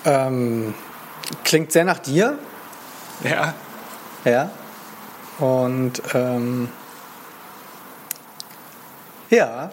[0.03, 0.73] Ähm,
[1.43, 2.39] klingt sehr nach dir,
[3.23, 3.53] ja,
[4.25, 4.49] ja.
[5.37, 6.69] Und ähm,
[9.29, 9.69] ja,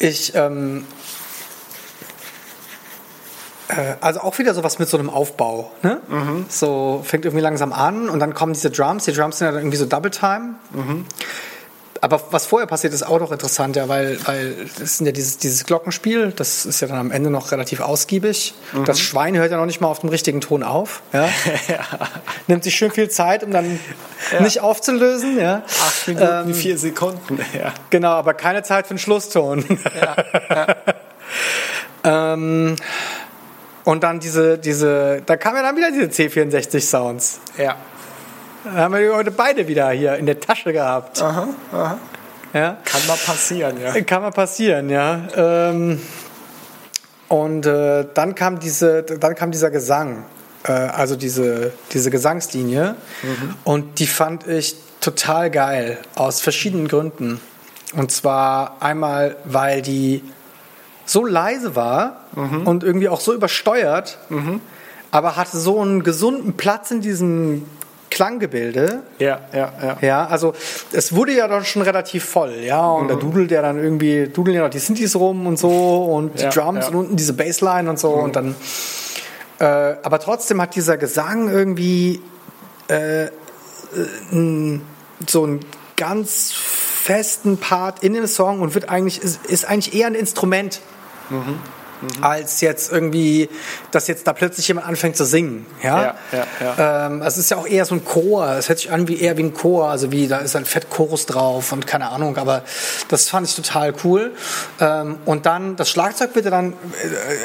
[0.00, 1.21] ich ähm, äh,
[4.00, 5.70] also auch wieder sowas mit so einem Aufbau.
[5.82, 6.00] Ne?
[6.48, 9.04] So fängt irgendwie langsam an und dann kommen diese Drums.
[9.04, 10.54] Die Drums sind ja dann irgendwie so Double Time.
[12.02, 15.38] aber was vorher passiert, ist auch noch interessant, ja, weil, weil das sind ja dieses,
[15.38, 18.54] dieses Glockenspiel, das ist ja dann am Ende noch relativ ausgiebig.
[18.86, 21.00] Das Schwein hört ja noch nicht mal auf dem richtigen Ton auf.
[21.12, 21.28] Ja?
[22.48, 23.78] Nimmt sich schön viel Zeit, um dann
[24.40, 25.38] nicht aufzulösen.
[25.38, 25.62] Ja?
[25.80, 27.38] Acht Minuten, vier Sekunden.
[27.52, 27.72] Ja.
[27.90, 29.64] Genau, aber keine Zeit für den Schlusston.
[32.04, 32.76] ähm,
[33.84, 37.40] und dann diese, diese, da kamen ja dann wieder diese C64-Sounds.
[37.58, 37.76] Ja.
[38.64, 41.20] Da haben wir die heute beide wieder hier in der Tasche gehabt.
[41.20, 41.98] Aha, aha.
[42.52, 42.78] Ja?
[42.84, 44.00] Kann mal passieren, ja.
[44.02, 45.20] Kann mal passieren, ja.
[45.34, 46.00] Ähm,
[47.28, 50.26] und äh, dann kam diese, dann kam dieser Gesang,
[50.64, 52.94] äh, also diese, diese Gesangslinie,
[53.64, 57.40] und die fand ich total geil aus verschiedenen Gründen.
[57.94, 60.22] Und zwar einmal, weil die
[61.04, 64.18] so leise war und irgendwie auch so übersteuert,
[65.10, 67.66] aber hatte so einen gesunden Platz in diesem
[68.10, 69.02] Klanggebilde.
[69.18, 69.96] Ja, ja, ja.
[70.02, 70.52] Ja, also
[70.92, 74.54] es wurde ja dann schon relativ voll, ja, und da dudelt ja dann irgendwie, dudeln
[74.56, 76.88] ja noch die Synthes rum und so und die Ja, Drums ja.
[76.88, 78.54] und unten diese Bassline und so und dann,
[79.60, 82.20] äh, aber trotzdem hat dieser Gesang irgendwie
[82.88, 83.30] äh, äh,
[85.26, 85.60] so einen
[85.96, 90.80] ganz festen Part in dem Song und wird eigentlich, ist, ist eigentlich eher ein Instrument.
[92.20, 93.48] Als jetzt irgendwie,
[93.90, 95.66] dass jetzt da plötzlich jemand anfängt zu singen.
[95.82, 98.46] Ja, Ja, ja, Ähm, es ist ja auch eher so ein Chor.
[98.58, 99.88] Es hört sich an wie eher wie ein Chor.
[99.88, 102.36] Also wie, da ist ein Fettchorus drauf und keine Ahnung.
[102.36, 102.62] Aber
[103.08, 104.32] das fand ich total cool.
[104.80, 106.74] Ähm, und dann, das Schlagzeug wird ja dann,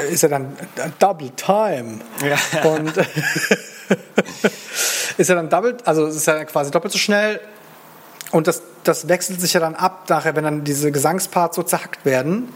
[0.08, 0.56] äh, ist ja dann
[1.00, 2.00] Double Time.
[2.24, 2.64] Ja.
[2.64, 2.94] Und
[5.18, 7.40] ist ja dann double, also ist ja quasi doppelt so schnell.
[8.32, 12.06] Und das, das wechselt sich ja dann ab nachher, wenn dann diese Gesangsparts so zerhackt
[12.06, 12.54] werden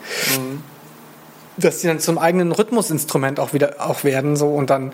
[1.57, 4.93] dass die dann zum eigenen Rhythmusinstrument auch wieder auch werden so und dann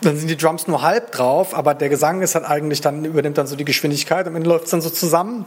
[0.00, 3.38] dann sind die Drums nur halb drauf, aber der Gesang ist halt eigentlich dann übernimmt
[3.38, 5.46] dann so die Geschwindigkeit am Ende läuft es dann so zusammen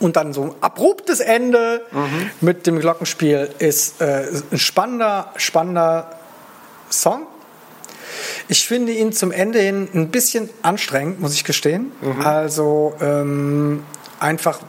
[0.00, 1.82] und dann so ein abruptes Ende
[2.40, 6.10] mit dem Glockenspiel ist äh, ein spannender spannender
[6.90, 7.26] Song.
[8.48, 11.92] Ich finde ihn zum Ende hin ein bisschen anstrengend, muss ich gestehen.
[12.24, 13.84] Also ähm,
[14.20, 14.60] einfach,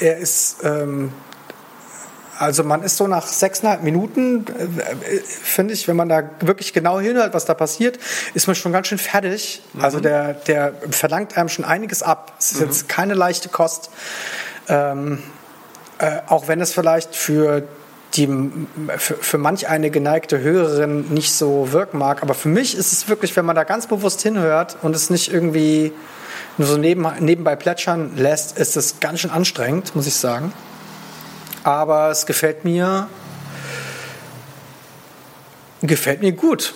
[0.00, 1.12] er ist ähm,
[2.40, 6.72] also man ist so nach sechseinhalb Minuten, äh, äh, finde ich, wenn man da wirklich
[6.72, 7.98] genau hinhört, was da passiert,
[8.32, 9.62] ist man schon ganz schön fertig.
[9.78, 12.32] Also der, der verlangt einem schon einiges ab.
[12.38, 13.90] Es ist jetzt keine leichte Kost.
[14.68, 15.22] Ähm,
[15.98, 17.64] äh, auch wenn es vielleicht für
[18.14, 18.26] die
[18.96, 23.08] für, für manch eine geneigte Hörerin nicht so wirken mag, aber für mich ist es
[23.10, 25.92] wirklich, wenn man da ganz bewusst hinhört und es nicht irgendwie
[26.56, 30.54] nur so neben, nebenbei plätschern lässt, ist es ganz schön anstrengend, muss ich sagen
[31.64, 33.08] aber es gefällt mir
[35.82, 36.74] gefällt mir gut.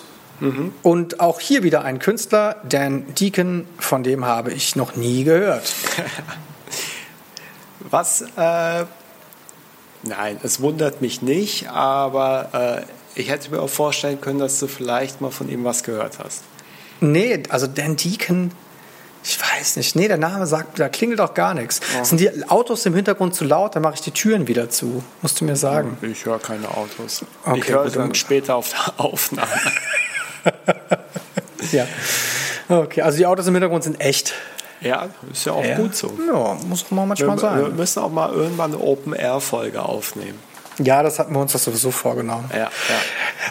[0.83, 5.73] Und auch hier wieder ein Künstler, Dan Deacon, von dem habe ich noch nie gehört.
[7.79, 8.85] Was, äh,
[10.03, 14.67] nein, es wundert mich nicht, aber äh, ich hätte mir auch vorstellen können, dass du
[14.67, 16.43] vielleicht mal von ihm was gehört hast.
[16.99, 18.51] Nee, also Dan Deacon,
[19.27, 19.95] ich weiß nicht.
[19.95, 21.81] Nee, der Name sagt, da klingelt auch gar nichts.
[22.03, 25.03] Sind die Autos im Hintergrund zu laut, dann mache ich die Türen wieder zu.
[25.23, 25.97] Musst du mir sagen.
[26.03, 27.25] Ich höre keine Autos.
[27.43, 29.49] Okay, ich höre dann- später auf der Aufnahme.
[31.71, 31.87] Ja.
[32.69, 34.33] Okay, also die Autos im Hintergrund sind echt.
[34.81, 35.75] ja, ist ja auch Ja.
[35.77, 36.13] gut so.
[36.27, 37.75] Ja, muss auch mal Wir, manchmal wir sein.
[37.75, 40.37] müssen auch mal irgendwann eine Open-Air-Folge aufnehmen.
[40.79, 42.49] Ja, das hatten wir uns doch sowieso vorgenommen.
[42.51, 42.69] Ja, ja.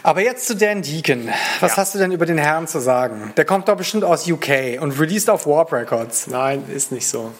[0.03, 1.31] Aber jetzt zu Dan Deacon.
[1.61, 1.77] Was Ja.
[1.79, 3.33] hast du denn über den Herrn zu sagen?
[3.37, 6.27] Der kommt doch bestimmt aus UK und released auf Warp Records.
[6.27, 7.33] Nein, ist nicht so.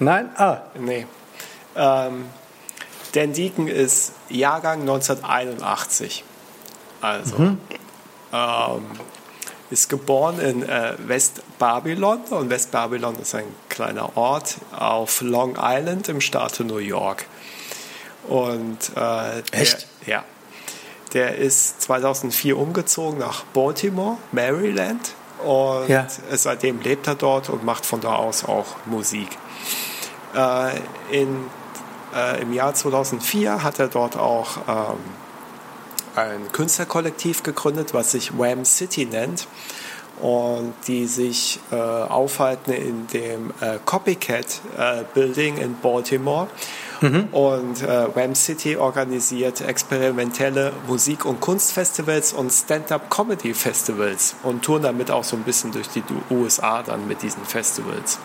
[0.00, 0.30] Nein?
[0.36, 1.06] Ah, Nee.
[1.76, 2.26] Ähm,
[3.12, 6.24] Dan Deacon ist Jahrgang 1981.
[7.00, 7.58] Also, Mhm.
[8.32, 8.86] ähm,
[9.70, 16.20] ist geboren in äh, West-Babylon und West-Babylon ist ein kleiner Ort auf Long Island im
[16.20, 17.26] Staate New York.
[18.30, 19.86] Und äh, der, Echt?
[20.06, 20.24] Ja.
[21.12, 25.14] Der ist 2004 umgezogen nach Baltimore, Maryland.
[25.44, 26.06] Und Ja.
[26.30, 29.28] seitdem lebt er dort und macht von da aus auch Musik.
[30.34, 30.76] Äh,
[31.10, 31.44] in,
[32.14, 34.98] äh, Im Jahr 2004 hat er dort auch ähm,
[36.14, 39.48] ein Künstlerkollektiv gegründet, was sich Wham City nennt
[40.20, 46.46] und die sich äh, aufhalten in dem äh, Copycat äh, Building in Baltimore.
[47.00, 55.24] Und äh, Wham City organisiert experimentelle Musik- und Kunstfestivals und Stand-up-Comedy-Festivals und touren damit auch
[55.24, 58.18] so ein bisschen durch die USA dann mit diesen Festivals.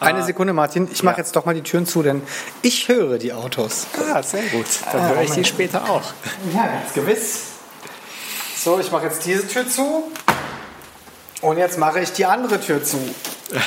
[0.00, 0.88] eine Sekunde, Martin.
[0.90, 1.22] Ich mache ja.
[1.22, 2.22] jetzt doch mal die Türen zu, denn
[2.62, 3.86] ich höre die Autos.
[4.12, 4.66] Ah, sehr gut.
[4.92, 5.46] Dann Ah, höre ich die Moment.
[5.46, 6.02] später auch.
[6.52, 7.42] Ja, ganz gewiss.
[8.56, 10.02] So, ich mache jetzt diese Tür zu.
[11.42, 12.98] Und jetzt mache ich die andere Tür zu.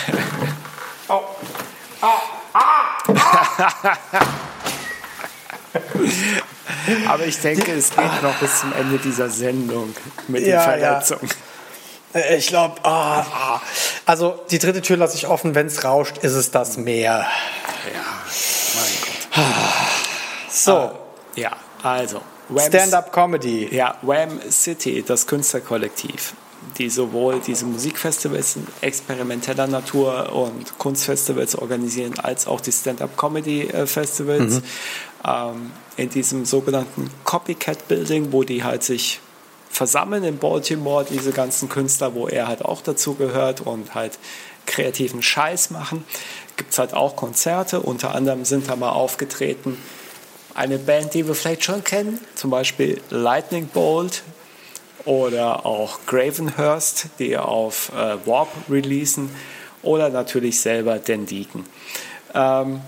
[1.07, 1.13] Oh.
[1.13, 2.21] Ah, ah, ah.
[7.07, 9.93] Aber ich denke, es geht noch bis zum Ende dieser Sendung
[10.27, 11.29] mit Ja, den Verletzungen.
[12.13, 13.61] Äh, Ich glaube, ah, ah.
[14.05, 15.55] also die dritte Tür lasse ich offen.
[15.55, 17.25] Wenn es rauscht, ist es das Meer.
[17.93, 18.01] Ja,
[18.75, 19.45] mein Gott.
[20.49, 20.91] So,
[21.35, 21.51] Ja,
[21.83, 22.21] also.
[22.49, 23.73] Wham- Stand-up-Comedy.
[23.73, 26.33] Ja, Wham City, das Künstlerkollektiv,
[26.77, 34.61] die sowohl diese Musikfestivals experimenteller Natur und Kunstfestivals organisieren, als auch die Stand-up-Comedy-Festivals
[35.27, 39.19] ähm, in diesem sogenannten Copycat Building, wo die halt sich
[39.69, 44.19] versammeln in Baltimore, diese ganzen Künstler, wo er halt auch dazu gehört und halt
[44.65, 46.03] kreativen Scheiß machen.
[46.57, 49.77] Gibt es halt auch Konzerte, unter anderem sind da mal aufgetreten
[50.53, 54.23] eine Band, die wir vielleicht schon kennen, zum Beispiel Lightning Bolt
[55.05, 59.29] oder auch Gravenhurst, die auf äh, Warp releasen
[59.81, 61.65] oder natürlich selber Den Deacon.
[62.33, 62.81] Ähm,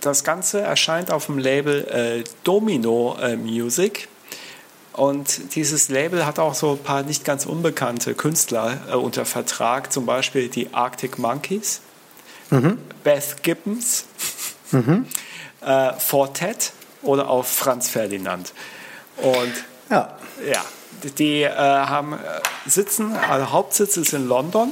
[0.00, 4.08] das Ganze erscheint auf dem Label äh, Domino äh, Music.
[4.92, 9.92] Und dieses Label hat auch so ein paar nicht ganz unbekannte Künstler äh, unter Vertrag,
[9.92, 11.80] zum Beispiel die Arctic Monkeys,
[13.02, 14.04] Beth Gibbons,
[15.62, 16.72] äh, Fortet
[17.02, 18.52] oder auch Franz Ferdinand.
[19.16, 19.52] Und
[19.90, 20.16] Ja.
[20.48, 20.64] ja,
[21.18, 22.16] die äh, haben äh,
[22.66, 24.70] sitzen, also Hauptsitz ist in London.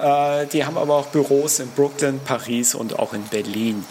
[0.00, 3.84] Äh, die haben aber auch Büros in Brooklyn, Paris und auch in Berlin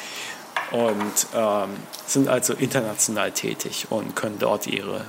[0.72, 1.70] und ähm,
[2.06, 5.06] sind also international tätig und können dort ihre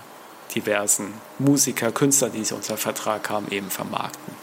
[0.54, 4.34] diversen Musiker, Künstler, die sie unter Vertrag haben, eben vermarkten.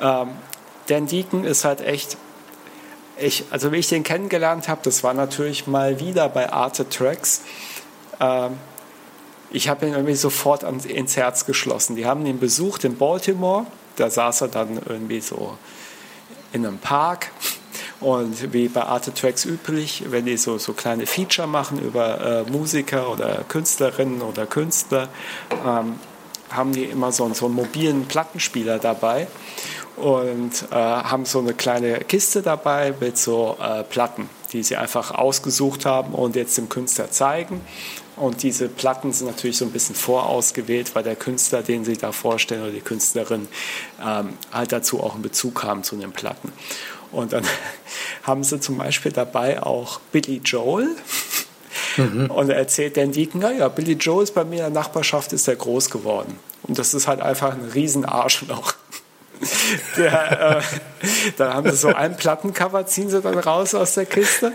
[0.00, 0.30] Ähm,
[0.88, 2.16] Dan Deacon ist halt echt
[3.18, 7.42] ich, also wie ich den kennengelernt habe, das war natürlich mal wieder bei Arte Tracks.
[8.20, 8.58] Ähm,
[9.52, 11.96] ich habe ihn irgendwie sofort ans, ins Herz geschlossen.
[11.96, 13.66] Die haben ihn besucht in Baltimore.
[13.96, 15.56] Da saß er dann irgendwie so
[16.52, 17.30] in einem Park.
[18.00, 22.50] Und wie bei Arte Tracks üblich, wenn die so, so kleine Feature machen über äh,
[22.50, 25.08] Musiker oder Künstlerinnen oder Künstler,
[25.64, 26.00] ähm,
[26.50, 29.28] haben die immer so, so einen mobilen Plattenspieler dabei
[29.96, 35.12] und äh, haben so eine kleine Kiste dabei mit so äh, Platten, die sie einfach
[35.12, 37.60] ausgesucht haben und jetzt dem Künstler zeigen.
[38.16, 42.12] Und diese Platten sind natürlich so ein bisschen vorausgewählt, weil der Künstler, den sie da
[42.12, 43.48] vorstellen, oder die Künstlerin,
[44.04, 46.52] ähm, halt dazu auch einen Bezug haben zu den Platten.
[47.10, 47.44] Und dann
[48.22, 50.96] haben sie zum Beispiel dabei auch Billy Joel.
[51.96, 55.48] Und er erzählt Dan Deacon, naja, Billy Joel ist bei mir in der Nachbarschaft, ist
[55.48, 56.38] er groß geworden.
[56.62, 58.74] Und das ist halt einfach ein Riesenarschloch.
[59.96, 60.62] Der, äh,
[61.36, 64.52] da haben sie so ein Plattencover, ziehen sie dann raus aus der Kiste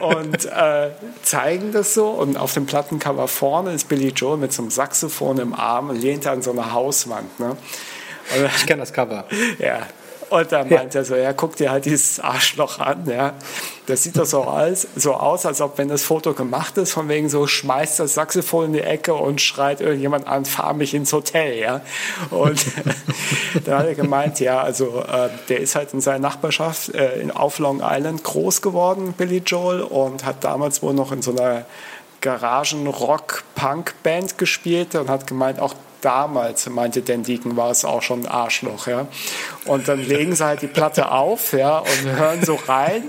[0.00, 0.90] und äh,
[1.22, 2.08] zeigen das so.
[2.08, 6.00] Und auf dem Plattencover vorne ist Billy Joel mit so einem Saxophon im Arm und
[6.00, 7.38] lehnt an so einer Hauswand.
[7.38, 7.56] Ne?
[8.56, 9.24] Ich kenne das Cover.
[9.58, 9.86] ja.
[10.30, 13.32] Und dann meint er so, ja, guck dir halt dieses Arschloch an, ja.
[13.86, 17.08] Das sieht doch so, als, so aus, als ob, wenn das Foto gemacht ist, von
[17.08, 21.14] wegen so, schmeißt das Saxophon in die Ecke und schreit irgendjemand an, fahr mich ins
[21.14, 21.80] Hotel, ja.
[22.30, 22.66] Und
[23.64, 27.30] da hat er gemeint, ja, also, äh, der ist halt in seiner Nachbarschaft äh, in,
[27.30, 31.64] auf Long Island groß geworden, Billy Joel, und hat damals wohl noch in so einer
[32.20, 38.26] Garagen-Rock-Punk-Band gespielt und hat gemeint, auch damals, meinte Dan Deacon, war es auch schon ein
[38.26, 38.86] Arschloch.
[38.86, 39.06] Ja?
[39.66, 43.04] Und dann legen sie halt die Platte auf ja, und hören so rein.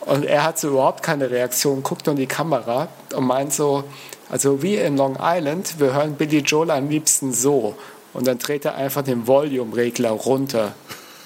[0.00, 3.84] Und er hat so überhaupt keine Reaktion, guckt nur in die Kamera und meint so,
[4.30, 7.76] also wie in Long Island, wir hören Billy Joel am liebsten so.
[8.12, 10.74] Und dann dreht er einfach den Volume-Regler runter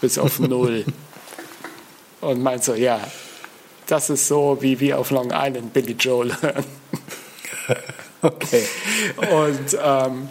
[0.01, 0.85] bis auf Null.
[2.20, 3.01] und meint so, ja,
[3.86, 6.64] das ist so, wie wir auf Long Island Billy Joel hören.
[8.23, 8.64] Okay.
[9.16, 10.28] Und ähm,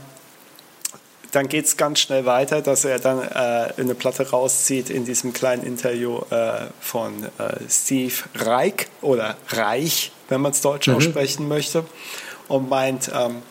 [1.35, 5.33] dann geht es ganz schnell weiter, dass er dann äh, eine Platte rauszieht in diesem
[5.33, 11.83] kleinen Interview äh, von äh, Steve Reich oder Reich, wenn man es deutsch aussprechen möchte,
[12.47, 13.41] und meint, ähm,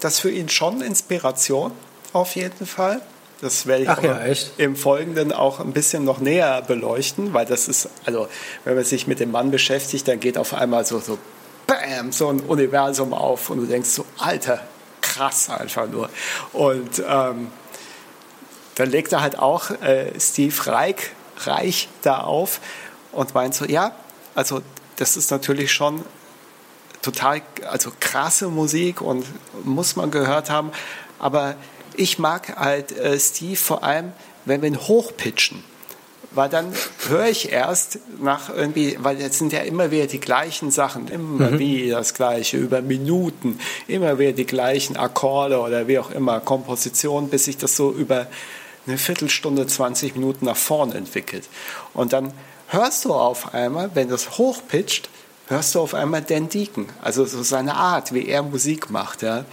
[0.00, 1.72] das für ihn schon Inspiration
[2.14, 3.02] auf jeden Fall.
[3.42, 4.20] Das werde ich ja,
[4.56, 8.28] im Folgenden auch ein bisschen noch näher beleuchten, weil das ist, also
[8.64, 11.18] wenn man sich mit dem Mann beschäftigt, dann geht auf einmal so, so
[11.66, 14.60] Bam, so ein Universum auf und du denkst so, Alter,
[15.14, 16.08] krass einfach nur.
[16.52, 17.50] Und ähm,
[18.74, 22.60] dann legt er halt auch äh, Steve Reich, Reich da auf
[23.12, 23.92] und meint so, ja,
[24.34, 24.62] also
[24.96, 26.04] das ist natürlich schon
[27.02, 29.26] total, also krasse Musik und
[29.64, 30.70] muss man gehört haben,
[31.18, 31.56] aber
[31.94, 34.12] ich mag halt äh, Steve vor allem,
[34.44, 35.62] wenn wir ihn hochpitchen.
[36.34, 36.72] Weil dann
[37.08, 41.58] höre ich erst nach irgendwie, weil jetzt sind ja immer wieder die gleichen Sachen, immer
[41.58, 47.28] wieder das Gleiche, über Minuten, immer wieder die gleichen Akkorde oder wie auch immer, Kompositionen,
[47.28, 48.28] bis sich das so über
[48.86, 51.48] eine Viertelstunde, 20 Minuten nach vorn entwickelt.
[51.94, 52.32] Und dann
[52.68, 55.08] hörst du auf einmal, wenn das hochpitcht,
[55.48, 56.88] hörst du auf einmal Dan Deacon.
[57.02, 59.22] Also so seine Art, wie er Musik macht.
[59.22, 59.44] Ja.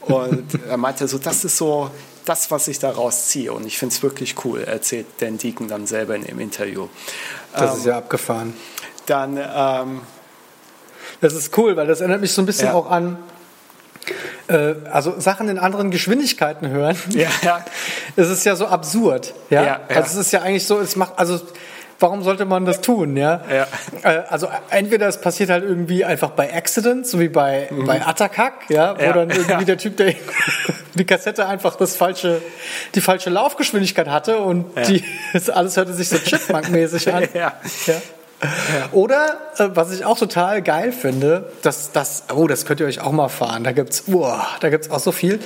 [0.00, 1.90] Und er meinte so, das ist so
[2.30, 3.52] das, was ich daraus ziehe.
[3.52, 6.86] Und ich finde es wirklich cool, erzählt Dan Deacon dann selber in dem Interview.
[7.52, 8.54] Das Ähm, ist ja abgefahren.
[9.06, 10.00] Dann, ähm,
[11.20, 12.74] Das ist cool, weil das erinnert mich so ein bisschen Ja.
[12.74, 13.18] auch an
[14.48, 16.96] äh, also Sachen in anderen Geschwindigkeiten hören.
[17.10, 17.64] ja, ja,
[18.16, 19.62] Es ist ja so absurd, ja.
[19.62, 19.96] Ja, ja.
[19.96, 21.40] Also es ist ja eigentlich so, es macht also
[22.00, 23.42] warum sollte man das tun, ja?
[23.48, 23.66] Ja.
[24.02, 28.68] Äh, also entweder es passiert halt irgendwie einfach bei Accident, so wie bei bei Attakak,
[28.68, 29.06] ja, wo Mhm.
[29.06, 29.64] Ja, dann irgendwie ja.
[29.64, 30.14] der Typ, der
[30.94, 32.40] die Kassette einfach das falsche
[32.94, 37.28] die falsche Laufgeschwindigkeit hatte und die das alles hörte sich so Chipmunk-mäßig an.
[37.34, 37.54] Ja.
[38.92, 43.00] Oder, äh, was ich auch total geil finde, dass das, oh, das könnt ihr euch
[43.00, 45.40] auch mal fahren, da gibt's, boah, da gibt's auch so viel,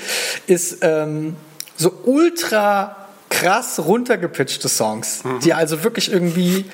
[0.46, 1.34] ist ähm,
[1.76, 3.03] so ultra
[3.44, 5.40] krass runtergepitchte Songs, Mhm.
[5.40, 6.64] die also wirklich irgendwie,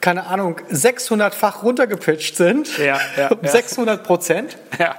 [0.00, 3.50] keine Ahnung, 600-fach runtergepitcht sind, Ja, ja, um ja.
[3.50, 4.56] 600 Prozent.
[4.78, 4.96] ja.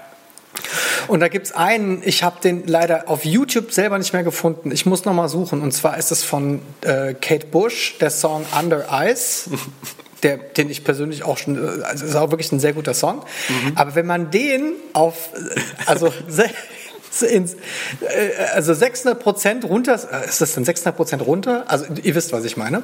[1.07, 4.72] Und da gibt's einen, ich habe den leider auf YouTube selber nicht mehr gefunden.
[4.72, 5.61] Ich muss noch mal suchen.
[5.61, 9.49] Und zwar ist es von äh, Kate Bush, der Song Under Ice,
[10.23, 13.23] der, den ich persönlich auch schon, äh, also ist auch wirklich ein sehr guter Song.
[13.76, 16.14] Aber wenn man den auf, äh, also
[17.22, 17.56] ins,
[18.02, 21.66] äh, also 600 Prozent runter, äh, ist das denn 600 Prozent runter?
[21.68, 22.84] Also ihr wisst, was ich meine.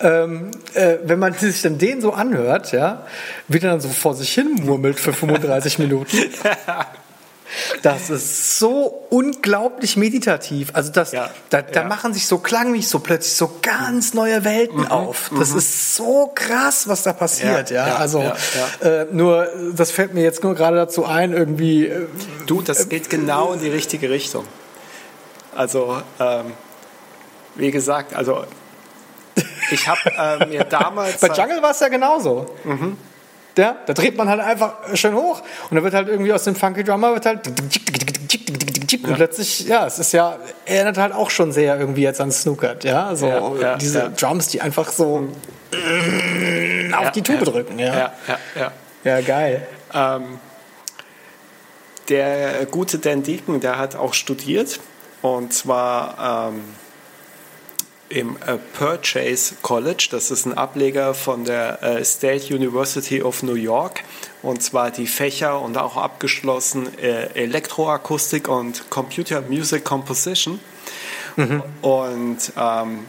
[0.00, 3.06] Ähm, äh, wenn man sich dann den so anhört, ja,
[3.48, 6.16] wie der dann so vor sich hin murmelt für 35 Minuten.
[7.82, 10.70] Das ist so unglaublich meditativ.
[10.72, 11.88] Also das, Ja, da, da ja.
[11.88, 15.30] machen sich so klanglich so plötzlich so ganz neue Welten auf.
[15.38, 17.70] Das ist so krass, was da passiert.
[17.70, 18.20] Ja, Ja, also
[18.80, 21.86] Äh, nur, das fällt mir jetzt nur gerade dazu ein, irgendwie.
[21.86, 22.06] Äh,
[22.46, 24.44] Du, das geht genau in die richtige Richtung.
[25.54, 26.52] Also, ähm,
[27.54, 28.44] wie gesagt, also
[29.70, 31.20] ich habe äh, mir damals...
[31.20, 32.46] bei Jungle war es ja genauso.
[33.56, 36.54] Ja, da dreht man halt einfach schön hoch und dann wird halt irgendwie aus dem
[36.54, 37.40] Funky Drummer wird halt
[39.02, 42.84] und plötzlich, ja, es ist ja, erinnert halt auch schon sehr irgendwie jetzt an Snookert,
[42.84, 44.08] ja, so Ja, ja, diese ja.
[44.08, 45.28] Drums, die einfach so
[46.96, 47.86] auf die Tube drücken, ja.
[47.86, 48.72] ja, ja, ja.
[49.02, 49.66] Ja, geil.
[49.94, 50.38] Ähm,
[52.08, 54.80] der gute Dan Deacon, der hat auch studiert
[55.22, 56.62] und zwar ähm,
[58.10, 60.08] im äh, Purchase College.
[60.10, 64.02] Das ist ein Ableger von der äh, State University of New York
[64.42, 70.60] und zwar die Fächer und auch abgeschlossen äh, Elektroakustik und Computer Music Composition.
[71.80, 73.06] Und ähm,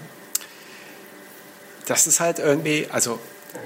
[1.85, 3.19] das ist halt irgendwie, also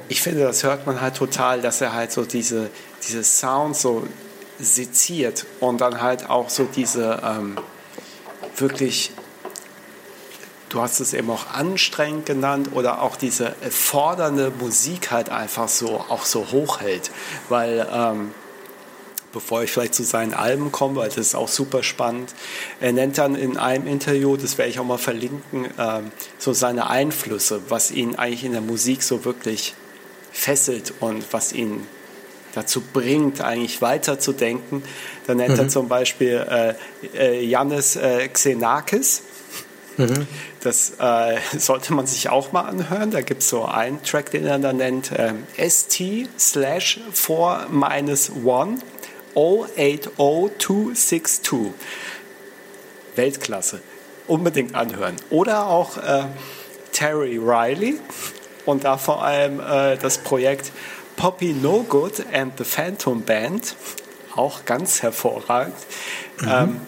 [0.08, 2.70] ich finde, das hört man halt total, dass er halt so diese,
[3.08, 4.08] diese Sounds so
[4.60, 7.58] seziert und dann halt auch so diese ähm,
[8.58, 9.12] wirklich,
[10.76, 16.04] du hast es eben auch anstrengend genannt oder auch diese fordernde Musik halt einfach so
[16.10, 17.12] auch so hochhält,
[17.48, 18.32] weil ähm,
[19.32, 22.36] bevor ich vielleicht zu seinen Alben komme, weil das ist auch super spannend.
[22.82, 26.90] Er nennt dann in einem Interview, das werde ich auch mal verlinken, ähm, so seine
[26.90, 29.76] Einflüsse, was ihn eigentlich in der Musik so wirklich
[30.34, 31.88] fesselt und was ihn
[32.54, 34.84] dazu bringt, eigentlich weiterzudenken.
[35.26, 36.74] Da nennt er zum Beispiel äh,
[37.18, 39.22] äh, Yannis äh, Xenakis.
[40.66, 43.12] Das äh, sollte man sich auch mal anhören.
[43.12, 46.02] Da gibt es so einen Track, den er dann nennt, ähm, ST
[46.40, 48.82] slash 4 minus 1
[49.36, 51.72] 080262.
[53.16, 53.82] Weltklasse.
[54.28, 55.16] Unbedingt anhören.
[55.30, 56.24] Oder auch äh,
[56.92, 58.00] Terry Riley
[58.66, 60.72] und da vor allem äh, das Projekt
[61.16, 63.76] Poppy No Good and the Phantom Band.
[64.36, 65.76] Auch ganz hervorragend.
[66.46, 66.82] Ähm,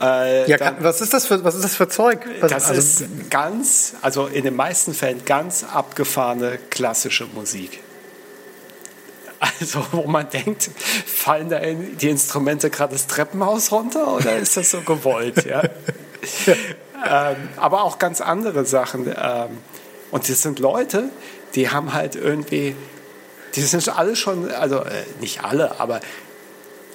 [0.00, 2.20] äh, Ja, dann- was ist das für was ist das für Zeug?
[2.40, 7.80] Was, das also, ist ganz, also in den meisten Fällen ganz abgefahrene klassische Musik.
[9.60, 10.70] Also, wo man denkt,
[11.06, 15.44] fallen da in die Instrumente gerade das Treppenhaus runter oder ist das so gewollt?
[15.44, 15.62] Ja?
[16.46, 19.06] ähm, aber auch ganz andere Sachen.
[19.06, 19.58] Ähm,
[20.10, 21.10] und das sind Leute,
[21.54, 22.74] die haben halt irgendwie,
[23.54, 26.00] die sind alle schon, also äh, nicht alle, aber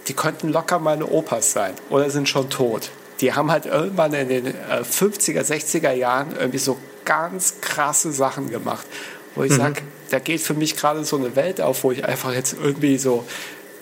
[0.09, 2.89] die könnten locker meine Opas sein oder sind schon tot.
[3.21, 8.49] Die haben halt irgendwann in den äh, 50er, 60er Jahren irgendwie so ganz krasse Sachen
[8.49, 8.85] gemacht,
[9.35, 12.33] wo ich sage, da geht für mich gerade so eine Welt auf, wo ich einfach
[12.33, 13.25] jetzt irgendwie so,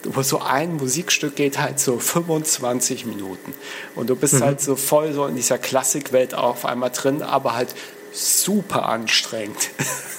[0.04, 3.54] wo so ein Musikstück geht halt so 25 Minuten
[3.96, 7.74] und du bist halt so voll so in dieser Klassikwelt auf einmal drin, aber halt
[8.12, 9.70] super anstrengend.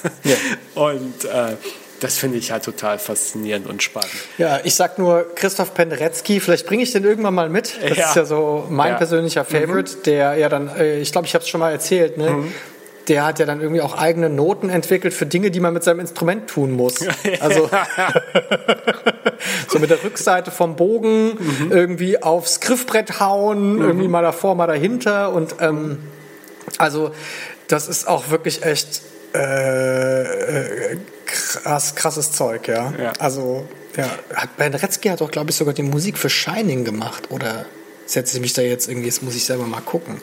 [0.75, 1.57] Und äh,
[1.99, 4.09] das finde ich halt total faszinierend und spannend.
[4.37, 7.77] Ja, ich sag nur Christoph Penderecki, vielleicht bringe ich den irgendwann mal mit.
[7.87, 8.09] Das Ja.
[8.09, 8.97] ist ja so mein Ja.
[8.97, 12.45] persönlicher Favorite, der ja dann, äh, ich glaube, ich habe es schon mal erzählt, ne?
[13.07, 15.99] der hat ja dann irgendwie auch eigene Noten entwickelt für Dinge, die man mit seinem
[15.99, 16.95] Instrument tun muss.
[17.39, 17.67] Also
[19.67, 21.71] so mit der Rückseite vom Bogen Mhm.
[21.71, 25.97] irgendwie aufs Griffbrett hauen, irgendwie mal davor, mal dahinter und ähm,
[26.77, 27.11] also
[27.67, 29.01] das ist auch wirklich echt
[29.33, 32.93] äh, äh, krass, krasses Zeug, ja.
[32.99, 33.13] Ja.
[33.19, 37.31] Also ja, hat Ben Retzky hat auch glaube ich sogar die Musik für Shining gemacht
[37.31, 37.65] oder
[38.05, 40.21] setze ich mich da jetzt irgendwie, jetzt muss ich selber mal gucken.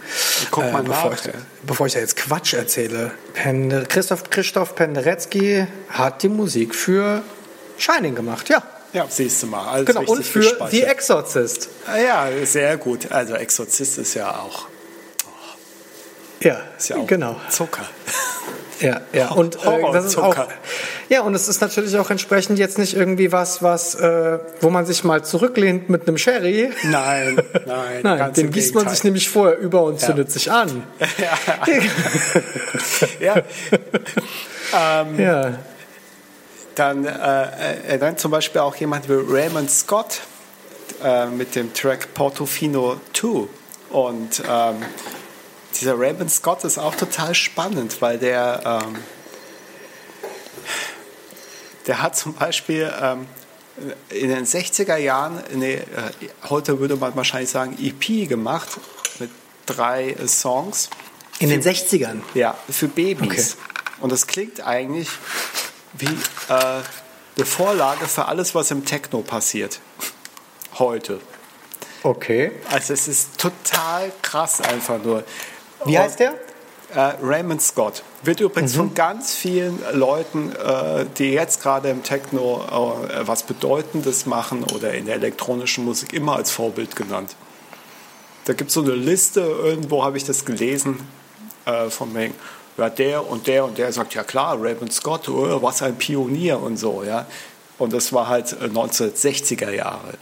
[0.51, 1.33] Guck mal bevor, nach, ich,
[1.65, 3.13] bevor ich da jetzt Quatsch erzähle.
[3.33, 7.23] Pende, Christoph, Christoph Penderecki hat die Musik für
[7.79, 8.63] Shining gemacht, ja.
[8.93, 9.69] Ja, siehst du mal.
[9.69, 10.71] Alles Genau, und für gespeichert.
[10.71, 11.69] The Exorcist.
[11.87, 13.13] Ah Ja, sehr gut.
[13.13, 14.69] Also Exorzist ist ja auch,
[16.41, 17.39] Ja, ist ja auch genau.
[17.51, 17.87] Zucker.
[18.81, 19.31] Ja, ja.
[19.31, 20.37] Und äh, das ist auch,
[21.09, 24.85] ja, und es ist natürlich auch entsprechend jetzt nicht irgendwie was, was, äh, wo man
[24.87, 26.71] sich mal zurücklehnt mit einem Sherry.
[26.85, 30.83] Nein, nein, Nein, den gießt man sich nämlich vorher über und zündet sich an.
[33.21, 33.35] Ja,
[35.19, 35.59] Ja.
[36.75, 40.21] dann äh, äh, dann zum Beispiel auch jemand wie Raymond Scott
[41.03, 43.49] äh, mit dem Track Portofino 2.
[43.91, 44.77] Und ähm,
[45.81, 48.97] dieser Raymond Scott ist auch total spannend, weil der, ähm,
[51.87, 53.27] der hat zum Beispiel ähm,
[54.11, 55.85] in den 60er Jahren, eine, äh,
[56.49, 58.69] heute würde man wahrscheinlich sagen, EP gemacht
[59.19, 59.31] mit
[59.67, 60.89] drei äh, Songs.
[61.39, 62.23] In den 60ern.
[62.35, 63.57] Ja, für Babys.
[63.57, 63.97] Okay.
[64.01, 65.09] Und das klingt eigentlich
[65.93, 66.83] wie äh,
[67.37, 69.81] eine Vorlage für alles, was im Techno passiert.
[70.79, 71.21] Heute.
[72.03, 72.53] Okay.
[72.71, 75.25] Also es ist total krass einfach nur.
[75.85, 76.35] Wie heißt der?
[76.95, 78.03] Äh, Raymond Scott.
[78.23, 82.63] Wird übrigens von ganz vielen Leuten, äh, die jetzt gerade im Techno
[83.11, 87.35] äh, was Bedeutendes machen oder in der elektronischen Musik immer als Vorbild genannt.
[88.45, 91.01] Da gibt es so eine Liste, irgendwo habe ich das gelesen,
[91.65, 92.35] äh, von wegen,
[92.79, 96.61] ja, der und der und der sagt, ja klar, Raymond Scott, oh, was ein Pionier
[96.61, 97.27] und so, ja.
[97.79, 100.15] Und das war halt äh, 1960er Jahre.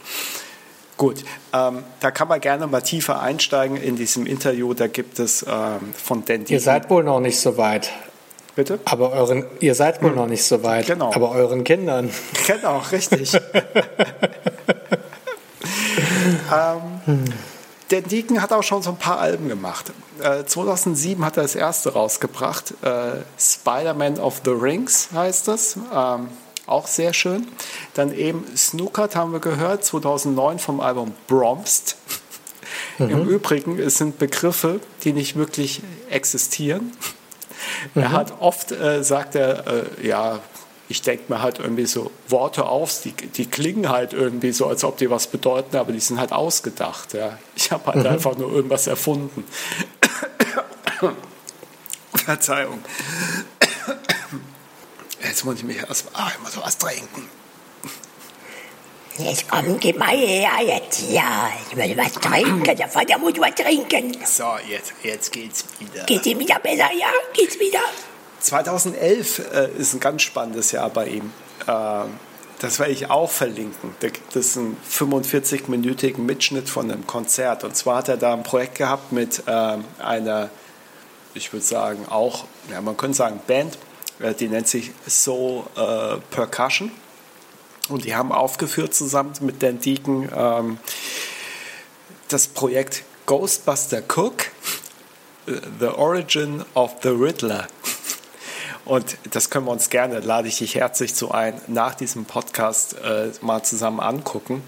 [0.97, 4.73] Gut, ähm, da kann man gerne mal tiefer einsteigen in diesem Interview.
[4.73, 7.91] Da gibt es ähm, von Dan Ihr seid wohl noch nicht so weit.
[8.55, 8.79] Bitte?
[8.85, 10.87] Aber euren, ihr seid wohl noch nicht so weit.
[10.87, 11.13] Genau.
[11.13, 12.09] Aber euren Kindern.
[12.47, 13.33] Genau, richtig.
[16.53, 17.25] ähm,
[17.91, 19.91] der Deacon hat auch schon so ein paar Alben gemacht.
[20.21, 22.73] Äh, 2007 hat er das erste rausgebracht.
[22.81, 25.77] Äh, Spider-Man of the Rings heißt das.
[25.93, 26.29] Ähm,
[26.67, 27.47] auch sehr schön.
[27.93, 31.97] Dann eben Snookert haben wir gehört, 2009 vom Album Bromst.
[32.97, 36.91] Im Übrigen, es sind Begriffe, die nicht wirklich existieren.
[37.93, 40.39] Er hat oft, äh, sagt er, äh, ja,
[40.87, 44.83] ich denke mir halt irgendwie so Worte auf, die, die klingen halt irgendwie so, als
[44.83, 47.13] ob die was bedeuten, aber die sind halt ausgedacht.
[47.13, 47.37] Ja.
[47.55, 49.43] Ich habe halt einfach nur irgendwas erfunden.
[52.13, 52.79] Verzeihung.
[55.35, 57.27] Jetzt muss ich mich erst ah, ich muss was trinken.
[59.17, 61.09] Jetzt komm, gib mal her, jetzt.
[61.09, 62.63] Ja, ich will was trinken.
[62.63, 64.15] Der Vater muss was trinken.
[64.25, 66.05] So, jetzt, jetzt geht's wieder.
[66.05, 66.89] Geht's ihm wieder besser?
[66.97, 67.81] Ja, geht's wieder?
[68.39, 71.33] 2011 äh, ist ein ganz spannendes Jahr bei ihm.
[71.67, 72.17] Ähm,
[72.59, 73.93] das werde ich auch verlinken.
[73.99, 77.65] Da gibt es einen 45-minütigen Mitschnitt von einem Konzert.
[77.65, 80.49] Und zwar hat er da ein Projekt gehabt mit ähm, einer,
[81.33, 86.17] ich würde sagen, auch, ja, man könnte sagen, Band, äh, die nennt sich So äh,
[86.31, 86.91] Percussion.
[87.89, 90.77] Und die haben aufgeführt zusammen mit Dan Deacon ähm,
[92.29, 94.47] das Projekt Ghostbuster Cook,
[95.47, 97.67] äh, The Origin of the Riddler.
[98.85, 102.95] Und das können wir uns gerne, lade ich dich herzlich zu ein, nach diesem Podcast
[102.99, 104.63] äh, mal zusammen angucken.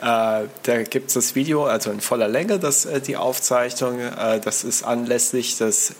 [0.00, 4.00] Äh, da gibt es das Video, also in voller Länge, das, äh, die Aufzeichnung.
[4.00, 5.94] Äh, das ist anlässlich des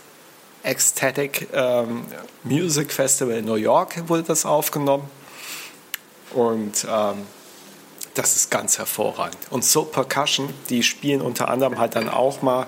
[0.64, 2.04] Ecstatic ähm,
[2.42, 5.08] Music Festival in New York wurde das aufgenommen.
[6.32, 7.26] Und ähm,
[8.14, 9.36] das ist ganz hervorragend.
[9.50, 12.66] Und So Percussion, die spielen unter anderem halt dann auch mal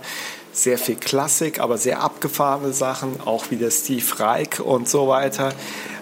[0.52, 5.52] sehr viel Klassik, aber sehr abgefahrene Sachen, auch wie der Steve Reich und so weiter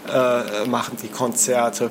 [0.08, 1.90] äh, machen die Konzerte.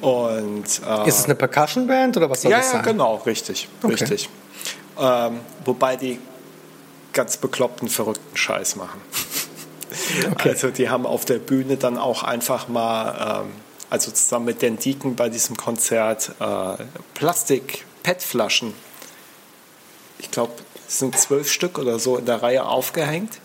[0.00, 2.82] Und, äh, Ist es eine Percussion-Band oder was soll ja, das ja, sein?
[2.84, 3.92] genau, richtig, Okay.
[3.94, 4.28] richtig.
[4.98, 6.18] Ähm, wobei die
[7.12, 9.00] ganz bekloppten, verrückten Scheiß machen.
[10.38, 13.52] Also die haben auf der Bühne dann auch einfach mal, ähm,
[13.90, 16.82] also zusammen mit den Deacon bei diesem Konzert, äh,
[17.12, 18.72] Plastik-PET-Flaschen,
[20.18, 20.52] ich glaube,
[20.88, 23.40] es sind zwölf Stück oder so in der Reihe aufgehängt.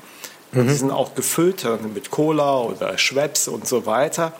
[0.54, 4.32] Die sind auch gefüllt dann mit Cola oder Schweppes und so weiter.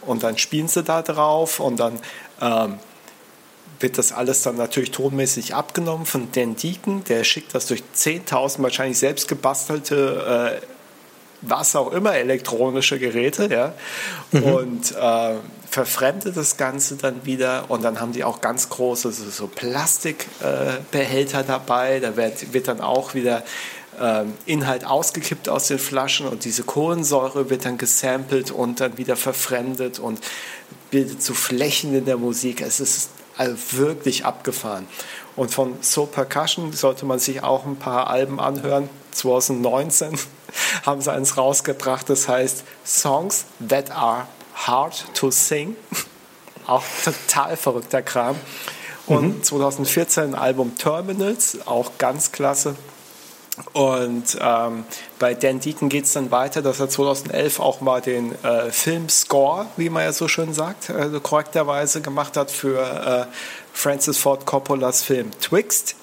[0.00, 2.00] Und dann spielen sie da drauf und dann
[2.40, 2.78] ähm,
[3.82, 7.04] wird das alles dann natürlich tonmäßig abgenommen von Dan Deacon.
[7.04, 10.62] Der schickt das durch 10.000 wahrscheinlich selbst gebastelte
[11.42, 13.74] was auch immer, elektronische Geräte, ja,
[14.30, 14.42] mhm.
[14.42, 15.34] und äh,
[15.68, 21.40] verfremdet das Ganze dann wieder und dann haben die auch ganz große so, so Plastikbehälter
[21.40, 23.42] äh, dabei, da wird, wird dann auch wieder
[24.00, 29.16] ähm, Inhalt ausgekippt aus den Flaschen und diese Kohlensäure wird dann gesampelt und dann wieder
[29.16, 30.20] verfremdet und
[30.90, 32.60] bildet so Flächen in der Musik.
[32.60, 34.86] Es ist also wirklich abgefahren.
[35.36, 38.88] Und von Soul Percussion sollte man sich auch ein paar Alben anhören.
[39.12, 40.18] 2019
[40.86, 45.76] haben sie eins rausgebracht, das heißt Songs That Are Hard to Sing.
[46.66, 48.36] Auch total verrückter Kram.
[49.06, 49.42] Und mhm.
[49.42, 52.76] 2014 ein Album Terminals, auch ganz klasse.
[53.74, 54.84] Und ähm,
[55.18, 59.66] bei Dan Deacon geht es dann weiter, dass er 2011 auch mal den äh, Filmscore,
[59.76, 63.32] wie man ja so schön sagt, äh, korrekterweise gemacht hat für äh,
[63.74, 65.96] Francis Ford Coppolas Film Twixt.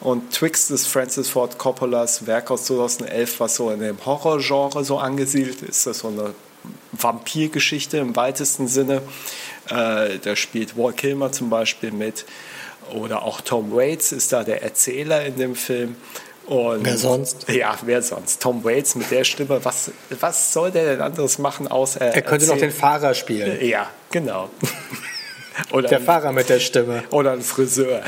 [0.00, 4.98] Und Twixt ist Francis Ford Coppolas Werk aus 2011, was so in dem Horrorgenre so
[4.98, 5.86] angesiedelt ist.
[5.86, 6.34] Das ist so eine
[6.92, 9.02] Vampirgeschichte im weitesten Sinne.
[9.68, 12.24] Äh, da spielt Walt Kilmer zum Beispiel mit.
[12.92, 15.96] Oder auch Tom Waits ist da der Erzähler in dem Film.
[16.46, 17.48] Und, wer sonst?
[17.48, 18.42] Ja, wer sonst?
[18.42, 19.64] Tom Waits mit der Stimme.
[19.64, 19.90] Was,
[20.20, 23.64] was soll der denn anderes machen, außer er könnte noch den Fahrer spielen.
[23.64, 24.50] Ja, genau.
[25.72, 27.04] Oder der ein, Fahrer mit der Stimme.
[27.10, 28.02] Oder ein Friseur.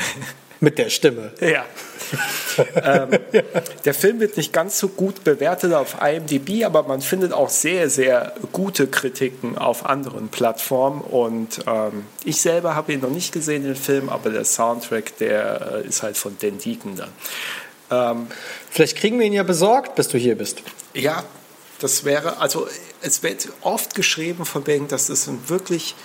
[0.59, 1.31] Mit der Stimme.
[1.39, 1.65] Ja.
[2.83, 3.09] ähm,
[3.85, 7.89] der Film wird nicht ganz so gut bewertet auf IMDb, aber man findet auch sehr,
[7.89, 11.01] sehr gute Kritiken auf anderen Plattformen.
[11.01, 15.83] Und ähm, ich selber habe ihn noch nicht gesehen, den Film, aber der Soundtrack, der
[15.83, 17.09] äh, ist halt von Den Deacon dann.
[17.89, 18.27] Ähm,
[18.69, 20.61] Vielleicht kriegen wir ihn ja besorgt, bis du hier bist.
[20.93, 21.23] Ja,
[21.79, 22.67] das wäre, also
[23.01, 25.95] es wird oft geschrieben von wegen, das ist ein wirklich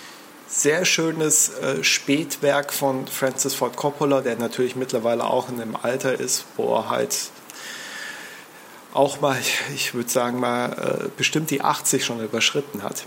[0.47, 6.19] sehr schönes äh, Spätwerk von Francis Ford Coppola, der natürlich mittlerweile auch in einem Alter
[6.19, 7.15] ist, wo er halt
[8.93, 9.37] auch mal,
[9.73, 10.71] ich würde sagen mal,
[11.05, 13.05] äh, bestimmt die 80 schon überschritten hat.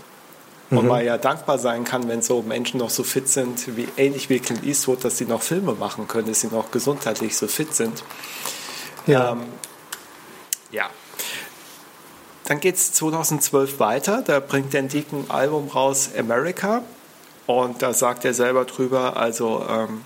[0.69, 0.89] Und mhm.
[0.89, 4.39] man ja dankbar sein kann, wenn so Menschen noch so fit sind, wie ähnlich wie
[4.39, 8.03] Clint Eastwood, dass sie noch Filme machen können, dass sie noch gesundheitlich so fit sind.
[9.07, 9.31] Ja.
[9.31, 9.43] Ähm,
[10.71, 10.89] ja.
[12.45, 14.21] Dann geht es 2012 weiter.
[14.21, 16.83] Da bringt Deacon ein Album raus, America.
[17.45, 20.01] Und da sagt er selber drüber, also ähm,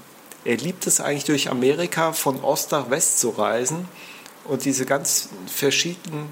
[0.46, 3.88] er liebt es eigentlich durch Amerika von Ost nach West zu reisen
[4.46, 6.30] und diese ganz verschiedenen,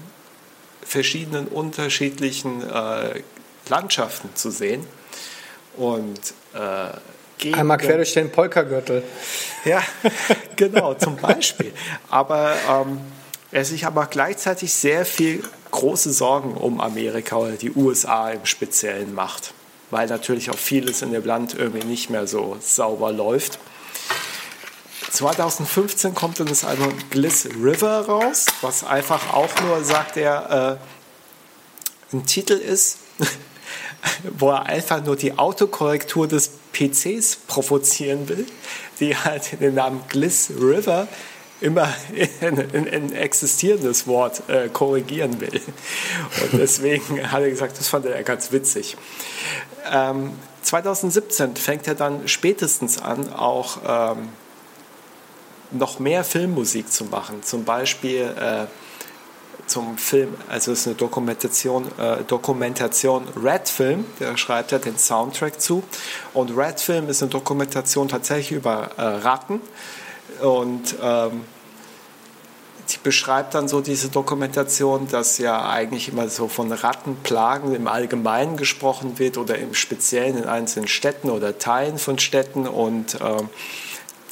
[0.82, 3.22] verschiedenen unterschiedlichen äh,
[3.68, 4.86] Landschaften zu sehen.
[5.76, 6.90] Und äh,
[7.52, 9.02] Einmal quer durch den Polkagürtel.
[9.64, 9.82] Ja,
[10.56, 11.72] genau, zum Beispiel.
[12.08, 13.00] Aber ähm,
[13.52, 19.14] er sich aber gleichzeitig sehr viel große Sorgen um Amerika oder die USA im Speziellen
[19.14, 19.54] macht,
[19.90, 23.58] weil natürlich auch vieles in dem Land irgendwie nicht mehr so sauber läuft.
[25.10, 30.78] 2015 kommt dann das Album Gliss River raus, was einfach auch nur, sagt er,
[32.12, 32.98] äh, ein Titel ist,
[34.38, 38.46] wo er einfach nur die Autokorrektur des PCs provozieren will,
[39.00, 41.08] die halt den Namen Gliss River
[41.60, 41.92] immer
[42.72, 45.60] in existierendes Wort äh, korrigieren will.
[46.42, 48.96] Und deswegen hat er gesagt, das fand er ganz witzig.
[49.90, 50.32] Ähm,
[50.62, 54.28] 2017 fängt er dann spätestens an, auch ähm,
[55.70, 57.42] noch mehr Filmmusik zu machen.
[57.42, 58.66] Zum Beispiel äh,
[59.70, 64.98] zum Film, also es ist eine Dokumentation, äh, Dokumentation Red Film, da schreibt er den
[64.98, 65.82] Soundtrack zu.
[66.34, 69.60] Und Red Film ist eine Dokumentation tatsächlich über äh, Ratten.
[70.42, 71.44] Und ähm,
[72.90, 78.56] die beschreibt dann so diese Dokumentation, dass ja eigentlich immer so von Rattenplagen im Allgemeinen
[78.56, 82.66] gesprochen wird oder im Speziellen in einzelnen Städten oder Teilen von Städten.
[82.66, 83.48] Und ähm,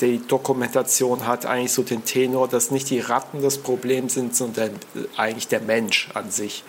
[0.01, 4.71] die Dokumentation hat eigentlich so den Tenor, dass nicht die Ratten das Problem sind, sondern
[5.17, 6.65] eigentlich der Mensch an sich.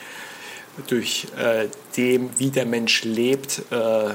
[0.88, 4.14] Durch äh, dem, wie der Mensch lebt, äh,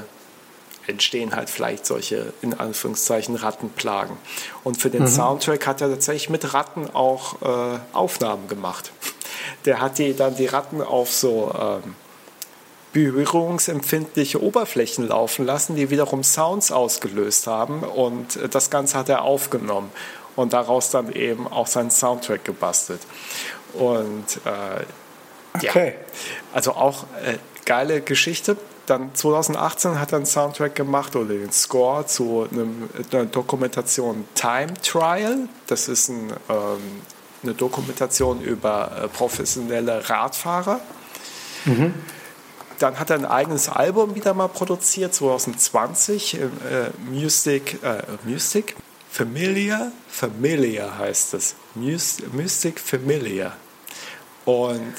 [0.87, 4.17] entstehen halt vielleicht solche, in Anführungszeichen, Rattenplagen.
[4.63, 5.07] Und für den mhm.
[5.07, 8.91] Soundtrack hat er tatsächlich mit Ratten auch äh, Aufnahmen gemacht.
[9.65, 11.95] Der hat die, dann die Ratten auf so ähm,
[12.95, 17.83] berührungsempfindliche Oberflächen laufen lassen, die wiederum Sounds ausgelöst haben.
[17.83, 19.91] Und äh, das Ganze hat er aufgenommen
[20.37, 23.01] und daraus dann eben auch seinen Soundtrack gebastelt.
[23.73, 25.87] Und äh, okay.
[25.87, 25.93] ja,
[26.53, 28.55] also auch äh, geile Geschichte.
[28.85, 34.73] Dann 2018 hat er einen Soundtrack gemacht oder den Score zu einem, einer Dokumentation Time
[34.81, 35.49] Trial.
[35.67, 37.01] Das ist ein, ähm,
[37.43, 40.79] eine Dokumentation über äh, professionelle Radfahrer.
[41.65, 41.93] Mhm.
[42.79, 46.47] Dann hat er ein eigenes Album wieder mal produziert, 2020, äh,
[47.09, 48.75] Music, äh, Music
[49.15, 51.55] Familiar, Familiar heißt es.
[51.73, 53.55] Mystic Familiar.
[54.43, 54.93] Und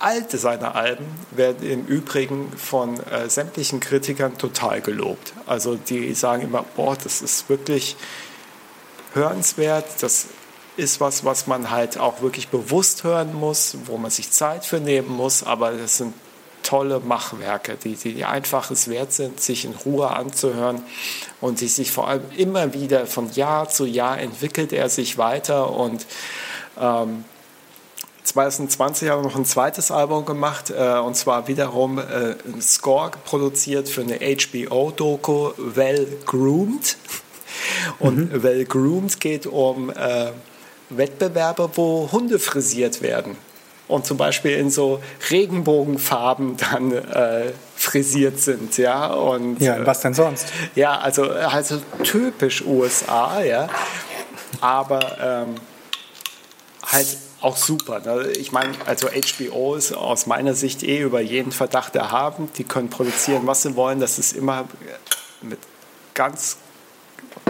[0.00, 5.34] alte seiner Alben werden im Übrigen von äh, sämtlichen Kritikern total gelobt.
[5.46, 7.96] Also die sagen immer, boah, das ist wirklich
[9.14, 10.26] hörenswert, das
[10.76, 14.80] ist was, was man halt auch wirklich bewusst hören muss, wo man sich Zeit für
[14.80, 16.12] nehmen muss, aber das sind
[16.66, 20.82] tolle Machwerke, die, die einfach es wert sind, sich in Ruhe anzuhören
[21.40, 25.70] und die sich vor allem immer wieder von Jahr zu Jahr entwickelt er sich weiter
[25.70, 26.06] und
[26.78, 27.24] ähm,
[28.24, 33.12] 2020 haben wir noch ein zweites Album gemacht äh, und zwar wiederum äh, ein Score
[33.24, 36.96] produziert für eine HBO-Doku Well Groomed.
[38.00, 38.42] Und mhm.
[38.42, 40.32] Well Groomed geht um äh,
[40.90, 43.36] Wettbewerbe, wo Hunde frisiert werden
[43.88, 45.00] und zum Beispiel in so
[45.30, 49.06] Regenbogenfarben dann äh, frisiert sind, ja.
[49.06, 50.48] Und, ja, was denn sonst?
[50.74, 53.68] Ja, also, also typisch USA, ja.
[54.60, 55.54] Aber ähm,
[56.84, 58.00] halt auch super.
[58.00, 58.28] Ne?
[58.32, 62.48] Ich meine, also HBO ist aus meiner Sicht eh über jeden Verdacht erhaben.
[62.56, 64.00] Die können produzieren, was sie wollen.
[64.00, 64.64] Das ist immer
[65.42, 65.58] mit
[66.14, 66.56] ganz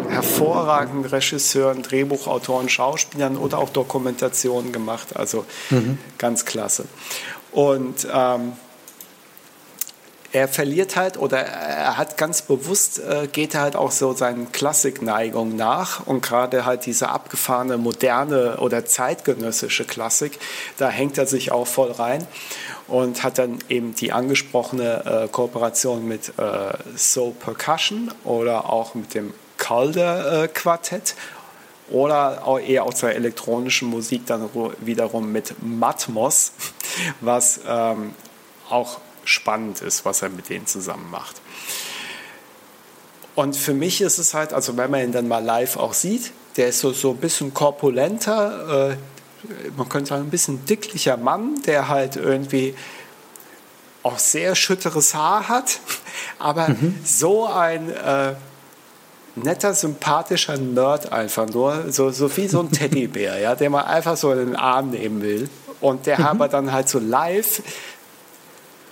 [0.08, 5.16] hervorragenden Regisseuren, Drehbuchautoren, Schauspielern oder auch Dokumentationen gemacht.
[5.16, 5.98] Also mhm.
[6.18, 6.86] ganz klasse.
[7.52, 8.52] Und ähm,
[10.36, 14.52] er verliert halt oder er hat ganz bewusst, äh, geht er halt auch so seinen
[14.52, 20.38] Klassikneigungen nach und gerade halt diese abgefahrene, moderne oder zeitgenössische Klassik,
[20.76, 22.26] da hängt er sich auch voll rein
[22.86, 29.14] und hat dann eben die angesprochene äh, Kooperation mit äh, Soul Percussion oder auch mit
[29.14, 29.32] dem
[29.66, 31.16] Calder äh, Quartett
[31.90, 34.48] oder auch eher aus der elektronischen Musik dann
[34.80, 36.52] wiederum mit Matmos,
[37.20, 38.14] was ähm,
[38.68, 41.40] auch spannend ist, was er mit denen zusammen macht.
[43.34, 46.32] Und für mich ist es halt, also wenn man ihn dann mal live auch sieht,
[46.56, 48.96] der ist so, so ein bisschen korpulenter, äh,
[49.76, 52.74] man könnte sagen, ein bisschen dicklicher Mann, der halt irgendwie
[54.04, 55.80] auch sehr schütteres Haar hat,
[56.38, 56.98] aber mhm.
[57.04, 58.34] so ein äh,
[59.36, 64.16] netter, sympathischer Nerd einfach nur, so, so wie so ein Teddybär, ja, den man einfach
[64.16, 65.48] so in den Arm nehmen will.
[65.80, 66.26] Und der mhm.
[66.26, 67.62] aber dann halt so live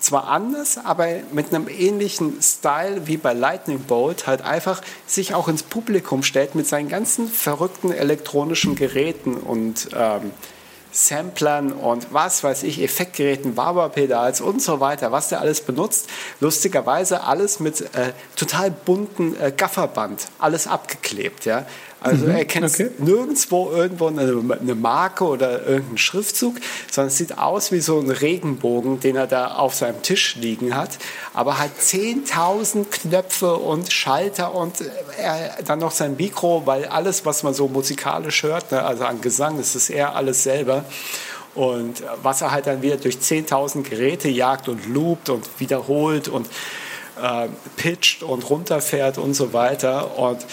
[0.04, 5.48] zwar anders, aber mit einem ähnlichen Style wie bei Lightning Bolt halt einfach sich auch
[5.48, 10.30] ins Publikum stellt mit seinen ganzen verrückten elektronischen Geräten und ähm,
[10.94, 16.08] Samplern und was weiß ich, Effektgeräten, Barberpedals und so weiter, was der alles benutzt.
[16.40, 21.66] Lustigerweise alles mit äh, total bunten äh, Gafferband, alles abgeklebt, ja.
[22.04, 22.90] Also mhm, er kennt okay.
[22.98, 26.56] nirgendwo irgendwo eine, eine, Marke oder irgendeinen Schriftzug,
[26.90, 30.76] sondern es sieht aus wie so ein Regenbogen, den er da auf seinem Tisch liegen
[30.76, 30.98] hat.
[31.32, 34.74] Aber hat 10.000 Knöpfe und Schalter und
[35.16, 39.22] er, dann noch sein Mikro, weil alles, was man so musikalisch hört, ne, also an
[39.22, 40.84] Gesang, das ist er alles selber.
[41.54, 46.48] Und was er halt dann wieder durch 10.000 Geräte jagt und loopt und wiederholt und
[47.22, 50.18] äh, pitcht und runterfährt und so weiter.
[50.18, 50.44] Und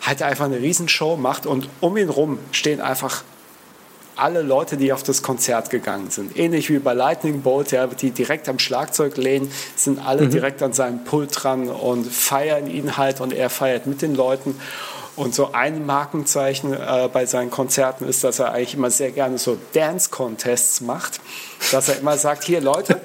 [0.00, 3.22] halt einfach eine Riesenshow macht und um ihn rum stehen einfach
[4.16, 6.36] alle Leute, die auf das Konzert gegangen sind.
[6.36, 10.30] Ähnlich wie bei Lightning Bolt, ja, die direkt am Schlagzeug lehnen, sind alle mhm.
[10.30, 14.60] direkt an seinem Pult dran und feiern ihn halt und er feiert mit den Leuten.
[15.20, 19.36] Und so ein Markenzeichen äh, bei seinen Konzerten ist, dass er eigentlich immer sehr gerne
[19.36, 21.20] so Dance-Contests macht.
[21.72, 22.98] Dass er immer sagt, hier Leute,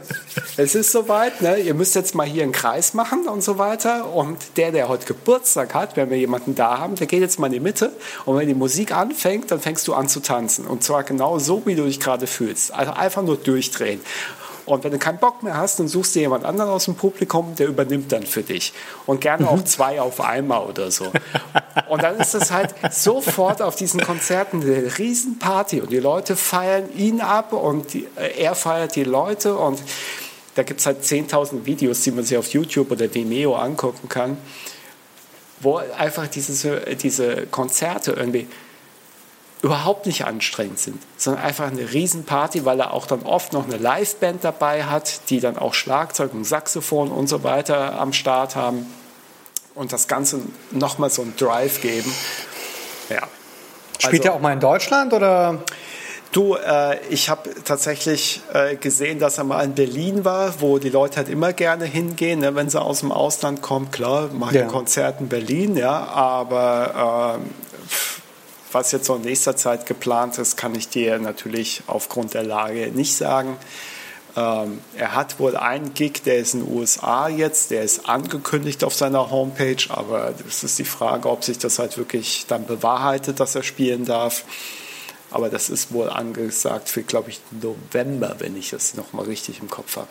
[0.56, 1.58] es ist soweit, ne?
[1.58, 4.14] ihr müsst jetzt mal hier einen Kreis machen und so weiter.
[4.14, 7.48] Und der, der heute Geburtstag hat, wenn wir jemanden da haben, der geht jetzt mal
[7.48, 7.92] in die Mitte.
[8.24, 10.68] Und wenn die Musik anfängt, dann fängst du an zu tanzen.
[10.68, 12.74] Und zwar genau so, wie du dich gerade fühlst.
[12.74, 14.00] Also einfach nur durchdrehen.
[14.66, 17.56] Und wenn du keinen Bock mehr hast, dann suchst du jemand anderen aus dem Publikum,
[17.56, 18.74] der übernimmt dann für dich.
[19.06, 19.66] Und gerne auch mhm.
[19.66, 21.12] zwei auf einmal oder so.
[21.88, 26.90] Und dann ist das halt sofort auf diesen Konzerten eine Riesenparty und die Leute feiern
[26.96, 29.80] ihn ab und die, äh, er feiert die Leute und
[30.56, 34.38] da gibt es halt 10.000 Videos, die man sich auf YouTube oder Vimeo angucken kann,
[35.60, 38.48] wo einfach diese, diese Konzerte irgendwie
[39.62, 43.78] überhaupt nicht anstrengend sind, sondern einfach eine Riesenparty, weil er auch dann oft noch eine
[43.78, 48.86] Liveband dabei hat, die dann auch Schlagzeug und Saxophon und so weiter am Start haben
[49.74, 50.42] und das Ganze
[50.72, 52.14] nochmal so einen Drive geben.
[53.10, 53.24] Ja.
[53.98, 55.64] Spielt also, er auch mal in Deutschland oder?
[56.32, 60.90] Du, äh, ich habe tatsächlich äh, gesehen, dass er mal in Berlin war, wo die
[60.90, 63.90] Leute halt immer gerne hingehen, ne, wenn sie aus dem Ausland kommen.
[63.90, 64.64] Klar, mache ja.
[64.64, 67.86] ein Konzert in Berlin, ja, aber äh,
[68.76, 72.92] was jetzt so in nächster Zeit geplant ist, kann ich dir natürlich aufgrund der Lage
[72.94, 73.58] nicht sagen.
[74.36, 78.84] Ähm, er hat wohl einen Gig, der ist in den USA jetzt, der ist angekündigt
[78.84, 83.40] auf seiner Homepage, aber es ist die Frage, ob sich das halt wirklich dann bewahrheitet,
[83.40, 84.44] dass er spielen darf.
[85.32, 89.70] Aber das ist wohl angesagt für, glaube ich, November, wenn ich das nochmal richtig im
[89.70, 90.08] Kopf habe.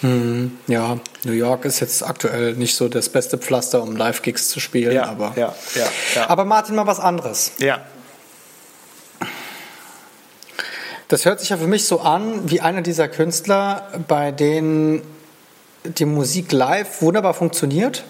[0.00, 4.60] Hm, ja, New York ist jetzt aktuell nicht so das beste Pflaster, um Live-Gigs zu
[4.60, 4.94] spielen.
[4.94, 6.28] Ja, aber, ja, ja.
[6.28, 7.52] aber Martin, mal was anderes.
[7.58, 7.80] Ja.
[11.14, 15.00] Das hört sich ja für mich so an wie einer dieser Künstler, bei denen
[15.84, 18.02] die Musik live wunderbar funktioniert.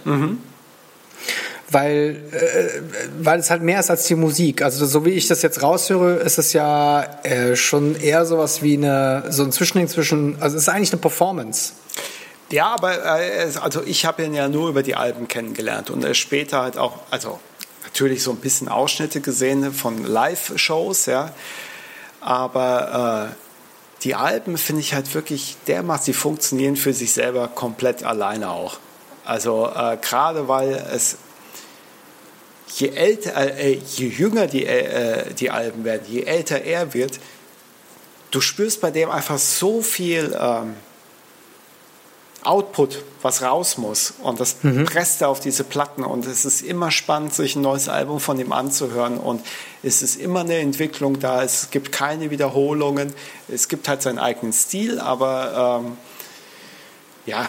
[1.68, 2.81] Weil, äh,
[3.20, 4.62] weil es halt mehr ist als die Musik.
[4.62, 8.78] Also so wie ich das jetzt raushöre, ist es ja äh, schon eher sowas wie
[8.78, 11.74] eine, so ein Zwischending zwischen, also es ist eigentlich eine Performance.
[12.51, 16.14] Ja, aber äh, also ich habe ihn ja nur über die Alben kennengelernt und er
[16.14, 17.39] später halt auch, also
[17.82, 21.35] natürlich so ein bisschen Ausschnitte gesehen von Live-Shows, ja.
[22.24, 28.02] Aber äh, die Alben finde ich halt wirklich dermaßen, die funktionieren für sich selber komplett
[28.02, 28.78] alleine auch.
[29.26, 31.18] Also äh, gerade weil es
[32.76, 37.20] je älter, äh, je jünger die, äh, die Alben werden, je älter er wird,
[38.30, 40.74] du spürst bei dem einfach so viel ähm,
[42.44, 44.14] Output, was raus muss.
[44.22, 46.04] Und das presst er auf diese Platten.
[46.04, 49.18] Und es ist immer spannend, sich ein neues Album von ihm anzuhören.
[49.18, 49.44] Und
[49.82, 51.42] es ist immer eine Entwicklung da.
[51.42, 53.12] Es gibt keine Wiederholungen.
[53.48, 55.96] Es gibt halt seinen eigenen Stil, aber ähm,
[57.26, 57.48] ja,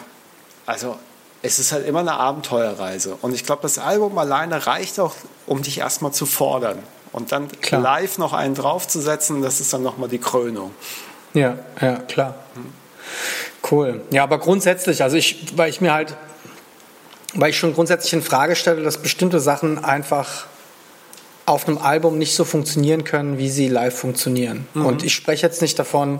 [0.64, 0.96] also
[1.42, 3.16] es ist halt immer eine Abenteuerreise.
[3.20, 5.14] Und ich glaube, das Album alleine reicht auch,
[5.46, 6.78] um dich erstmal zu fordern.
[7.12, 7.80] Und dann Klar.
[7.80, 10.72] live noch einen draufzusetzen, das ist dann nochmal die Krönung.
[11.34, 12.34] Ja, ja, klar.
[13.70, 14.02] Cool.
[14.10, 16.16] Ja, aber grundsätzlich, also ich, weil ich mir halt,
[17.34, 20.46] weil ich schon grundsätzlich in Frage stelle, dass bestimmte Sachen einfach
[21.46, 24.66] auf einem Album nicht so funktionieren können, wie sie live funktionieren.
[24.74, 26.18] Und ich spreche jetzt nicht davon,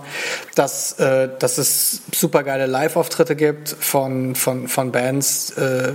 [0.54, 5.94] dass, äh, dass es supergeile Live-Auftritte gibt von, von, von Bands äh,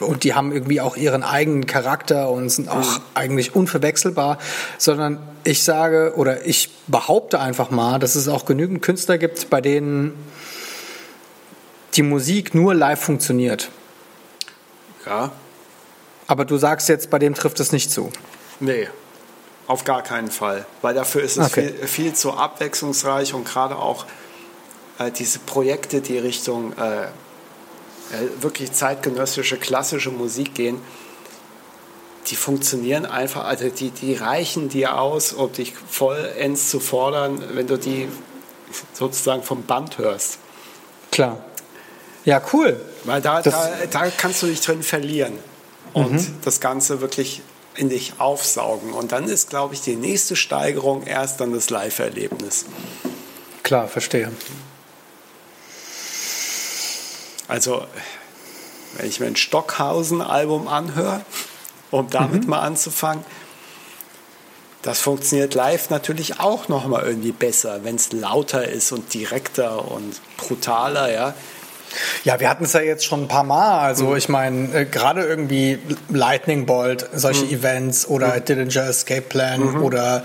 [0.00, 4.38] und die haben irgendwie auch ihren eigenen Charakter und sind auch eigentlich unverwechselbar,
[4.78, 9.60] sondern ich sage oder ich behaupte einfach mal, dass es auch genügend Künstler gibt, bei
[9.60, 10.14] denen
[11.94, 13.70] die Musik nur live funktioniert.
[15.06, 15.32] Ja,
[16.28, 18.10] Aber du sagst jetzt, bei dem trifft es nicht zu.
[18.60, 18.88] Nee,
[19.66, 20.64] auf gar keinen Fall.
[20.80, 21.72] Weil dafür ist es Okay.
[21.78, 24.06] viel, viel zu abwechslungsreich und gerade auch
[24.98, 27.08] äh, diese Projekte, die Richtung äh, äh,
[28.40, 30.80] wirklich zeitgenössische, klassische Musik gehen,
[32.28, 37.66] die funktionieren einfach, also die, die reichen dir aus, um dich vollends zu fordern, wenn
[37.66, 38.08] du die
[38.92, 40.38] sozusagen vom Band hörst.
[41.10, 41.44] Klar.
[42.24, 42.80] Ja, cool.
[43.04, 45.38] Weil da, da, da kannst du dich drin verlieren
[45.92, 47.42] und das Ganze wirklich
[47.76, 48.92] in dich aufsaugen.
[48.92, 52.66] Und dann ist, glaube ich, die nächste Steigerung erst dann das Live-Erlebnis.
[53.62, 54.30] Klar, verstehe.
[57.48, 57.84] Also,
[58.96, 61.24] wenn ich mir ein Stockhausen-Album anhöre,
[61.90, 63.24] um damit mal anzufangen,
[64.82, 70.20] das funktioniert live natürlich auch nochmal irgendwie besser, wenn es lauter ist und direkter und
[70.36, 71.34] brutaler, ja.
[72.24, 73.80] Ja, wir hatten es ja jetzt schon ein paar Mal.
[73.80, 75.78] Also ich meine, äh, gerade irgendwie
[76.10, 80.24] Lightning Bolt, solche Events oder Dillinger Escape Plan oder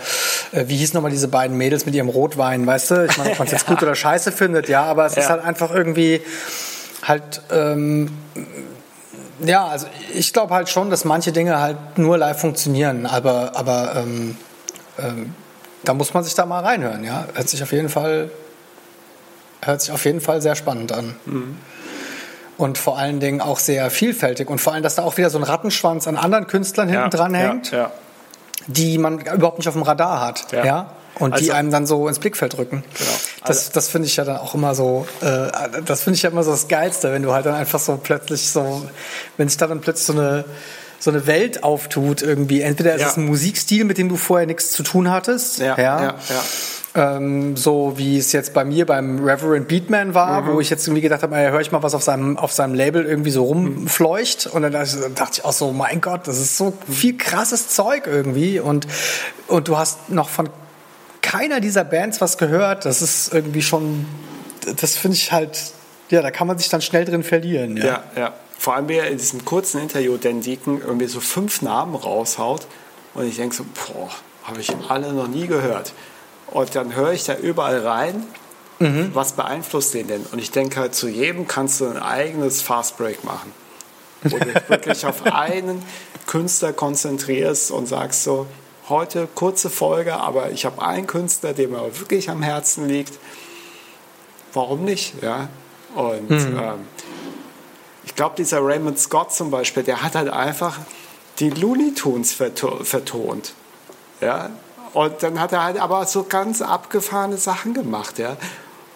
[0.52, 3.06] äh, wie hießen nochmal diese beiden Mädels mit ihrem Rotwein, weißt du?
[3.06, 5.30] Ich meine, ob man es jetzt gut oder scheiße findet, ja, aber es ist Ja.
[5.32, 6.22] halt einfach irgendwie
[7.04, 8.10] halt, ähm,
[9.40, 13.94] ja, also ich glaube halt schon, dass manche Dinge halt nur live funktionieren, aber, aber
[13.98, 14.36] ähm,
[15.00, 15.34] ähm,
[15.84, 17.26] da muss man sich da mal reinhören, ja.
[17.34, 18.30] Hört sich auf jeden Fall
[19.62, 21.16] hört sich auf jeden Fall sehr spannend an.
[22.58, 24.50] Und vor allen Dingen auch sehr vielfältig.
[24.50, 27.34] Und vor allem, dass da auch wieder so ein Rattenschwanz an anderen Künstlern hinten dran
[27.36, 27.92] hängt, Ja, ja.
[28.68, 30.52] die man überhaupt nicht auf dem Radar hat.
[30.52, 30.66] Ja.
[30.66, 30.92] Ja.
[31.20, 32.84] Und die Also- einem dann so ins Blickfeld rücken.
[32.98, 33.10] Genau.
[33.46, 35.48] Das, das finde ich ja dann auch immer so, äh,
[35.86, 38.50] das finde ich ja immer so das Geilste, wenn du halt dann einfach so plötzlich
[38.50, 38.88] so,
[39.38, 40.46] wenn sich da dann plötzlich so eine,
[41.00, 42.62] so eine Welt auftut irgendwie.
[42.62, 43.08] Entweder ist Ja.
[43.08, 45.60] es ein Musikstil, mit dem du vorher nichts zu tun hattest.
[45.60, 46.16] Ja, ja, ja.
[46.98, 50.54] Ähm, so wie es jetzt bei mir beim Reverend Beatman war, Mhm.
[50.56, 52.74] wo ich jetzt irgendwie gedacht habe, ja, höre ich mal, was auf seinem, auf seinem
[52.74, 54.48] Label irgendwie so rumfleucht.
[54.48, 57.16] Und dann dachte ich- dann dachte ich auch so, mein Gott, das ist so viel
[57.16, 58.60] krasses Zeug irgendwie.
[58.60, 58.88] Und,
[59.48, 60.50] und du hast noch von
[61.22, 62.86] keiner dieser Bands was gehört.
[62.86, 64.08] Das ist irgendwie schon,
[64.80, 65.72] das finde ich halt,
[66.10, 67.78] ja, da kann man sich dann schnell drin verlieren.
[67.78, 67.86] Ja.
[67.86, 68.34] Ja, ja.
[68.58, 72.66] Vor allem, wie er in diesem kurzen Interview Dan Deacon irgendwie so fünf Namen raushaut
[73.14, 74.10] und ich denke so, boah,
[74.46, 75.94] habe ich alle noch nie gehört.
[76.52, 78.26] Und dann höre ich da überall rein,
[79.14, 80.26] was beeinflusst den denn?
[80.32, 83.52] Und ich denke halt, zu jedem kannst du ein eigenes Fast Break machen.
[84.24, 85.84] Wo du dich wirklich auf einen
[86.28, 88.46] Künstler konzentrierst und sagst so,
[88.90, 93.14] heute kurze Folge, aber ich habe einen Künstler, der mir wirklich am Herzen liegt.
[94.54, 95.22] Warum nicht?
[95.22, 95.50] Ja.
[95.96, 96.88] Und ähm,
[98.06, 100.80] ich glaube, dieser Raymond Scott zum Beispiel, der hat halt einfach
[101.40, 103.54] die Looney Tunes verto vertont.
[104.22, 104.52] Ja?
[104.98, 108.36] Und dann hat er halt aber so ganz abgefahrene Sachen gemacht, ja.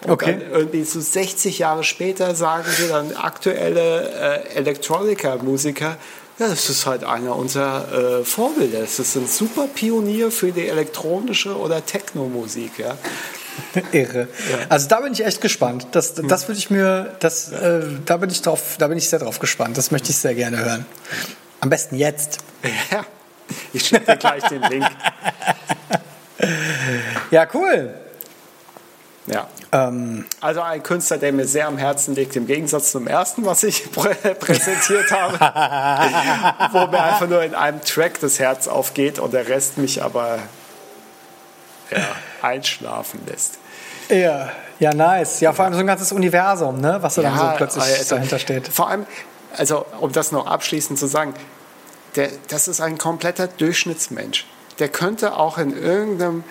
[0.04, 0.36] Und Okay.
[0.50, 5.96] irgendwie so 60 Jahre später sagen sie dann aktuelle äh, Elektroniker-Musiker,
[6.40, 8.80] ja, das ist halt einer unserer äh, Vorbilder.
[8.80, 12.98] Das ist ein super Pionier für die elektronische oder Techno-Musik, ja.
[13.92, 14.26] Irre.
[14.68, 15.86] Also da bin ich echt gespannt.
[15.92, 19.20] Das, das würde ich mir, das, äh, da bin ich drauf, da bin ich sehr
[19.20, 19.78] drauf gespannt.
[19.78, 20.84] Das möchte ich sehr gerne hören.
[21.60, 22.38] Am besten jetzt.
[22.90, 23.04] Ja,
[23.72, 24.86] ich schicke dir gleich den Link.
[27.30, 27.94] Ja, cool.
[29.26, 29.46] Ja.
[29.70, 33.62] Ähm, Also ein Künstler, der mir sehr am Herzen liegt, im Gegensatz zum ersten, was
[33.62, 35.38] ich prä präsentiert habe,
[36.72, 40.38] wo mir einfach nur in einem Track das Herz aufgeht und der Rest mich aber
[41.90, 41.98] ja,
[42.42, 43.58] einschlafen lässt.
[44.08, 45.40] ja, ja, nice.
[45.40, 46.98] Ja, vor allem so ein ganzes Universum, ne?
[47.00, 48.66] was da dann so plötzlich also, dahinter steht.
[48.66, 49.06] Vor allem,
[49.56, 51.34] also um das noch abschließend zu sagen,
[52.16, 54.44] der, das ist ein kompletter Durchschnittsmensch.
[54.78, 56.44] Der könnte auch in irgendeinem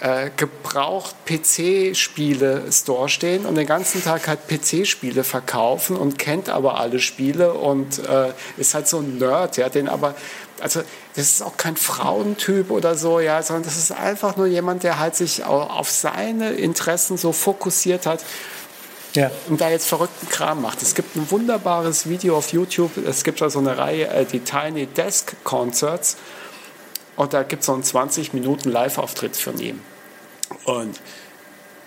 [0.00, 6.98] äh, gebraucht PC-Spiele-Store stehen und den ganzen Tag halt PC-Spiele verkaufen und kennt aber alle
[7.00, 10.14] Spiele und äh, ist halt so ein Nerd, ja, den aber,
[10.60, 10.80] also
[11.14, 14.98] das ist auch kein Frauentyp oder so, ja, sondern das ist einfach nur jemand, der
[14.98, 18.24] halt sich au- auf seine Interessen so fokussiert hat
[19.14, 19.30] Ja.
[19.48, 20.82] und da jetzt verrückten Kram macht.
[20.82, 22.96] Es gibt ein wunderbares Video auf YouTube.
[23.06, 26.16] Es gibt da so eine Reihe, äh, die Tiny Desk Concerts.
[27.16, 29.80] Und da gibt es so einen 20 Minuten Live-Auftritt von ihm.
[30.64, 31.00] Und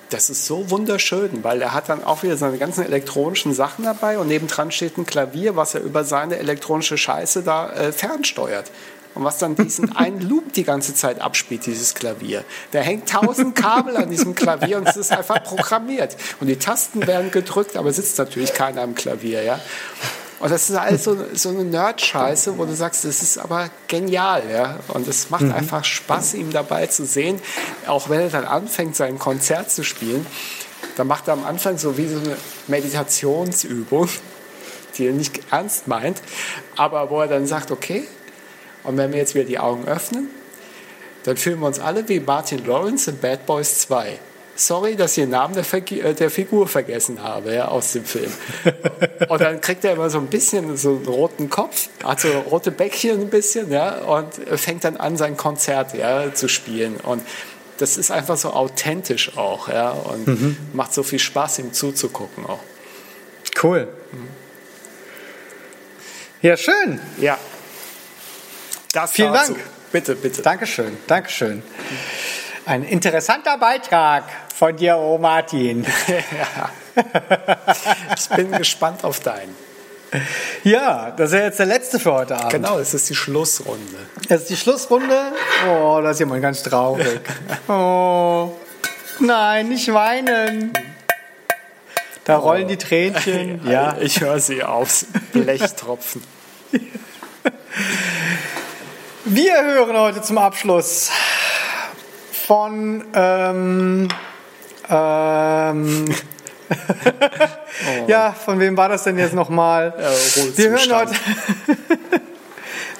[0.10, 4.18] das ist so wunderschön, weil er hat dann auch wieder seine ganzen elektronischen Sachen dabei
[4.20, 8.72] und nebendran steht ein Klavier, was er über seine elektronische Scheiße da äh, fernsteuert.
[9.16, 12.44] Und was dann diesen einen Loop die ganze Zeit abspielt, dieses Klavier.
[12.72, 16.16] Da hängt tausend Kabel an diesem Klavier und es ist einfach programmiert.
[16.40, 19.60] Und die Tasten werden gedrückt, aber sitzt natürlich keiner am Klavier, ja.
[20.40, 24.44] Und das ist alles so, so eine Nerd-Scheiße, wo du sagst, das ist aber genial,
[24.52, 24.80] ja.
[24.90, 27.42] Und es macht einfach Spaß, ihm dabei zu sehen,
[27.88, 30.26] auch wenn er dann anfängt, sein Konzert zu spielen.
[30.96, 32.38] Dann macht er am Anfang so wie so eine
[32.68, 34.10] Meditationsübung,
[34.98, 36.22] die er nicht ernst meint,
[36.76, 38.08] aber wo er dann sagt, okay,
[38.84, 40.30] und wenn wir jetzt wieder die Augen öffnen,
[41.24, 44.20] dann fühlen wir uns alle wie Martin Lawrence in Bad Boys 2.
[44.60, 48.04] Sorry, dass ich den Namen der, Vergi- äh, der Figur vergessen habe ja, aus dem
[48.06, 48.32] Film.
[49.30, 52.72] Und dann kriegt er immer so ein bisschen so einen roten Kopf, hat so rote
[52.72, 56.98] Bäckchen ein bisschen, ja, und fängt dann an, sein Konzert ja, zu spielen.
[56.98, 57.22] Und
[57.78, 62.60] das ist einfach so authentisch auch, ja, und macht so viel Spaß, ihm zuzugucken auch.
[63.62, 63.88] Cool.
[66.42, 67.00] Ja, schön.
[67.20, 67.38] Ja.
[68.94, 69.54] Das Vielen dazu.
[69.54, 69.66] Dank.
[69.92, 70.42] Bitte, bitte.
[70.42, 71.62] Dankeschön, Dankeschön.
[72.66, 74.24] Ein interessanter Beitrag
[74.58, 75.86] von dir, oh Martin.
[78.18, 79.56] Ich bin gespannt auf deinen.
[80.64, 82.50] Ja, das ist ja jetzt der letzte für heute Abend.
[82.50, 83.98] Genau, es ist die Schlussrunde.
[84.28, 85.34] Das ist die Schlussrunde.
[85.70, 87.22] Oh, da ist jemand ganz traurig.
[87.68, 88.54] Oh,
[89.20, 90.74] nein, nicht weinen.
[92.26, 93.62] Da rollen die Tränchen.
[93.70, 96.24] Ja, Ich höre sie aufs Blech tropfen.
[99.26, 101.12] wir hören heute zum Abschluss
[102.32, 104.08] von ähm,
[104.90, 106.06] ähm,
[108.08, 109.94] ja, von wem war das denn jetzt nochmal?
[110.56, 111.14] wir hören heute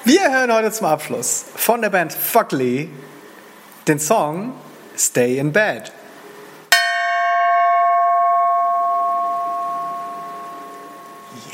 [0.04, 2.90] wir hören heute zum Abschluss von der Band Fuckley
[3.86, 4.52] den Song
[4.96, 5.92] Stay in Bed.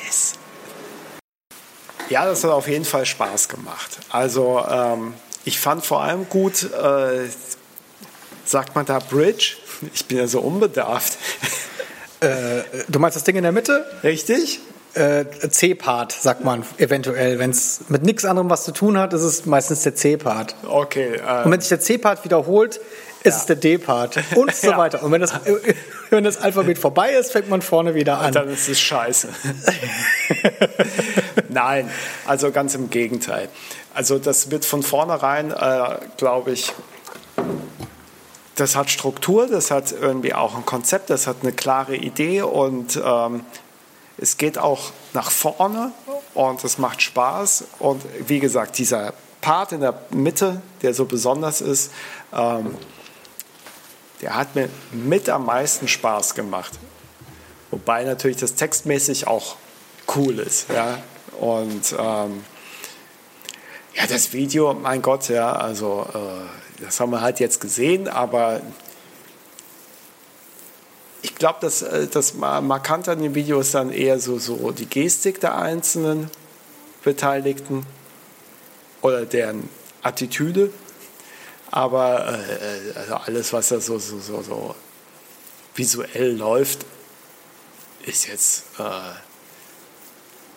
[0.03, 0.33] Yes.
[2.09, 3.99] Ja, das hat auf jeden Fall Spaß gemacht.
[4.11, 7.29] Also ähm, ich fand vor allem gut, äh,
[8.47, 9.57] sagt man da Bridge?
[9.95, 11.19] Ich bin ja so unbedarft.
[12.89, 13.85] Du meinst das Ding in der Mitte?
[14.03, 14.61] Richtig?
[14.95, 17.39] Äh, C-Part, sagt man eventuell.
[17.41, 20.55] Wenn es mit nichts anderem was zu tun hat, ist es meistens der C-Part.
[20.67, 21.17] Okay.
[21.17, 22.81] Äh, Und wenn sich der C-Part wiederholt,
[23.25, 24.79] ist es der D-Part und so Ja.
[24.79, 25.03] weiter.
[25.03, 25.33] Und wenn das,
[26.11, 28.33] wenn das Alphabet vorbei ist, fängt man vorne wieder an.
[28.33, 29.29] dann ist es scheiße.
[31.49, 31.91] Nein,
[32.27, 33.49] also ganz im Gegenteil.
[33.95, 36.73] Also das wird von vornherein, äh, glaube ich,
[38.55, 43.01] das hat Struktur, das hat irgendwie auch ein Konzept, das hat eine klare Idee und
[43.05, 43.45] ähm,
[44.17, 45.93] es geht auch nach vorne
[46.35, 47.65] und es macht Spaß.
[47.81, 51.91] Und wie gesagt, dieser Part in der Mitte, der so besonders ist,
[52.33, 52.77] ähm,
[54.23, 56.79] der hat mir mit am meisten Spaß gemacht.
[57.71, 59.57] Wobei natürlich das textmäßig auch
[60.15, 60.71] cool ist.
[60.71, 60.99] Ja?
[61.41, 62.45] Und ähm,
[63.95, 68.61] ja, das Video, mein Gott, ja, also äh, das haben wir halt jetzt gesehen, aber
[71.23, 74.71] ich glaube, dass äh, das ma- markant an dem Video ist dann eher so, so
[74.73, 76.31] die Gestik der einzelnen
[77.03, 77.87] Beteiligten
[79.01, 79.69] oder deren
[80.03, 80.71] Attitüde.
[81.71, 84.75] Aber äh, also alles, was da so, so, so, so
[85.75, 86.85] visuell läuft,
[88.07, 89.15] ist jetzt äh,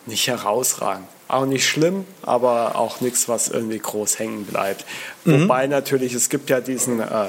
[0.06, 1.08] nicht herausragend.
[1.28, 4.86] Auch nicht schlimm, aber auch nichts, was irgendwie groß hängen bleibt.
[5.24, 5.42] Mhm.
[5.42, 7.28] Wobei natürlich, es gibt ja diesen, äh,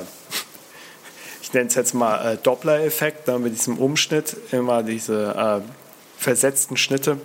[1.42, 5.72] ich nenne es jetzt mal äh, Doppler-Effekt, ne, mit diesem Umschnitt, immer diese äh,
[6.18, 7.18] versetzten Schnitte.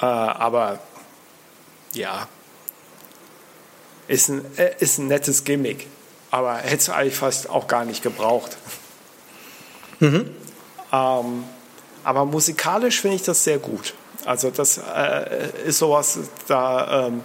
[0.00, 0.78] Äh, aber
[1.92, 2.26] ja,
[4.06, 5.86] ist ein, äh, ist ein nettes Gimmick.
[6.30, 8.56] Aber hätte es eigentlich fast auch gar nicht gebraucht.
[10.00, 10.30] Mhm.
[10.92, 11.44] Ähm,
[12.04, 13.94] aber musikalisch finde ich das sehr gut.
[14.28, 16.18] Also das äh, ist sowas,
[16.48, 17.22] da ähm,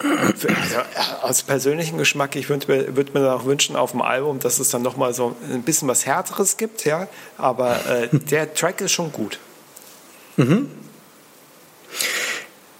[0.00, 0.48] also,
[1.22, 4.70] aus persönlichem Geschmack, ich würde mir, würd mir auch wünschen auf dem Album, dass es
[4.70, 7.08] dann nochmal so ein bisschen was Härteres gibt, ja.
[7.36, 9.40] Aber äh, der Track ist schon gut.
[10.36, 10.70] Mhm.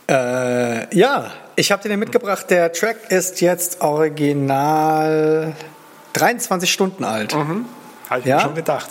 [0.08, 2.50] Äh, ja, ich habe dir mitgebracht.
[2.50, 5.56] Der Track ist jetzt original
[6.12, 7.34] 23 Stunden alt.
[7.34, 7.64] Mhm.
[8.10, 8.36] Habe ich ja?
[8.36, 8.88] mir schon gedacht.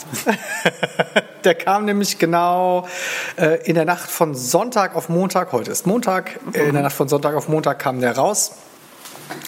[1.44, 2.88] der kam nämlich genau
[3.36, 5.52] äh, in der Nacht von Sonntag auf Montag.
[5.52, 6.40] Heute ist Montag.
[6.46, 6.54] Mhm.
[6.54, 8.52] In der Nacht von Sonntag auf Montag kam der raus.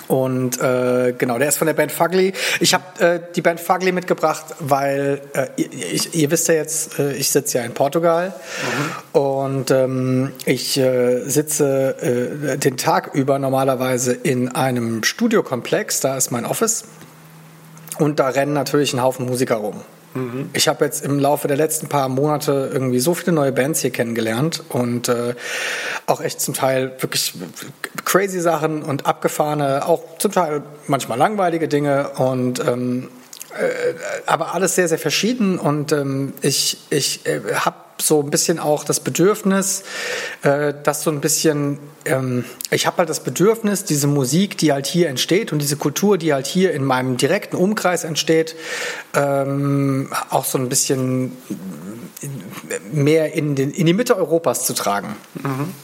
[0.09, 2.35] Und äh, genau, der ist von der Band Fugly.
[2.61, 7.15] Ich habe äh, die Band Fugly mitgebracht, weil äh, ich, ihr wisst ja jetzt, äh,
[7.15, 8.35] ich sitze ja in Portugal
[9.15, 9.21] mhm.
[9.21, 16.01] und ähm, ich äh, sitze den Tag über normalerweise in einem Studiokomplex.
[16.01, 16.85] Da ist mein Office
[18.03, 19.81] und da rennen natürlich ein Haufen Musiker rum.
[20.15, 20.51] Mhm.
[20.55, 23.91] Ich habe jetzt im Laufe der letzten paar Monate irgendwie so viele neue Bands hier
[23.91, 25.35] kennengelernt und äh,
[26.07, 27.33] auch echt zum Teil wirklich
[28.05, 33.09] crazy Sachen und abgefahrene, auch zum Teil manchmal langweilige Dinge und ähm,
[33.51, 33.95] äh,
[34.27, 37.77] aber alles sehr, sehr verschieden und ähm, ich, ich äh, habe
[38.07, 39.85] so ein bisschen auch das Bedürfnis,
[40.43, 44.87] äh, dass so ein bisschen, ähm, ich habe halt das Bedürfnis, diese Musik, die halt
[44.87, 48.57] hier entsteht und diese Kultur, die halt hier in meinem direkten Umkreis entsteht,
[49.15, 51.33] ähm, auch so ein bisschen
[52.93, 55.17] mehr in, den, in die Mitte Europas zu tragen.
[55.35, 55.75] Mhm.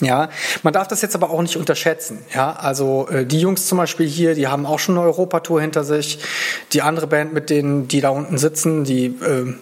[0.00, 0.28] Ja,
[0.62, 2.18] man darf das jetzt aber auch nicht unterschätzen.
[2.34, 5.82] Ja, also äh, die Jungs zum Beispiel hier, die haben auch schon eine Europatour hinter
[5.82, 6.20] sich.
[6.72, 9.54] Die andere Band, mit denen die da unten sitzen, die äh,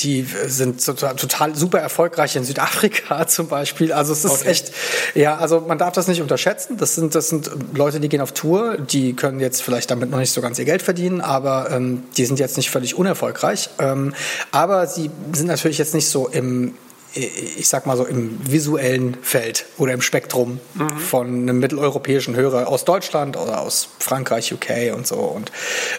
[0.00, 3.92] die sind total, total, super erfolgreich in Südafrika zum Beispiel.
[3.92, 4.48] Also es ist okay.
[4.48, 4.72] echt,
[5.14, 6.76] ja, also man darf das nicht unterschätzen.
[6.76, 10.18] Das sind, das sind Leute, die gehen auf Tour, die können jetzt vielleicht damit noch
[10.18, 13.70] nicht so ganz ihr Geld verdienen, aber ähm, die sind jetzt nicht völlig unerfolgreich.
[13.78, 14.14] Ähm,
[14.50, 16.74] aber sie sind natürlich jetzt nicht so im
[17.14, 20.98] ich sag mal so im visuellen Feld oder im Spektrum mhm.
[20.98, 25.16] von einem mitteleuropäischen Hörer aus Deutschland oder aus Frankreich, UK und so.
[25.16, 25.50] Und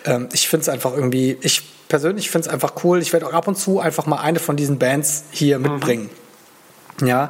[0.05, 3.01] ähm, ich finde es einfach irgendwie, ich persönlich finde es einfach cool.
[3.01, 5.73] Ich werde auch ab und zu einfach mal eine von diesen Bands hier mhm.
[5.73, 6.09] mitbringen.
[7.07, 7.29] Ja,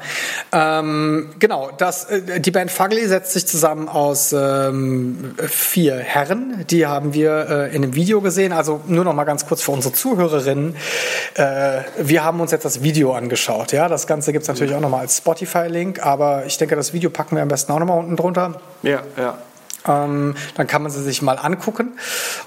[0.52, 1.72] ähm, genau.
[1.78, 6.66] Das, äh, die Band Fugly setzt sich zusammen aus ähm, vier Herren.
[6.70, 8.54] Die haben wir äh, in einem Video gesehen.
[8.54, 10.76] Also nur noch mal ganz kurz für unsere Zuhörerinnen.
[11.36, 13.72] Äh, wir haben uns jetzt das Video angeschaut.
[13.72, 16.06] Ja, das Ganze gibt es natürlich auch noch mal als Spotify-Link.
[16.06, 18.60] Aber ich denke, das Video packen wir am besten auch noch mal unten drunter.
[18.84, 19.38] Ja, ja.
[19.88, 21.94] Ähm, dann kann man sie sich mal angucken.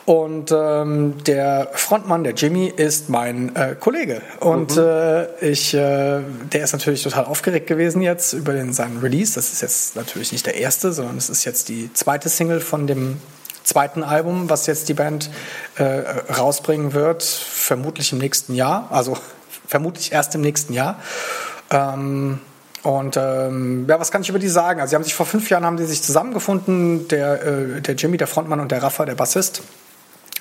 [0.05, 4.23] Und ähm, der Frontmann, der Jimmy, ist mein äh, Kollege.
[4.41, 4.83] Und mhm.
[4.83, 6.21] äh, ich, äh,
[6.53, 9.35] der ist natürlich total aufgeregt gewesen jetzt über den, seinen Release.
[9.35, 12.87] Das ist jetzt natürlich nicht der erste, sondern es ist jetzt die zweite Single von
[12.87, 13.21] dem
[13.65, 15.31] zweiten Album, was jetzt die Band
[15.77, 18.89] äh, rausbringen wird, vermutlich im nächsten Jahr.
[18.91, 19.17] Also
[19.67, 21.01] vermutlich erst im nächsten Jahr.
[21.71, 22.41] Ähm,
[22.85, 24.79] und ähm, ja, was kann ich über die sagen?
[24.79, 28.19] Also sie haben sich vor fünf Jahren haben die sich zusammengefunden, der, äh, der Jimmy,
[28.19, 29.63] der Frontmann und der Rafa, der Bassist.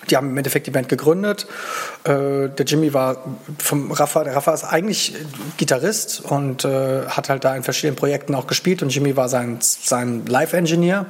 [0.09, 1.47] Die haben im Endeffekt die Band gegründet.
[2.03, 3.23] Äh, der Jimmy war
[3.59, 5.15] vom Rafa, der Rafa ist eigentlich
[5.55, 9.59] Gitarrist und äh, hat halt da in verschiedenen Projekten auch gespielt und Jimmy war sein,
[9.61, 11.05] sein Live-Engineer.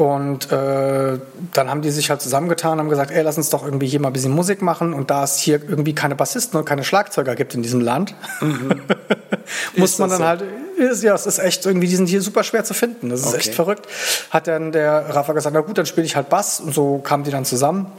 [0.00, 1.18] Und äh,
[1.52, 4.00] dann haben die sich halt zusammengetan und haben gesagt, ey, lass uns doch irgendwie hier
[4.00, 4.94] mal ein bisschen Musik machen.
[4.94, 8.80] Und da es hier irgendwie keine Bassisten und keine Schlagzeuger gibt in diesem Land, mhm.
[9.76, 10.24] muss man dann so?
[10.24, 10.44] halt,
[10.78, 13.10] ist, ja, es ist echt irgendwie, die sind hier super schwer zu finden.
[13.10, 13.36] Das ist okay.
[13.36, 13.88] echt verrückt.
[14.30, 16.60] Hat dann der Rafa gesagt, na gut, dann spiele ich halt Bass.
[16.60, 17.92] Und so kamen die dann zusammen.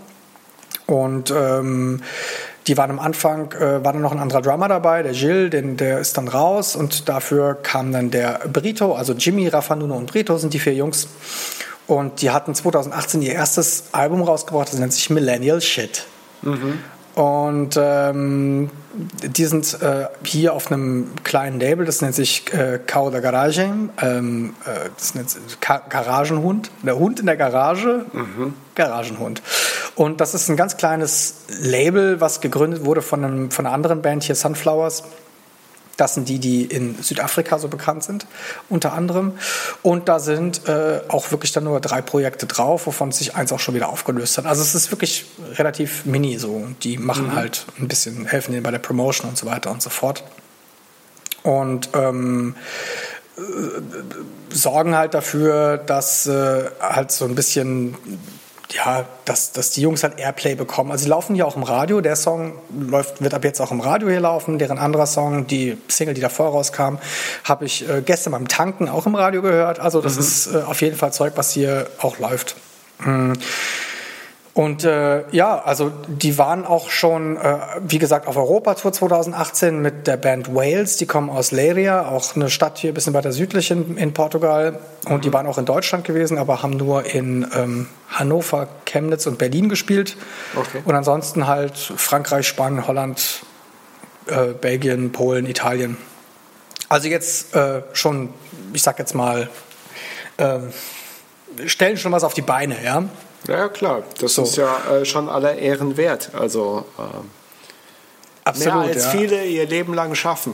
[0.87, 2.01] Und ähm,
[2.65, 5.77] die waren am Anfang, äh, war dann noch ein anderer Drummer dabei, der Gilles, den,
[5.77, 10.11] der ist dann raus und dafür kam dann der Brito, also Jimmy, Rafa, Nuno und
[10.11, 11.07] Brito sind die vier Jungs.
[11.91, 16.05] Und die hatten 2018 ihr erstes Album rausgebracht, das nennt sich Millennial Shit.
[16.41, 16.80] Mhm.
[17.15, 23.11] Und ähm, die sind äh, hier auf einem kleinen Label, das nennt sich äh, Cow
[23.11, 23.69] der Garage,
[24.01, 28.53] ähm, äh, das nennt sich Ka Garagenhund, der Hund in der Garage, mhm.
[28.76, 29.41] Garagenhund.
[29.95, 34.01] Und das ist ein ganz kleines Label, was gegründet wurde von, einem, von einer anderen
[34.01, 35.03] Band hier, Sunflowers
[36.01, 38.25] Das sind die, die in Südafrika so bekannt sind,
[38.69, 39.33] unter anderem.
[39.83, 43.59] Und da sind äh, auch wirklich dann nur drei Projekte drauf, wovon sich eins auch
[43.59, 44.47] schon wieder aufgelöst hat.
[44.47, 45.27] Also es ist wirklich
[45.59, 46.65] relativ mini so.
[46.81, 49.91] Die machen halt ein bisschen, helfen denen bei der Promotion und so weiter und so
[49.91, 50.23] fort.
[51.43, 52.55] Und ähm,
[53.37, 53.41] äh,
[54.51, 57.95] sorgen halt dafür, dass äh, halt so ein bisschen
[58.73, 60.91] ja, dass, dass die Jungs halt Airplay bekommen.
[60.91, 62.02] Also sie laufen ja auch im Radio.
[62.02, 64.60] Der Song läuft, wird ab jetzt auch im Radio hier laufen.
[64.60, 66.98] Deren anderer Song, die Single, die davor rauskam,
[67.43, 69.80] habe ich äh, gestern beim Tanken auch im Radio gehört.
[69.80, 72.56] Also das ist äh, auf jeden Fall Zeug, was hier auch läuft.
[72.99, 73.34] Mm.
[74.53, 77.57] Und äh, ja, also die waren auch schon, äh,
[77.87, 80.97] wie gesagt, auf Europatour 2018 mit der Band Wales.
[80.97, 84.79] Die kommen aus Leiria, auch eine Stadt hier ein bisschen weiter südlich in, in Portugal.
[85.05, 89.37] Und die waren auch in Deutschland gewesen, aber haben nur in ähm, Hannover, Chemnitz und
[89.37, 90.17] Berlin gespielt.
[90.55, 90.81] Okay.
[90.83, 93.43] Und ansonsten halt Frankreich, Spanien, Holland,
[94.25, 95.95] äh, Belgien, Polen, Italien.
[96.89, 98.33] Also jetzt äh, schon,
[98.73, 99.49] ich sag jetzt mal,
[100.37, 100.73] ähm,
[101.65, 103.05] stellen schon was auf die Beine, ja.
[103.47, 104.03] Ja, klar.
[104.19, 104.43] Das So.
[104.43, 106.31] ist ja äh, schon aller Ehren wert.
[106.34, 107.30] Also ähm,
[108.43, 108.73] Absolut.
[108.73, 109.09] mehr als ja.
[109.11, 110.53] viele ihr Leben lang schaffen.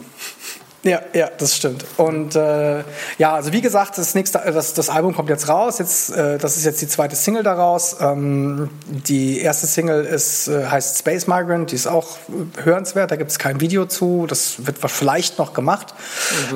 [0.84, 1.84] Ja, ja, das stimmt.
[1.98, 2.84] Und äh,
[3.18, 5.80] ja, also wie gesagt, das nächste, das, das Album kommt jetzt raus.
[5.80, 7.98] Jetzt, äh, das ist jetzt die zweite Single daraus.
[8.00, 11.72] Ähm, die erste Single ist, äh, heißt Space Migrant.
[11.72, 13.12] Die ist auch äh, hörenswert.
[13.12, 14.28] Da gibt es kein Video zu.
[14.28, 15.94] Das wird vielleicht noch gemacht,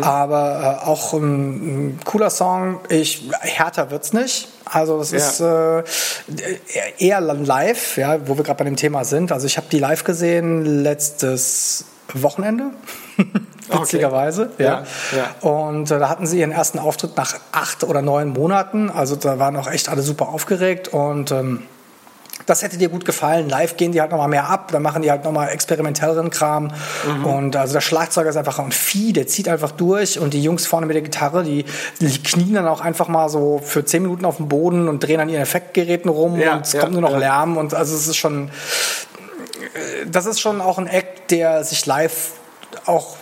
[0.02, 2.80] aber äh, auch ein, ein cooler Song.
[2.90, 4.48] Ich härter wird's nicht.
[4.72, 5.18] Also das Ja.
[5.18, 5.84] ist äh,
[6.98, 9.32] eher live, ja, wo wir gerade bei dem Thema sind.
[9.32, 12.72] Also ich habe die live gesehen letztes Wochenende.
[13.70, 14.84] Witzigerweise, ja.
[15.16, 18.90] Ja, Und äh, da hatten sie ihren ersten Auftritt nach acht oder neun Monaten.
[18.90, 21.64] Also da waren auch echt alle super aufgeregt und ähm,
[22.46, 23.50] das hätte dir gut gefallen.
[23.50, 26.72] Live gehen die halt nochmal mehr ab, dann machen die halt nochmal experimentelleren Kram.
[27.24, 30.66] Und also der Schlagzeuger ist einfach ein Vieh, der zieht einfach durch und die Jungs
[30.66, 31.66] vorne mit der Gitarre, die,
[32.00, 35.20] die knien dann auch einfach mal so für zehn Minuten auf dem Boden und drehen
[35.20, 37.18] an ihren Effektgeräten rum Ja, und es ja, kommt nur noch ja.
[37.18, 38.50] Lärm und also es ist schon,
[40.10, 42.32] das ist schon auch ein Act, der sich live
[42.86, 43.18] auch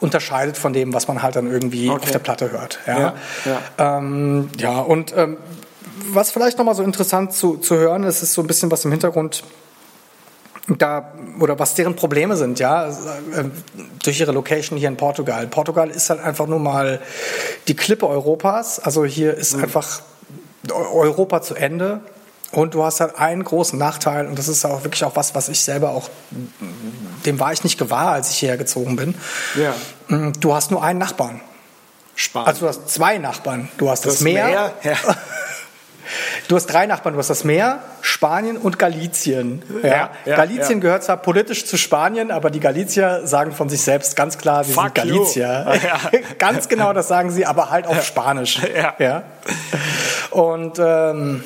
[0.00, 2.02] unterscheidet von dem, was man halt dann irgendwie Okay.
[2.04, 2.78] auf der Platte hört.
[2.86, 3.14] Ja, Ja,
[3.44, 3.98] ja.
[3.98, 5.36] Ähm, ja und ähm,
[6.12, 8.90] was vielleicht nochmal so interessant zu, zu hören ist, ist so ein bisschen was im
[8.90, 9.42] Hintergrund
[10.78, 12.92] da oder was deren Probleme sind, ja, äh,
[14.02, 15.46] durch ihre Location hier in Portugal.
[15.46, 17.00] Portugal ist halt einfach nur mal
[17.68, 18.78] die Klippe Europas.
[18.78, 20.02] Also hier ist einfach
[20.70, 22.00] Europa zu Ende.
[22.52, 25.48] Und du hast halt einen großen Nachteil, und das ist auch wirklich auch was, was
[25.48, 26.10] ich selber auch,
[27.24, 29.14] dem war ich nicht gewahr, als ich hierher gezogen bin.
[29.54, 29.74] Ja.
[30.40, 31.40] Du hast nur einen Nachbarn.
[32.16, 32.48] Spannend.
[32.48, 33.68] Also du hast zwei Nachbarn.
[33.78, 34.96] Du hast das, das Meer, Meer, ja.
[36.50, 37.12] Du hast drei Nachbarn.
[37.12, 39.62] Du hast das Meer, Spanien und Galicien.
[39.84, 40.10] Ja.
[40.26, 40.74] Ja, ja.
[40.80, 44.72] gehört zwar politisch zu Spanien, aber die Galicier sagen von sich selbst ganz klar, sie
[44.72, 45.36] Fuck sind.
[45.36, 45.72] Ja.
[46.38, 48.58] ganz genau, das sagen sie, aber halt auf Spanisch.
[48.98, 49.22] Ja.
[50.30, 51.44] Und ähm,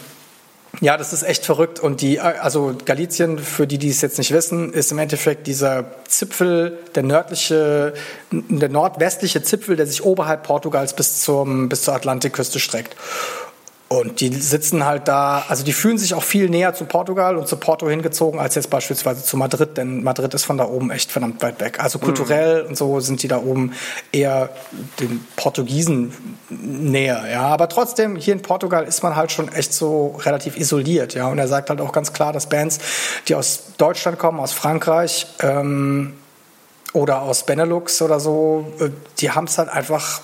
[0.81, 1.81] ja, das ist echt verrückt.
[1.81, 5.85] Und die, also Galicien, für die, die es jetzt nicht wissen, ist im Endeffekt dieser
[6.09, 7.93] Zipfel, der nördliche,
[8.31, 12.97] der nordwestliche Zipfel, der sich oberhalb Portugals bis zum, bis zur Atlantikküste streckt.
[14.01, 17.49] Und die sitzen halt da, also die fühlen sich auch viel näher zu Portugal und
[17.49, 21.13] zu Porto hingezogen als jetzt beispielsweise zu Madrid, denn Madrid ist von da oben echt
[21.13, 21.81] verdammt weit weg.
[21.81, 23.73] Also kulturell und so sind die da oben
[24.13, 24.51] eher
[25.01, 26.13] den Portugiesen
[26.51, 27.43] näher, ja.
[27.43, 31.29] Aber trotzdem, hier in Portugal ist man halt schon echt so relativ isoliert, ja.
[31.29, 32.79] Und er sagt halt auch ganz klar, dass Bands,
[33.29, 36.15] die aus Deutschland kommen, aus Frankreich, ähm,
[36.95, 38.89] oder aus Benelux oder so, äh,
[39.19, 40.23] die haben es halt einfach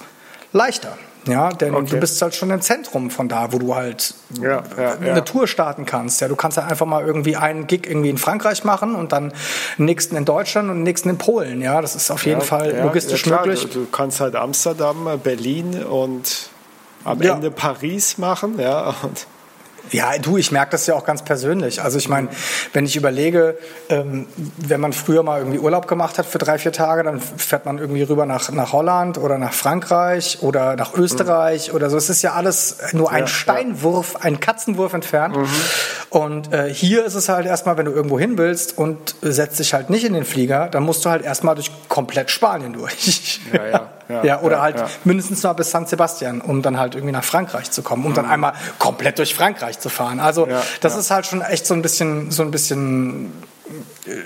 [0.53, 0.97] leichter.
[1.27, 1.91] Ja, denn Okay.
[1.91, 5.21] du bist halt schon im Zentrum von da, wo du halt Ja, ja, eine ja.
[5.21, 6.21] Tour starten kannst.
[6.21, 9.33] Ja, du kannst halt einfach mal irgendwie einen Gig irgendwie in Frankreich machen und dann
[9.77, 11.61] den nächsten in Deutschland und den nächsten in Polen.
[11.61, 13.63] Ja, das ist auf jeden Fall logistisch klar, möglich.
[13.71, 16.49] Du, du kannst halt Amsterdam, äh, Berlin und
[17.05, 17.21] am.
[17.21, 18.95] Ende Paris machen, ja.
[19.03, 19.27] Und
[19.90, 21.82] Ja, du, ich merke das ja auch ganz persönlich.
[21.82, 22.28] Also ich meine,
[22.73, 23.59] wenn ich überlege,
[23.89, 24.27] ähm,
[24.57, 27.78] wenn man früher mal irgendwie Urlaub gemacht hat für drei, vier Tage, dann fährt man
[27.78, 31.97] irgendwie rüber nach, nach Holland oder nach Frankreich oder nach Österreich oder so.
[31.97, 35.36] Es ist ja alles nur ein Ja, Steinwurf, ein Katzenwurf entfernt.
[36.11, 39.73] Und äh, hier ist es halt erstmal, wenn du irgendwo hin willst und setzt dich
[39.74, 43.41] halt nicht in den Flieger, dann musst du halt erstmal durch komplett Spanien durch.
[43.53, 44.91] Ja, ja, ja, ja, oder ja, halt ja.
[45.05, 48.27] mindestens mal bis San Sebastian, um dann halt irgendwie nach Frankreich zu kommen, um dann
[48.27, 50.20] einmal komplett durch Frankreich zu fahren.
[50.20, 50.55] Also Mhm.
[50.81, 53.32] Das ist halt schon echt so ein bisschen, so ein bisschen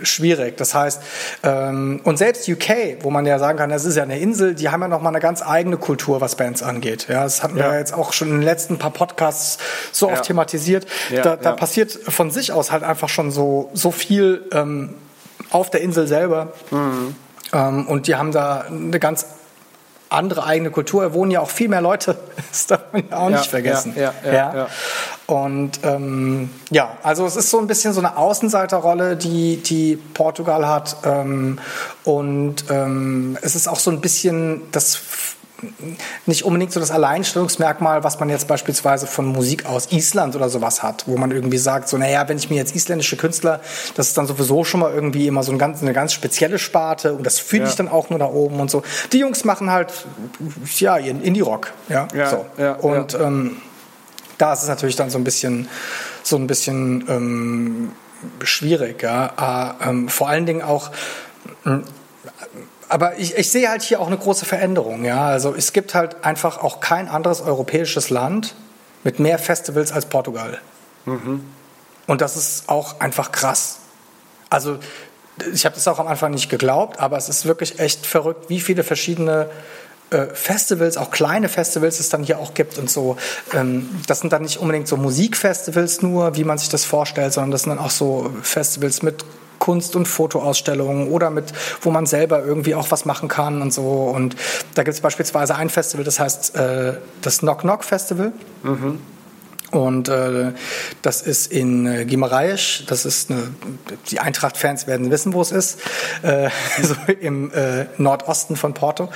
[0.02, 0.56] schwierig.
[0.56, 1.00] Das heißt,
[1.42, 4.68] ähm, und selbst UK, wo man ja sagen kann, das ist ja eine Insel, die
[4.70, 7.06] haben ja noch mal eine ganz eigene Kultur, was Bands angeht.
[7.08, 7.72] Ja, das hatten wir Ja.
[7.72, 9.58] ja jetzt auch schon in den letzten paar Podcasts
[9.92, 10.22] so oft Ja.
[10.22, 10.86] thematisiert.
[11.10, 11.56] Ja, da da ja.
[11.56, 14.94] passiert von sich aus halt einfach schon so, so viel ähm,
[15.50, 16.52] auf der Insel selber.
[17.52, 19.26] Ähm, und die haben da eine ganz
[20.14, 21.02] andere eigene Kultur.
[21.02, 22.16] Da wohnen ja auch viel mehr Leute.
[22.50, 23.94] Das darf man ja auch Ja, nicht vergessen.
[23.96, 24.66] ja, ja, ja, ja.
[25.26, 30.68] Und ähm, ja, also es ist so ein bisschen so eine Außenseiterrolle, die, die Portugal
[30.68, 30.96] hat.
[31.04, 31.58] Ähm,
[32.04, 35.00] und ähm, es ist auch so ein bisschen das
[36.26, 40.82] nicht unbedingt so das Alleinstellungsmerkmal, was man jetzt beispielsweise von Musik aus Island oder sowas
[40.82, 43.60] hat, wo man irgendwie sagt, so, naja, wenn ich mir jetzt isländische Künstler,
[43.94, 47.14] das ist dann sowieso schon mal irgendwie immer so eine ganz, eine ganz spezielle Sparte
[47.14, 47.70] und das finde Ja.
[47.70, 48.82] ich dann auch nur da oben und so.
[49.12, 49.92] Die Jungs machen halt,
[50.78, 52.46] ja, ihren Indie-Rock, ja, Ja, so.
[52.58, 53.56] ja, und Ähm,
[54.38, 55.68] da ist es natürlich dann so ein bisschen,
[56.24, 57.92] so ein bisschen ähm,
[58.42, 59.74] schwierig, ja.
[59.80, 60.90] Äh, ähm, vor allen Dingen auch,
[62.88, 65.04] aber ich, ich sehe halt hier auch eine große Veränderung.
[65.04, 65.26] Ja?
[65.26, 68.54] Also es gibt halt einfach auch kein anderes europäisches Land
[69.04, 70.58] mit mehr Festivals als Portugal.
[72.06, 73.78] Und das ist auch einfach krass.
[74.50, 74.78] Also
[75.52, 78.60] ich habe das auch am Anfang nicht geglaubt, aber es ist wirklich echt verrückt, wie
[78.60, 79.48] viele verschiedene
[80.10, 83.16] äh, Festivals, auch kleine Festivals es dann hier auch gibt und so.
[83.52, 87.50] Ähm, das sind dann nicht unbedingt so Musikfestivals nur, wie man sich das vorstellt, sondern
[87.50, 89.24] das sind dann auch so Festivals mit
[89.64, 94.12] Kunst- und Fotoausstellungen oder mit, wo man selber irgendwie auch was machen kann und so.
[94.14, 94.36] Und
[94.74, 96.92] da gibt es beispielsweise ein Festival, das heißt äh,
[97.22, 98.32] das Knock Knock Festival.
[99.70, 100.52] Und äh,
[101.00, 103.54] das ist in äh, Guimarães, das ist eine,
[104.10, 105.80] die Eintracht-Fans werden wissen, wo es ist,
[106.22, 106.50] äh,
[106.82, 109.08] so im äh, Nordosten von Porto,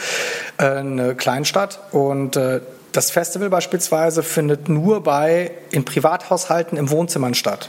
[0.57, 1.79] äh, eine Kleinstadt.
[1.93, 2.63] Und äh,
[2.93, 7.69] das Festival beispielsweise findet nur bei in Privathaushalten im Wohnzimmern statt.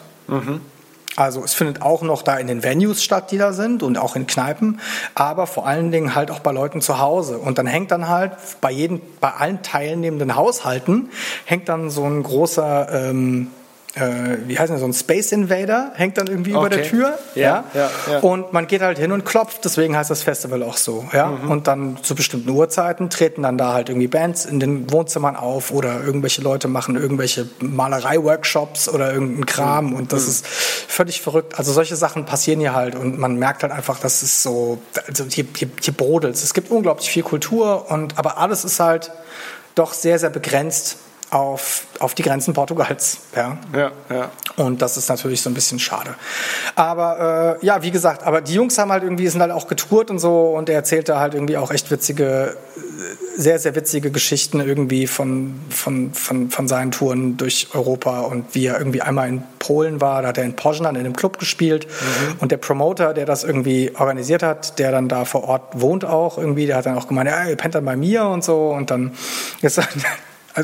[1.15, 4.15] Also es findet auch noch da in den Venues statt, die da sind und auch
[4.15, 4.79] in Kneipen,
[5.15, 7.39] aber vor allen Dingen halt auch bei Leuten zu Hause.
[7.39, 11.09] Und dann hängt dann halt bei jedem, bei allen teilnehmenden Haushalten
[11.45, 13.47] hängt dann so ein großer, ähm,
[13.95, 16.89] äh, wie heißt denn, so ein Space Invader hängt dann irgendwie über der Okay.
[16.89, 17.17] Tür.
[17.33, 18.19] Ja, ja, ja.
[18.19, 21.05] Und man geht halt hin und klopft, deswegen heißt das Festival auch so.
[21.11, 21.27] Ja?
[21.27, 21.49] Mhm.
[21.49, 25.71] Und dann zu bestimmten Uhrzeiten treten dann da halt irgendwie Bands in den Wohnzimmern auf
[25.71, 29.93] oder irgendwelche Leute machen irgendwelche Malerei-Workshops oder irgendeinen Kram Mhm.
[29.95, 31.57] und das ist völlig verrückt.
[31.57, 35.25] Also solche Sachen passieren hier halt und man merkt halt einfach, dass es so, also
[35.29, 39.11] hier, hier, hier brodelt Es gibt unglaublich viel Kultur und aber alles ist halt
[39.75, 40.97] doch sehr, sehr begrenzt
[41.31, 43.19] auf, auf die Grenzen Portugals.
[43.35, 43.57] Ja?
[43.75, 44.31] Ja, ja.
[44.55, 46.15] Und das ist natürlich so ein bisschen schade.
[46.75, 50.09] Aber äh, ja, wie gesagt, aber die Jungs haben halt irgendwie, sind halt auch getourt
[50.09, 54.59] und so und er erzählte halt irgendwie auch echt witzige, äh, sehr, sehr witzige Geschichten
[54.59, 59.43] irgendwie von, von, von, von seinen Touren durch Europa und wie er irgendwie einmal in
[59.59, 61.87] Polen war, da hat er in Poznan in einem Club gespielt
[62.39, 66.37] und der Promoter, der das irgendwie organisiert hat, der dann da vor Ort wohnt auch
[66.37, 68.91] irgendwie, der hat dann auch gemeint, ja, ihr pennt dann bei mir und so und
[68.91, 69.11] dann
[69.61, 70.07] ist dann also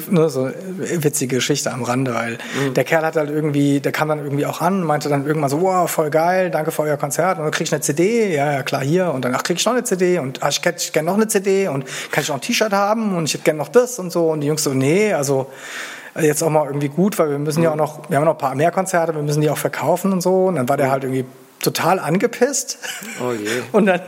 [0.10, 2.38] nur so witzige Geschichte am Rande, weil
[2.76, 5.50] der Kerl hat halt irgendwie, der kam dann irgendwie auch an und meinte dann irgendwann
[5.50, 7.38] so, wow, voll geil, danke für euer Konzert.
[7.38, 9.12] Und dann krieg ich eine CD, ja, ja, klar, hier.
[9.12, 11.16] Und dann, ach, krieg ich noch eine CD und ach, ich hätte ich gerne noch
[11.16, 14.00] eine CD und kann ich noch ein T-Shirt haben und ich hätte gerne noch das
[14.00, 14.32] und so.
[14.32, 15.48] Und die Jungs so, nee, also
[16.20, 18.38] jetzt auch mal irgendwie gut, weil wir müssen ja auch noch, wir haben noch ein
[18.38, 20.46] paar mehr Konzerte, wir müssen die auch verkaufen und so.
[20.46, 21.26] Und dann war der halt irgendwie
[21.62, 22.78] total angepisst.
[23.22, 23.50] Oh je.
[23.72, 24.02] und dann,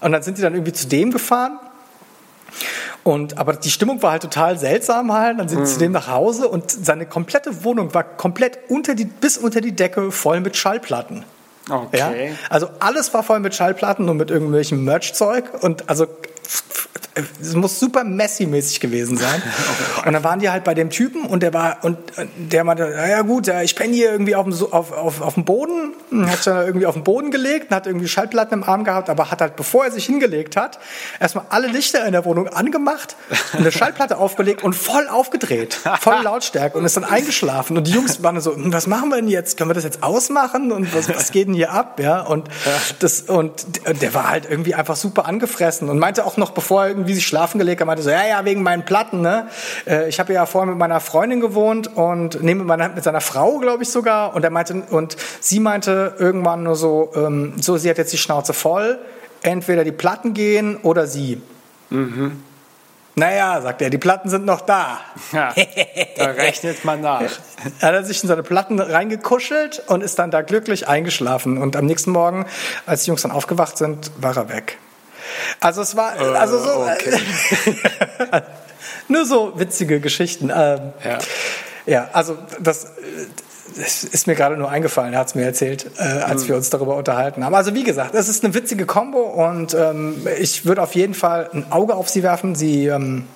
[0.00, 1.58] und dann sind die dann irgendwie zu dem gefahren
[3.04, 5.38] und, aber die Stimmung war halt total seltsam halt.
[5.38, 5.66] Dann sind Mhm.
[5.66, 9.60] sie zu dem nach Hause und seine komplette Wohnung war komplett unter die, bis unter
[9.60, 11.24] die Decke voll mit Schallplatten.
[11.68, 11.98] Okay.
[11.98, 12.12] Ja?
[12.50, 16.06] Also alles war voll mit Schallplatten und mit irgendwelchem Merchzeug und also
[17.14, 19.42] es muss super messy-mäßig gewesen sein.
[20.06, 21.98] und dann waren die halt bei dem Typen und der war und
[22.36, 25.44] der meinte, na ja gut, ich penne hier irgendwie auf dem, auf, auf, auf dem
[25.44, 25.94] Boden,
[26.26, 29.10] hat sich dann irgendwie auf den Boden gelegt und hat irgendwie Schallplatten im Arm gehabt,
[29.10, 30.78] aber hat halt, bevor er sich hingelegt hat,
[31.20, 33.16] erstmal alle Lichter in der Wohnung angemacht
[33.52, 37.76] eine Schallplatte aufgelegt und voll aufgedreht, voll Lautstärke und ist dann eingeschlafen.
[37.76, 39.56] Und die Jungs waren so, "Hm, was machen wir denn jetzt?
[39.58, 40.72] Können wir das jetzt ausmachen?
[40.72, 42.00] Und was, was geht denn hier ab?
[42.00, 42.48] Ja, und
[43.00, 43.66] das, und
[44.00, 47.26] der war halt irgendwie einfach super angefressen und meinte auch noch, bevor er irgendwie sich
[47.26, 49.48] schlafen gelegt hat, meinte so, ja, ja, wegen meinen Platten, ne?
[49.86, 53.58] Äh, Ich habe ja vorher mit meiner Freundin gewohnt und mit, meiner, mit seiner Frau,
[53.58, 54.34] glaube ich sogar.
[54.34, 58.18] Und er meinte, und sie meinte irgendwann nur so, ähm, so, sie hat jetzt die
[58.18, 58.98] Schnauze voll,
[59.42, 61.40] entweder die Platten gehen oder sie.
[63.14, 65.00] Naja, sagt er, die Platten sind noch da.
[65.32, 65.52] Ja,
[66.16, 67.20] da rechnet man nach.
[67.82, 71.58] Hat er sich in seine Platten reingekuschelt und ist dann da glücklich eingeschlafen.
[71.58, 72.46] Und am nächsten Morgen,
[72.86, 74.78] als die Jungs dann aufgewacht sind, war er weg.
[75.60, 77.18] Also es war, also so, okay.
[79.08, 80.50] nur so witzige Geschichten.
[80.54, 81.18] Ähm, Ja.
[81.86, 82.88] ja, also das, äh,
[83.76, 86.70] das ist mir gerade nur eingefallen, er hat es mir erzählt, äh, als wir uns
[86.70, 87.54] darüber unterhalten haben.
[87.54, 91.48] Also wie gesagt, es ist eine witzige Kombo und ähm, ich würde auf jeden Fall
[91.52, 92.54] ein Auge auf sie werfen.
[92.54, 93.26] Sie ähm,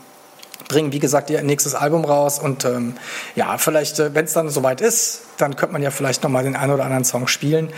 [0.69, 2.95] bringen, wie gesagt, ihr nächstes Album raus und ähm,
[3.35, 6.57] ja, vielleicht, äh, wenn es dann soweit ist, dann könnte man ja vielleicht nochmal den
[6.57, 7.71] einen oder anderen Song spielen.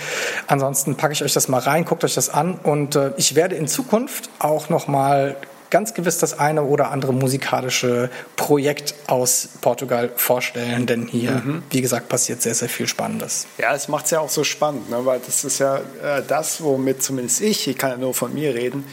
[0.47, 3.57] Ansonsten packe ich euch das mal rein, guckt euch das an und äh, ich werde
[3.57, 5.37] in Zukunft auch nochmal
[5.71, 11.63] ganz gewiss das eine oder andere musikalische Projekt aus Portugal vorstellen, denn hier, mhm.
[11.71, 13.47] wie gesagt, passiert sehr, sehr viel Spannendes.
[13.59, 15.05] Ja, es macht es ja auch so spannend, ne?
[15.05, 18.55] weil das ist ja äh, das, womit zumindest ich, ich kann ja nur von mir
[18.55, 18.85] reden,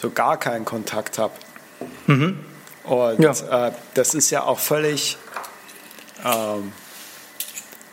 [0.00, 1.32] so gar keinen Kontakt habe.
[2.06, 2.38] Mhm.
[2.84, 3.68] Und ja.
[3.68, 5.18] äh, das ist ja auch völlig
[6.24, 6.72] ähm,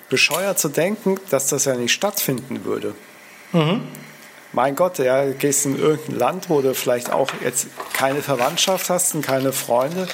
[0.10, 2.95] bescheuert zu denken, dass das ja nicht stattfinden würde.
[3.52, 3.88] Mhm.
[4.52, 8.90] Mein Gott, ja, du gehst in irgendein Land, wo du vielleicht auch jetzt keine Verwandtschaft
[8.90, 10.07] hast und keine Freunde.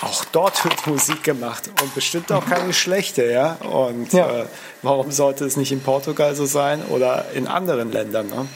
[0.00, 3.54] Auch dort wird Musik gemacht und bestimmt auch keine schlechte, ja.
[3.54, 4.42] Und ja.
[4.42, 4.46] Äh,
[4.82, 8.28] warum sollte es nicht in Portugal so sein oder in anderen Ländern?
[8.28, 8.46] Ne?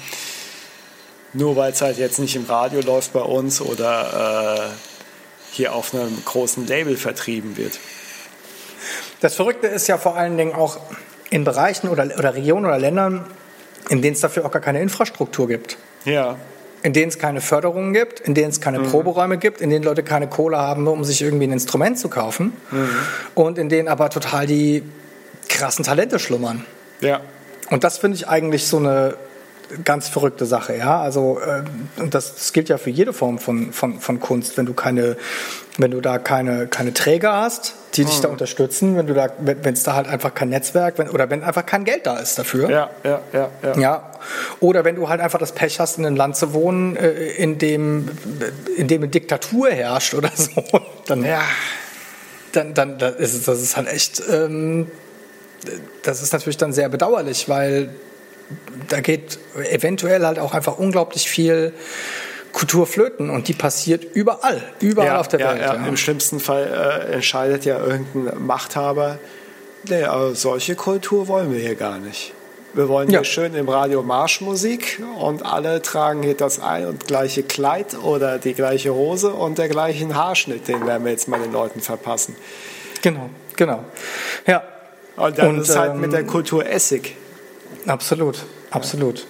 [1.32, 4.87] Nur weil es halt jetzt nicht im Radio läuft bei uns oder äh,
[5.58, 7.78] hier auf einem großen Label vertrieben wird.
[9.20, 10.78] Das Verrückte ist ja vor allen Dingen auch
[11.30, 13.26] in Bereichen oder, oder Regionen oder Ländern,
[13.90, 15.76] in denen es dafür auch gar keine Infrastruktur gibt.
[16.04, 16.36] Ja.
[16.84, 18.90] In denen es keine Förderungen gibt, in denen es keine mhm.
[18.90, 22.52] Proberäume gibt, in denen Leute keine Kohle haben, um sich irgendwie ein Instrument zu kaufen.
[22.70, 22.90] Mhm.
[23.34, 24.84] Und in denen aber total die
[25.48, 26.64] krassen Talente schlummern.
[27.00, 27.20] Ja.
[27.70, 29.16] Und das finde ich eigentlich so eine
[29.84, 31.00] ganz verrückte Sache, ja.
[31.00, 31.62] Also äh,
[32.08, 34.56] das, das gilt ja für jede Form von, von, von Kunst.
[34.56, 35.16] Wenn du keine,
[35.76, 38.22] wenn du da keine, keine Träger hast, die dich mhm.
[38.22, 41.42] da unterstützen, wenn du da, wenn es da halt einfach kein Netzwerk, wenn, oder wenn
[41.42, 42.70] einfach kein Geld da ist dafür.
[42.70, 43.78] Ja, ja, ja, ja.
[43.78, 44.12] ja.
[44.60, 47.58] Oder wenn du halt einfach das Pech hast, in einem Land zu wohnen, äh, in
[47.58, 48.10] dem,
[48.76, 50.62] in dem eine Diktatur herrscht oder so,
[51.06, 51.42] dann, ja.
[52.52, 54.90] dann, dann das ist, das ist halt echt, ähm,
[56.02, 57.90] das ist natürlich dann sehr bedauerlich, weil
[58.88, 59.38] da geht
[59.70, 61.72] eventuell halt auch einfach unglaublich viel
[62.52, 65.60] Kultur flöten und die passiert überall, überall ja, auf der ja, Welt.
[65.62, 65.86] Ja.
[65.86, 69.18] Im schlimmsten Fall äh, entscheidet ja irgendein Machthaber,
[69.88, 72.32] nee, also solche Kultur wollen wir hier gar nicht.
[72.74, 77.42] Wir wollen hier schön im Radio Marschmusik und alle tragen hier das ein und gleiche
[77.42, 81.52] Kleid oder die gleiche Hose und der gleichen Haarschnitt, den werden wir jetzt mal den
[81.52, 82.36] Leuten verpassen.
[83.02, 83.84] Genau, genau.
[84.46, 84.62] Ja.
[85.16, 87.16] Und dann und, ist halt ähm, mit der Kultur Essig.
[87.88, 89.26] Absolut, absolut.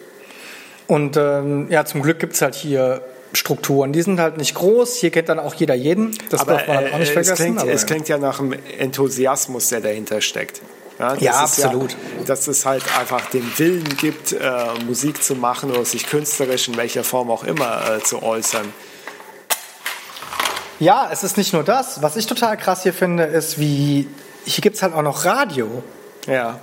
[0.87, 3.03] Und ähm, ja, zum Glück gibt es halt hier
[3.33, 3.93] Strukturen.
[3.93, 4.97] Die sind halt nicht groß.
[4.97, 6.17] Hier kennt dann auch jeder jeden.
[6.31, 7.33] Das aber, darf man halt auch nicht äh, vergessen.
[7.33, 10.63] Es klingt, aber, es klingt ja nach einem Enthusiasmus, der dahinter steckt.
[10.99, 11.93] Ja, ja absolut.
[11.93, 14.41] Ja, dass es halt einfach den Willen gibt, äh,
[14.87, 18.73] Musik zu machen oder sich künstlerisch in welcher Form auch immer äh, zu äußern.
[20.81, 22.03] Ja, es ist nicht nur das.
[22.03, 24.09] Was ich total krass hier finde, ist, wie
[24.45, 25.83] hier gibt es halt auch noch Radio.
[26.27, 26.61] Ja.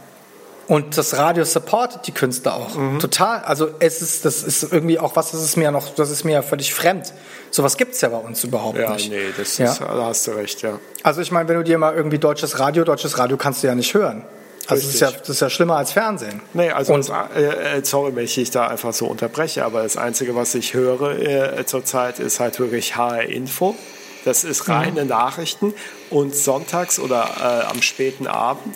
[0.68, 3.00] Und das Radio supportet die Künstler auch mhm.
[3.00, 3.42] total.
[3.42, 6.42] Also es ist, das ist irgendwie auch was, das ist mir noch, das ist mir
[6.42, 7.14] völlig fremd.
[7.52, 9.12] Sowas gibt es ja bei uns überhaupt ja, nicht.
[9.12, 9.72] Ja, nee, das ja?
[9.72, 10.80] Ist, da hast du recht, ja.
[11.04, 13.76] Also ich meine, wenn du dir mal irgendwie deutsches Radio, deutsches Radio kannst du ja
[13.76, 14.24] nicht hören.
[14.68, 16.42] Also das ist, ja, das ist ja schlimmer als Fernsehen.
[16.54, 19.96] Nee, also und, äh, äh, sorry, wenn ich dich da einfach so unterbreche, aber das
[19.96, 23.76] Einzige, was ich höre äh, zurzeit, ist halt wirklich HR Info.
[24.24, 25.10] Das ist reine mhm.
[25.10, 25.76] Nachrichten
[26.10, 28.76] und sonntags oder äh, am späten Abend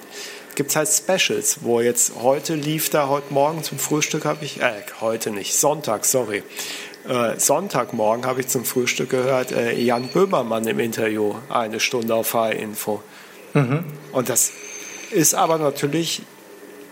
[0.60, 4.60] gibt es halt Specials, wo jetzt heute lief da, heute Morgen zum Frühstück habe ich,
[4.60, 6.44] äh, heute nicht, Sonntag, sorry.
[7.08, 12.34] Äh, Sonntagmorgen habe ich zum Frühstück gehört, äh, Jan Böhmermann im Interview, eine Stunde auf
[12.34, 13.02] H-Info.
[13.54, 13.86] Mhm.
[14.12, 14.52] Und das
[15.12, 16.24] ist aber natürlich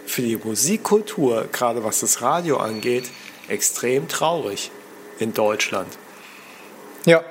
[0.06, 3.10] für die Musikkultur, gerade was das Radio angeht,
[3.50, 4.72] extrem traurig
[5.20, 5.90] in Deutschland.
[7.06, 7.22] Ja,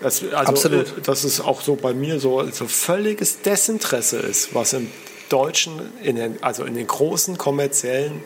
[0.00, 0.96] das, also, Absolut.
[0.96, 4.90] Äh, dass es auch so bei mir so, so völliges Desinteresse ist, was im
[5.28, 8.22] deutschen, in den, also in den großen kommerziellen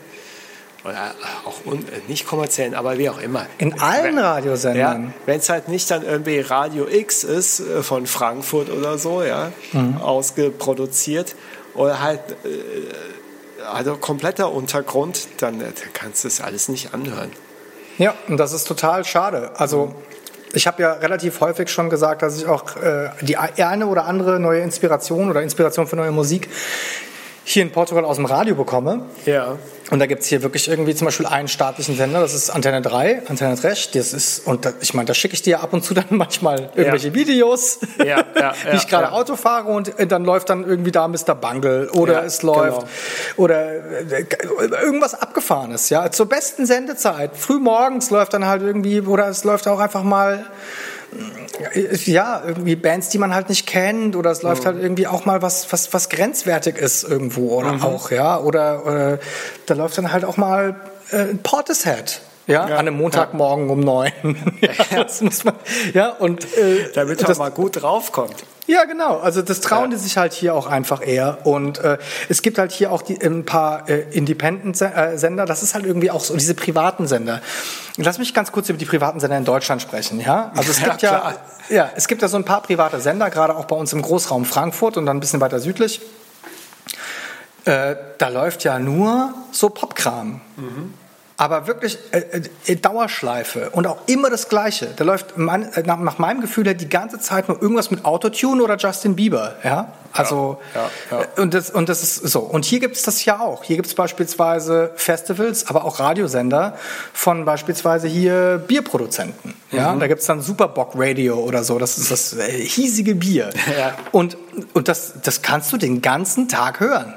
[0.83, 1.13] oder
[1.45, 3.45] auch un, äh, nicht kommerziellen, aber wie auch immer.
[3.59, 5.03] In allen Radiosendern.
[5.03, 9.23] Ja, Wenn es halt nicht dann irgendwie Radio X ist äh, von Frankfurt oder so,
[9.23, 9.97] ja, mhm.
[9.97, 11.35] ausgeproduziert
[11.75, 15.63] oder halt äh, also kompletter Untergrund, dann,
[15.93, 17.31] kannst du das alles nicht anhören.
[17.97, 19.51] Ja, und das ist total schade.
[19.55, 19.95] Also mhm.
[20.53, 24.39] Ich habe ja relativ häufig schon gesagt, dass ich auch äh, die eine oder andere
[24.39, 26.49] neue Inspiration oder Inspiration für neue Musik
[27.43, 29.05] hier in Portugal aus dem Radio bekomme.
[29.25, 29.57] Ja.
[29.91, 32.81] Und da gibt es hier wirklich irgendwie zum Beispiel einen staatlichen Sender, das ist Antenne
[32.81, 35.83] 3, Antenne 3, das ist, und da, ich meine, da schicke ich dir ab und
[35.83, 37.13] zu dann manchmal irgendwelche ja.
[37.13, 41.35] Videos, ja, ja, wie ich gerade Auto fahre und dann läuft dann irgendwie da Mr.
[41.35, 42.89] Bungle oder es läuft genau.
[43.35, 44.25] oder äh,
[44.81, 46.09] irgendwas Abgefahrenes, ja.
[46.09, 50.45] Zur besten Sendezeit, früh morgens läuft dann halt irgendwie, oder es läuft auch einfach mal
[52.05, 54.67] ja, irgendwie Bands, die man halt nicht kennt oder es läuft mhm.
[54.67, 57.83] halt irgendwie auch mal was, was, was grenzwertig ist irgendwo oder mhm.
[57.83, 59.19] auch, ja, oder, oder
[59.65, 60.75] da läuft dann halt auch mal
[61.11, 64.11] äh, Portishead Ja, Ja, an einem Montagmorgen um neun.
[64.61, 64.71] ja,
[65.03, 65.55] das muss man,
[65.93, 68.35] ja, und äh, Damit man das, mal gut draufkommt.
[68.67, 69.17] Ja, genau.
[69.19, 69.97] Also das trauen Ja.
[69.97, 71.39] die sich halt hier auch einfach eher.
[71.45, 71.97] Und äh,
[72.29, 75.45] es gibt halt hier auch die, ein paar äh, Independent-Sender.
[75.45, 77.41] Das ist halt irgendwie auch so diese privaten Sender.
[77.97, 80.19] Lass mich ganz kurz über die privaten Sender in Deutschland sprechen.
[80.21, 81.33] Ja, also es Ja, gibt ja,
[81.69, 84.45] ja, es gibt ja so ein paar private Sender, gerade auch bei uns im Großraum
[84.45, 85.99] Frankfurt und dann ein bisschen weiter südlich.
[87.65, 90.41] Äh, da läuft ja nur so Popkram.
[91.41, 94.89] Aber wirklich äh, äh, Dauerschleife und auch immer das Gleiche.
[94.95, 98.61] Da läuft mein, äh, nach, nach meinem Gefühl die ganze Zeit nur irgendwas mit Autotune
[98.61, 99.55] oder Justin Bieber.
[99.63, 101.23] Ja, also Ja, ja, ja.
[101.37, 102.41] äh, und das und das ist so.
[102.41, 103.63] Und hier gibt es das ja auch.
[103.63, 106.77] Hier gibt es beispielsweise Festivals, aber auch Radiosender
[107.11, 109.55] von beispielsweise hier Bierproduzenten.
[109.71, 109.99] Ja, Mhm.
[109.99, 111.79] da gibt es dann Superbock Radio oder so.
[111.79, 113.49] Das ist das hiesige Bier.
[113.79, 113.93] Ja.
[114.11, 114.37] Und
[114.73, 117.15] und das das kannst du den ganzen Tag hören.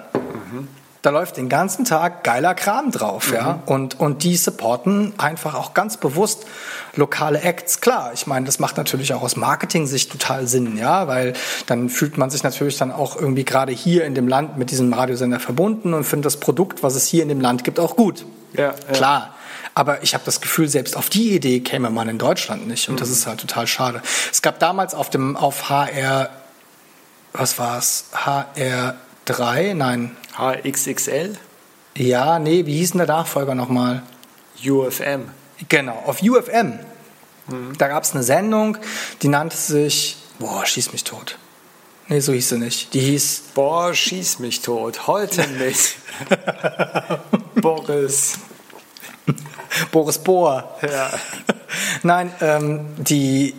[1.05, 3.63] Da läuft den ganzen Tag geiler Kram drauf, ja.
[3.67, 6.47] Und, und die supporten einfach auch ganz bewusst
[6.97, 7.83] lokale Acts.
[7.83, 11.35] Klar, ich meine, das macht natürlich auch aus Marketing-Sicht total Sinn, ja, weil
[11.67, 14.91] dann fühlt man sich natürlich dann auch irgendwie gerade hier in dem Land mit diesem
[14.95, 18.25] Radiosender verbunden und findet das Produkt, was es hier in dem Land gibt, auch gut.
[18.55, 18.73] Ja, ja.
[18.95, 19.35] Klar.
[19.75, 22.89] Aber ich habe das Gefühl, selbst auf die Idee käme man in Deutschland nicht.
[22.89, 24.01] Und das ist halt total schade.
[24.33, 26.31] Es gab damals auf dem, auf HR,
[27.35, 28.07] was war's?
[29.27, 29.75] HR3?
[29.75, 31.37] Nein, HXXL,
[31.97, 34.03] ja, nee, wie hieß denn der Nachfolger nochmal?
[34.67, 35.31] UFM.
[35.69, 36.81] Genau, auf UFM.
[37.79, 38.79] Da gab es eine Sendung,
[39.23, 41.39] die nannte sich, boah, schieß mich tot.
[42.09, 42.93] Nee, so hieß sie nicht.
[42.95, 45.07] Die hieß, Boah, schieß mich tot.
[45.07, 45.95] Heute mit
[47.63, 48.39] Boris.
[49.91, 50.77] Boris Bohr.
[50.83, 51.11] Ja.
[52.03, 53.55] Nein, ähm, die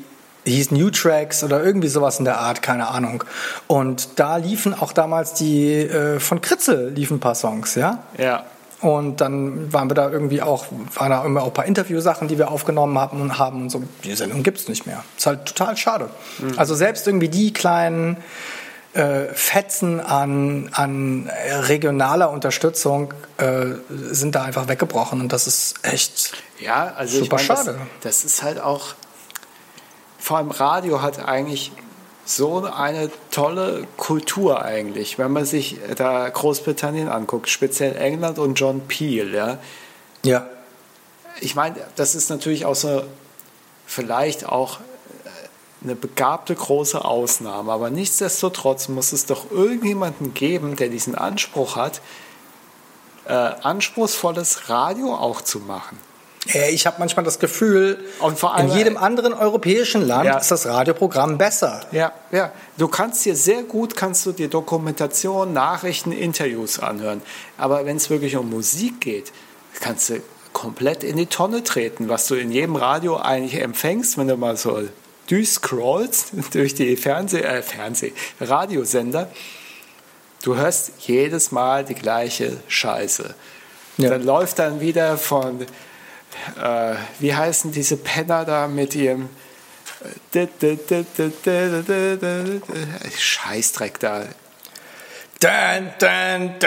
[0.46, 3.24] hieß New Tracks oder irgendwie sowas in der Art, keine Ahnung.
[3.68, 8.04] Und da liefen auch damals die, äh, von Kritzel liefen ein paar Songs, ja?
[8.18, 8.46] Ja.
[8.82, 10.66] Und dann waren wir da irgendwie auch,
[10.96, 13.82] waren da immer auch ein paar Interviewsachen, die wir aufgenommen haben und haben und so.
[14.04, 15.04] Die Sendung gibt's nicht mehr.
[15.18, 16.10] Ist halt total schade.
[16.58, 18.18] Also selbst irgendwie die kleinen
[18.96, 21.30] äh, Fetzen an, an
[21.68, 26.34] regionaler Unterstützung äh, sind da einfach weggebrochen und das ist echt.
[26.60, 27.80] Ja, also Super ich meine, schade.
[28.02, 28.96] Das, das ist halt auch,
[30.26, 31.72] vor allem Radio hat eigentlich
[32.26, 38.88] so eine tolle Kultur eigentlich, wenn man sich da Großbritannien anguckt, speziell England und John
[38.88, 39.60] Peel, ja.
[40.24, 40.48] Ja.
[41.42, 43.04] Ich meine, das ist natürlich auch so
[43.86, 50.90] vielleicht auch äh, eine begabte große Ausnahme, aber nichtsdestotrotz muss es doch irgendjemanden geben, der
[50.90, 52.02] diesen Anspruch hat,
[53.28, 56.00] äh, anspruchsvolles Radio auch zu machen.
[56.54, 57.98] Äh, Ich habe manchmal das Gefühl,
[58.60, 60.38] in jedem anderen europäischen Land Ja.
[60.38, 61.82] ist das Radioprogramm besser.
[61.92, 62.52] Ja, ja.
[62.78, 67.22] Du kannst dir sehr gut, kannst du dir Dokumentation, Nachrichten, Interviews anhören.
[67.58, 69.32] Aber wenn es wirklich um Musik geht,
[69.80, 70.22] kannst du
[70.54, 74.56] komplett in die Tonne treten, was du in jedem Radio eigentlich empfängst, wenn du mal
[74.56, 74.84] so
[75.28, 79.30] durchscrollst durch die Fernseh, äh, Fernseh, Radiosender.
[80.44, 83.34] Du hörst jedes Mal die gleiche Scheiße.
[83.98, 84.10] Ja.
[84.12, 85.66] Dann läuft dann wieder von,
[86.62, 89.30] äh, wie heißen diese Penner da mit ihrem
[93.18, 94.24] Scheißdreck da.
[95.40, 96.60] Dun, dun,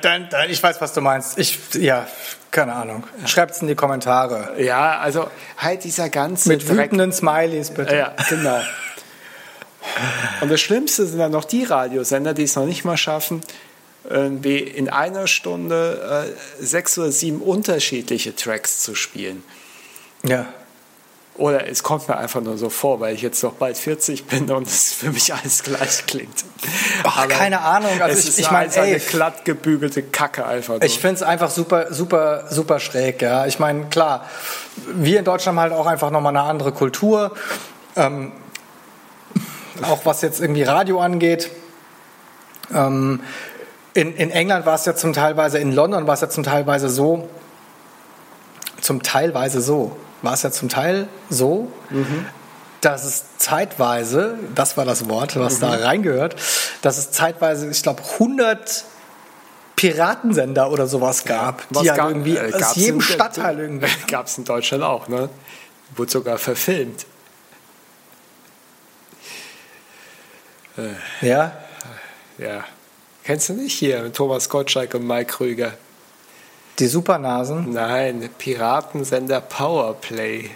[0.00, 0.28] dun.
[0.48, 1.38] Ich weiß, was du meinst.
[1.38, 2.06] Ich, ja,
[2.50, 3.04] keine Ahnung.
[3.26, 4.60] Schreibt's in die Kommentare.
[4.62, 6.76] Ja, also halt dieser ganze Mit Dreck.
[6.78, 7.94] wütenden Smileys, bitte.
[7.94, 8.60] Ja, genau.
[10.40, 13.42] Und das Schlimmste sind dann noch die Radiosender, die es noch nicht mal schaffen,
[14.08, 16.26] irgendwie in einer Stunde
[16.60, 19.42] äh, sechs oder sieben unterschiedliche Tracks zu spielen.
[20.24, 20.46] Ja.
[21.38, 24.50] Oder es kommt mir einfach nur so vor, weil ich jetzt noch bald 40 bin
[24.50, 26.44] und es für mich alles gleich klingt.
[27.04, 28.00] Ach, keine Ahnung.
[28.00, 30.80] Also es ich- ist ich mein, einfach eine glatt gebügelte Kacke einfach.
[30.80, 33.20] Ich finde es einfach super, super, super schräg.
[33.20, 34.26] Ja, ich meine, klar,
[34.94, 37.34] wir in Deutschland haben halt auch einfach nochmal eine andere Kultur.
[37.96, 38.32] Ähm,
[39.82, 41.50] auch was jetzt irgendwie Radio angeht.
[42.72, 43.20] Ähm,
[43.96, 46.88] in, in England war es ja zum Teilweise, in London war es ja zum Teilweise
[46.88, 47.28] so,
[48.80, 51.68] zum Teilweise so, war es ja zum Teil so,
[52.80, 56.36] dass es zeitweise, das war das Wort, was da reingehört,
[56.82, 58.84] dass es zeitweise, ich glaube, 100
[59.76, 63.88] Piratensender oder sowas gab, Was die halt gab- irgendwie äh, aus jedem in- Stadtteil irgendwie.
[64.08, 65.28] Gab es in Deutschland auch, ne?
[65.96, 67.04] Wurde sogar verfilmt.
[71.22, 71.52] Ja,
[72.38, 72.64] Ja.
[73.26, 75.74] Kennst du nicht hier mit Thomas Gottschalk und Mike Krüger?
[76.78, 77.72] die Supernasen.
[77.72, 80.50] Nein, Piratensender Powerplay.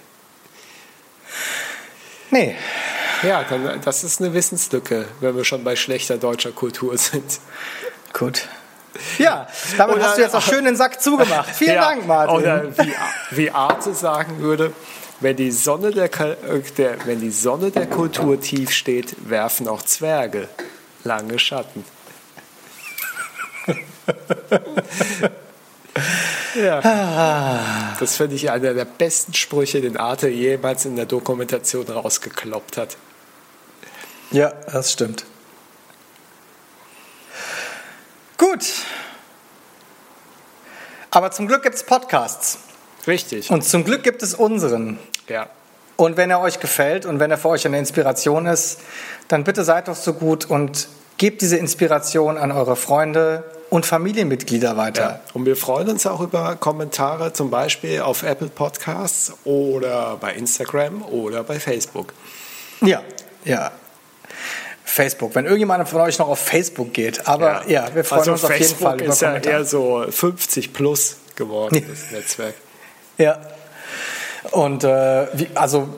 [2.31, 2.55] Nee,
[3.23, 7.41] Ja, dann, das ist eine Wissenslücke, wenn wir schon bei schlechter deutscher Kultur sind.
[8.13, 8.49] gut.
[9.19, 9.49] Ja,
[9.79, 11.49] damit Oder- hast du jetzt auch schön den Sack zugemacht.
[11.57, 12.37] Vielen Ja, Dank, Martin.
[12.37, 12.93] Oder wie,
[13.31, 14.73] wie Arte sagen würde,
[15.21, 19.83] wenn die, Sonne der, äh, der, wenn die Sonne der Kultur tief steht, werfen auch
[19.83, 20.49] Zwerge
[21.05, 21.85] lange Schatten.
[26.55, 27.97] ja.
[27.99, 32.97] Das finde ich einer der besten Sprüche, den Arte jemals in der Dokumentation rausgekloppt hat.
[34.31, 35.25] Ja, das stimmt.
[38.37, 38.65] Gut.
[41.11, 42.59] Aber zum Glück gibt es Podcasts.
[43.07, 43.51] Richtig.
[43.51, 44.99] Und zum Glück gibt es unseren.
[45.29, 45.49] ja.
[45.97, 48.81] Und wenn er euch gefällt und wenn er für euch eine Inspiration ist,
[49.29, 50.89] dann bitte seid doch so gut und
[51.19, 55.03] gebt diese Inspiration an eure Freunde und Familienmitglieder weiter.
[55.03, 55.21] Ja.
[55.33, 61.03] Und wir freuen uns auch über Kommentare, zum Beispiel auf Apple Podcasts oder bei Instagram
[61.03, 62.13] oder bei Facebook.
[62.83, 63.03] Ja,
[63.45, 63.71] ja.
[64.85, 67.29] Facebook, wenn irgendjemand von euch noch auf Facebook geht.
[67.29, 70.05] Aber ja, wir freuen also uns auf jeden Facebook Fall über ist ja eher so
[70.11, 72.55] 50 plus geworden, das Netzwerk.
[73.17, 73.39] Ja.
[74.53, 75.89] Und äh, also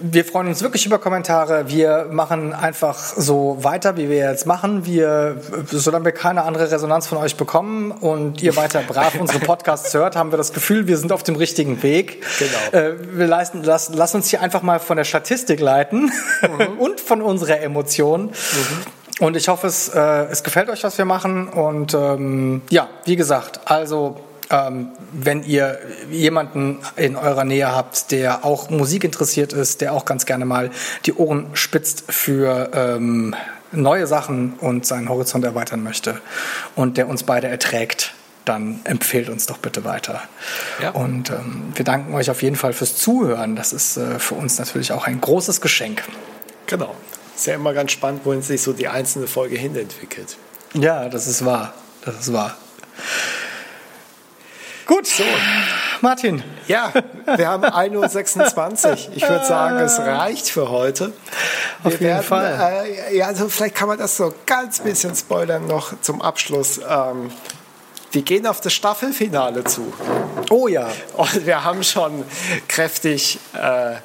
[0.00, 1.68] wir freuen uns wirklich über Kommentare.
[1.68, 4.84] Wir machen einfach so weiter, wie wir jetzt machen.
[4.84, 5.40] Wir,
[5.70, 10.16] solange wir keine andere Resonanz von euch bekommen und ihr weiter brav unsere Podcasts hört,
[10.16, 12.24] haben wir das Gefühl, wir sind auf dem richtigen Weg.
[12.38, 12.84] Genau.
[12.84, 16.12] Äh, wir leisten, lass, lass uns hier einfach mal von der Statistik leiten
[16.78, 18.32] und von unserer Emotion.
[19.18, 21.48] Und ich hoffe, es, äh, es gefällt euch, was wir machen.
[21.48, 24.16] Und ähm, ja, wie gesagt, also
[25.12, 25.78] wenn ihr
[26.10, 30.70] jemanden in eurer Nähe habt, der auch Musik interessiert ist, der auch ganz gerne mal
[31.06, 33.34] die Ohren spitzt für ähm,
[33.72, 36.20] neue Sachen und seinen Horizont erweitern möchte
[36.76, 38.14] und der uns beide erträgt,
[38.44, 40.20] dann empfehlt uns doch bitte weiter.
[40.80, 40.90] Ja.
[40.90, 43.56] Und ähm, wir danken euch auf jeden Fall fürs Zuhören.
[43.56, 46.02] Das ist äh, für uns natürlich auch ein großes Geschenk.
[46.66, 46.94] Genau.
[47.34, 50.36] Ist ja immer ganz spannend, wohin sich so die einzelne Folge hin entwickelt.
[50.74, 51.72] Ja, das ist wahr.
[52.04, 52.56] Das ist wahr.
[54.86, 55.24] Gut, so.
[56.00, 56.42] Martin.
[56.66, 56.92] Ja,
[57.36, 59.16] wir haben 1.26 Uhr.
[59.16, 61.12] Ich würde sagen, es reicht für heute.
[61.84, 62.84] Auf jeden Fall.
[62.86, 66.80] Äh, ja, also vielleicht kann man das so ganz bisschen spoilern noch zum Abschluss.
[66.88, 67.30] Ähm,
[68.12, 69.92] wir gehen auf das Staffelfinale zu.
[70.50, 70.88] Oh ja.
[71.14, 72.24] Und wir haben schon
[72.68, 73.96] kräftig äh,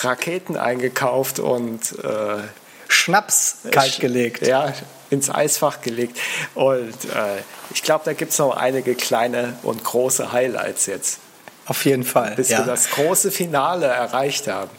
[0.00, 2.42] Raketen eingekauft und äh,
[2.88, 4.46] Schnaps kaltgelegt.
[4.46, 4.72] Ja,
[5.10, 6.18] ins Eisfach gelegt.
[6.54, 11.18] Und äh, ich glaube, da gibt es noch einige kleine und große Highlights jetzt,
[11.66, 12.34] Auf jeden Fall.
[12.36, 12.58] bis ja.
[12.58, 14.70] wir das große Finale erreicht haben.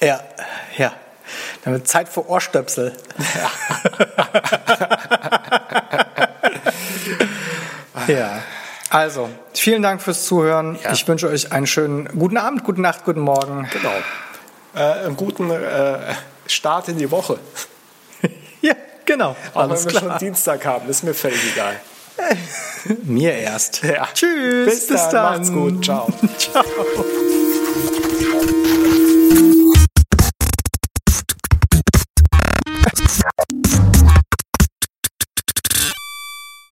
[0.00, 0.20] ja,
[0.76, 0.92] ja.
[1.64, 2.92] Dann wird Zeit für Ohrstöpsel.
[8.06, 8.42] ja.
[8.90, 10.78] Also, vielen Dank fürs Zuhören.
[10.84, 10.92] Ja.
[10.92, 13.68] Ich wünsche euch einen schönen guten Abend, gute Nacht, guten Morgen.
[13.72, 13.92] Genau.
[14.74, 15.98] Äh, einen guten äh,
[16.46, 17.38] Start in die Woche.
[19.04, 19.36] Genau.
[19.52, 20.02] Auch wenn wir klar.
[20.02, 21.80] schon Dienstag haben, ist mir völlig egal.
[23.02, 23.82] mir erst.
[23.82, 24.06] Ja.
[24.12, 24.66] Tschüss.
[24.66, 25.12] Bis, bis dann.
[25.12, 25.34] dann.
[25.34, 25.84] Macht's gut.
[25.84, 26.08] Ciao.
[26.38, 26.64] Ciao.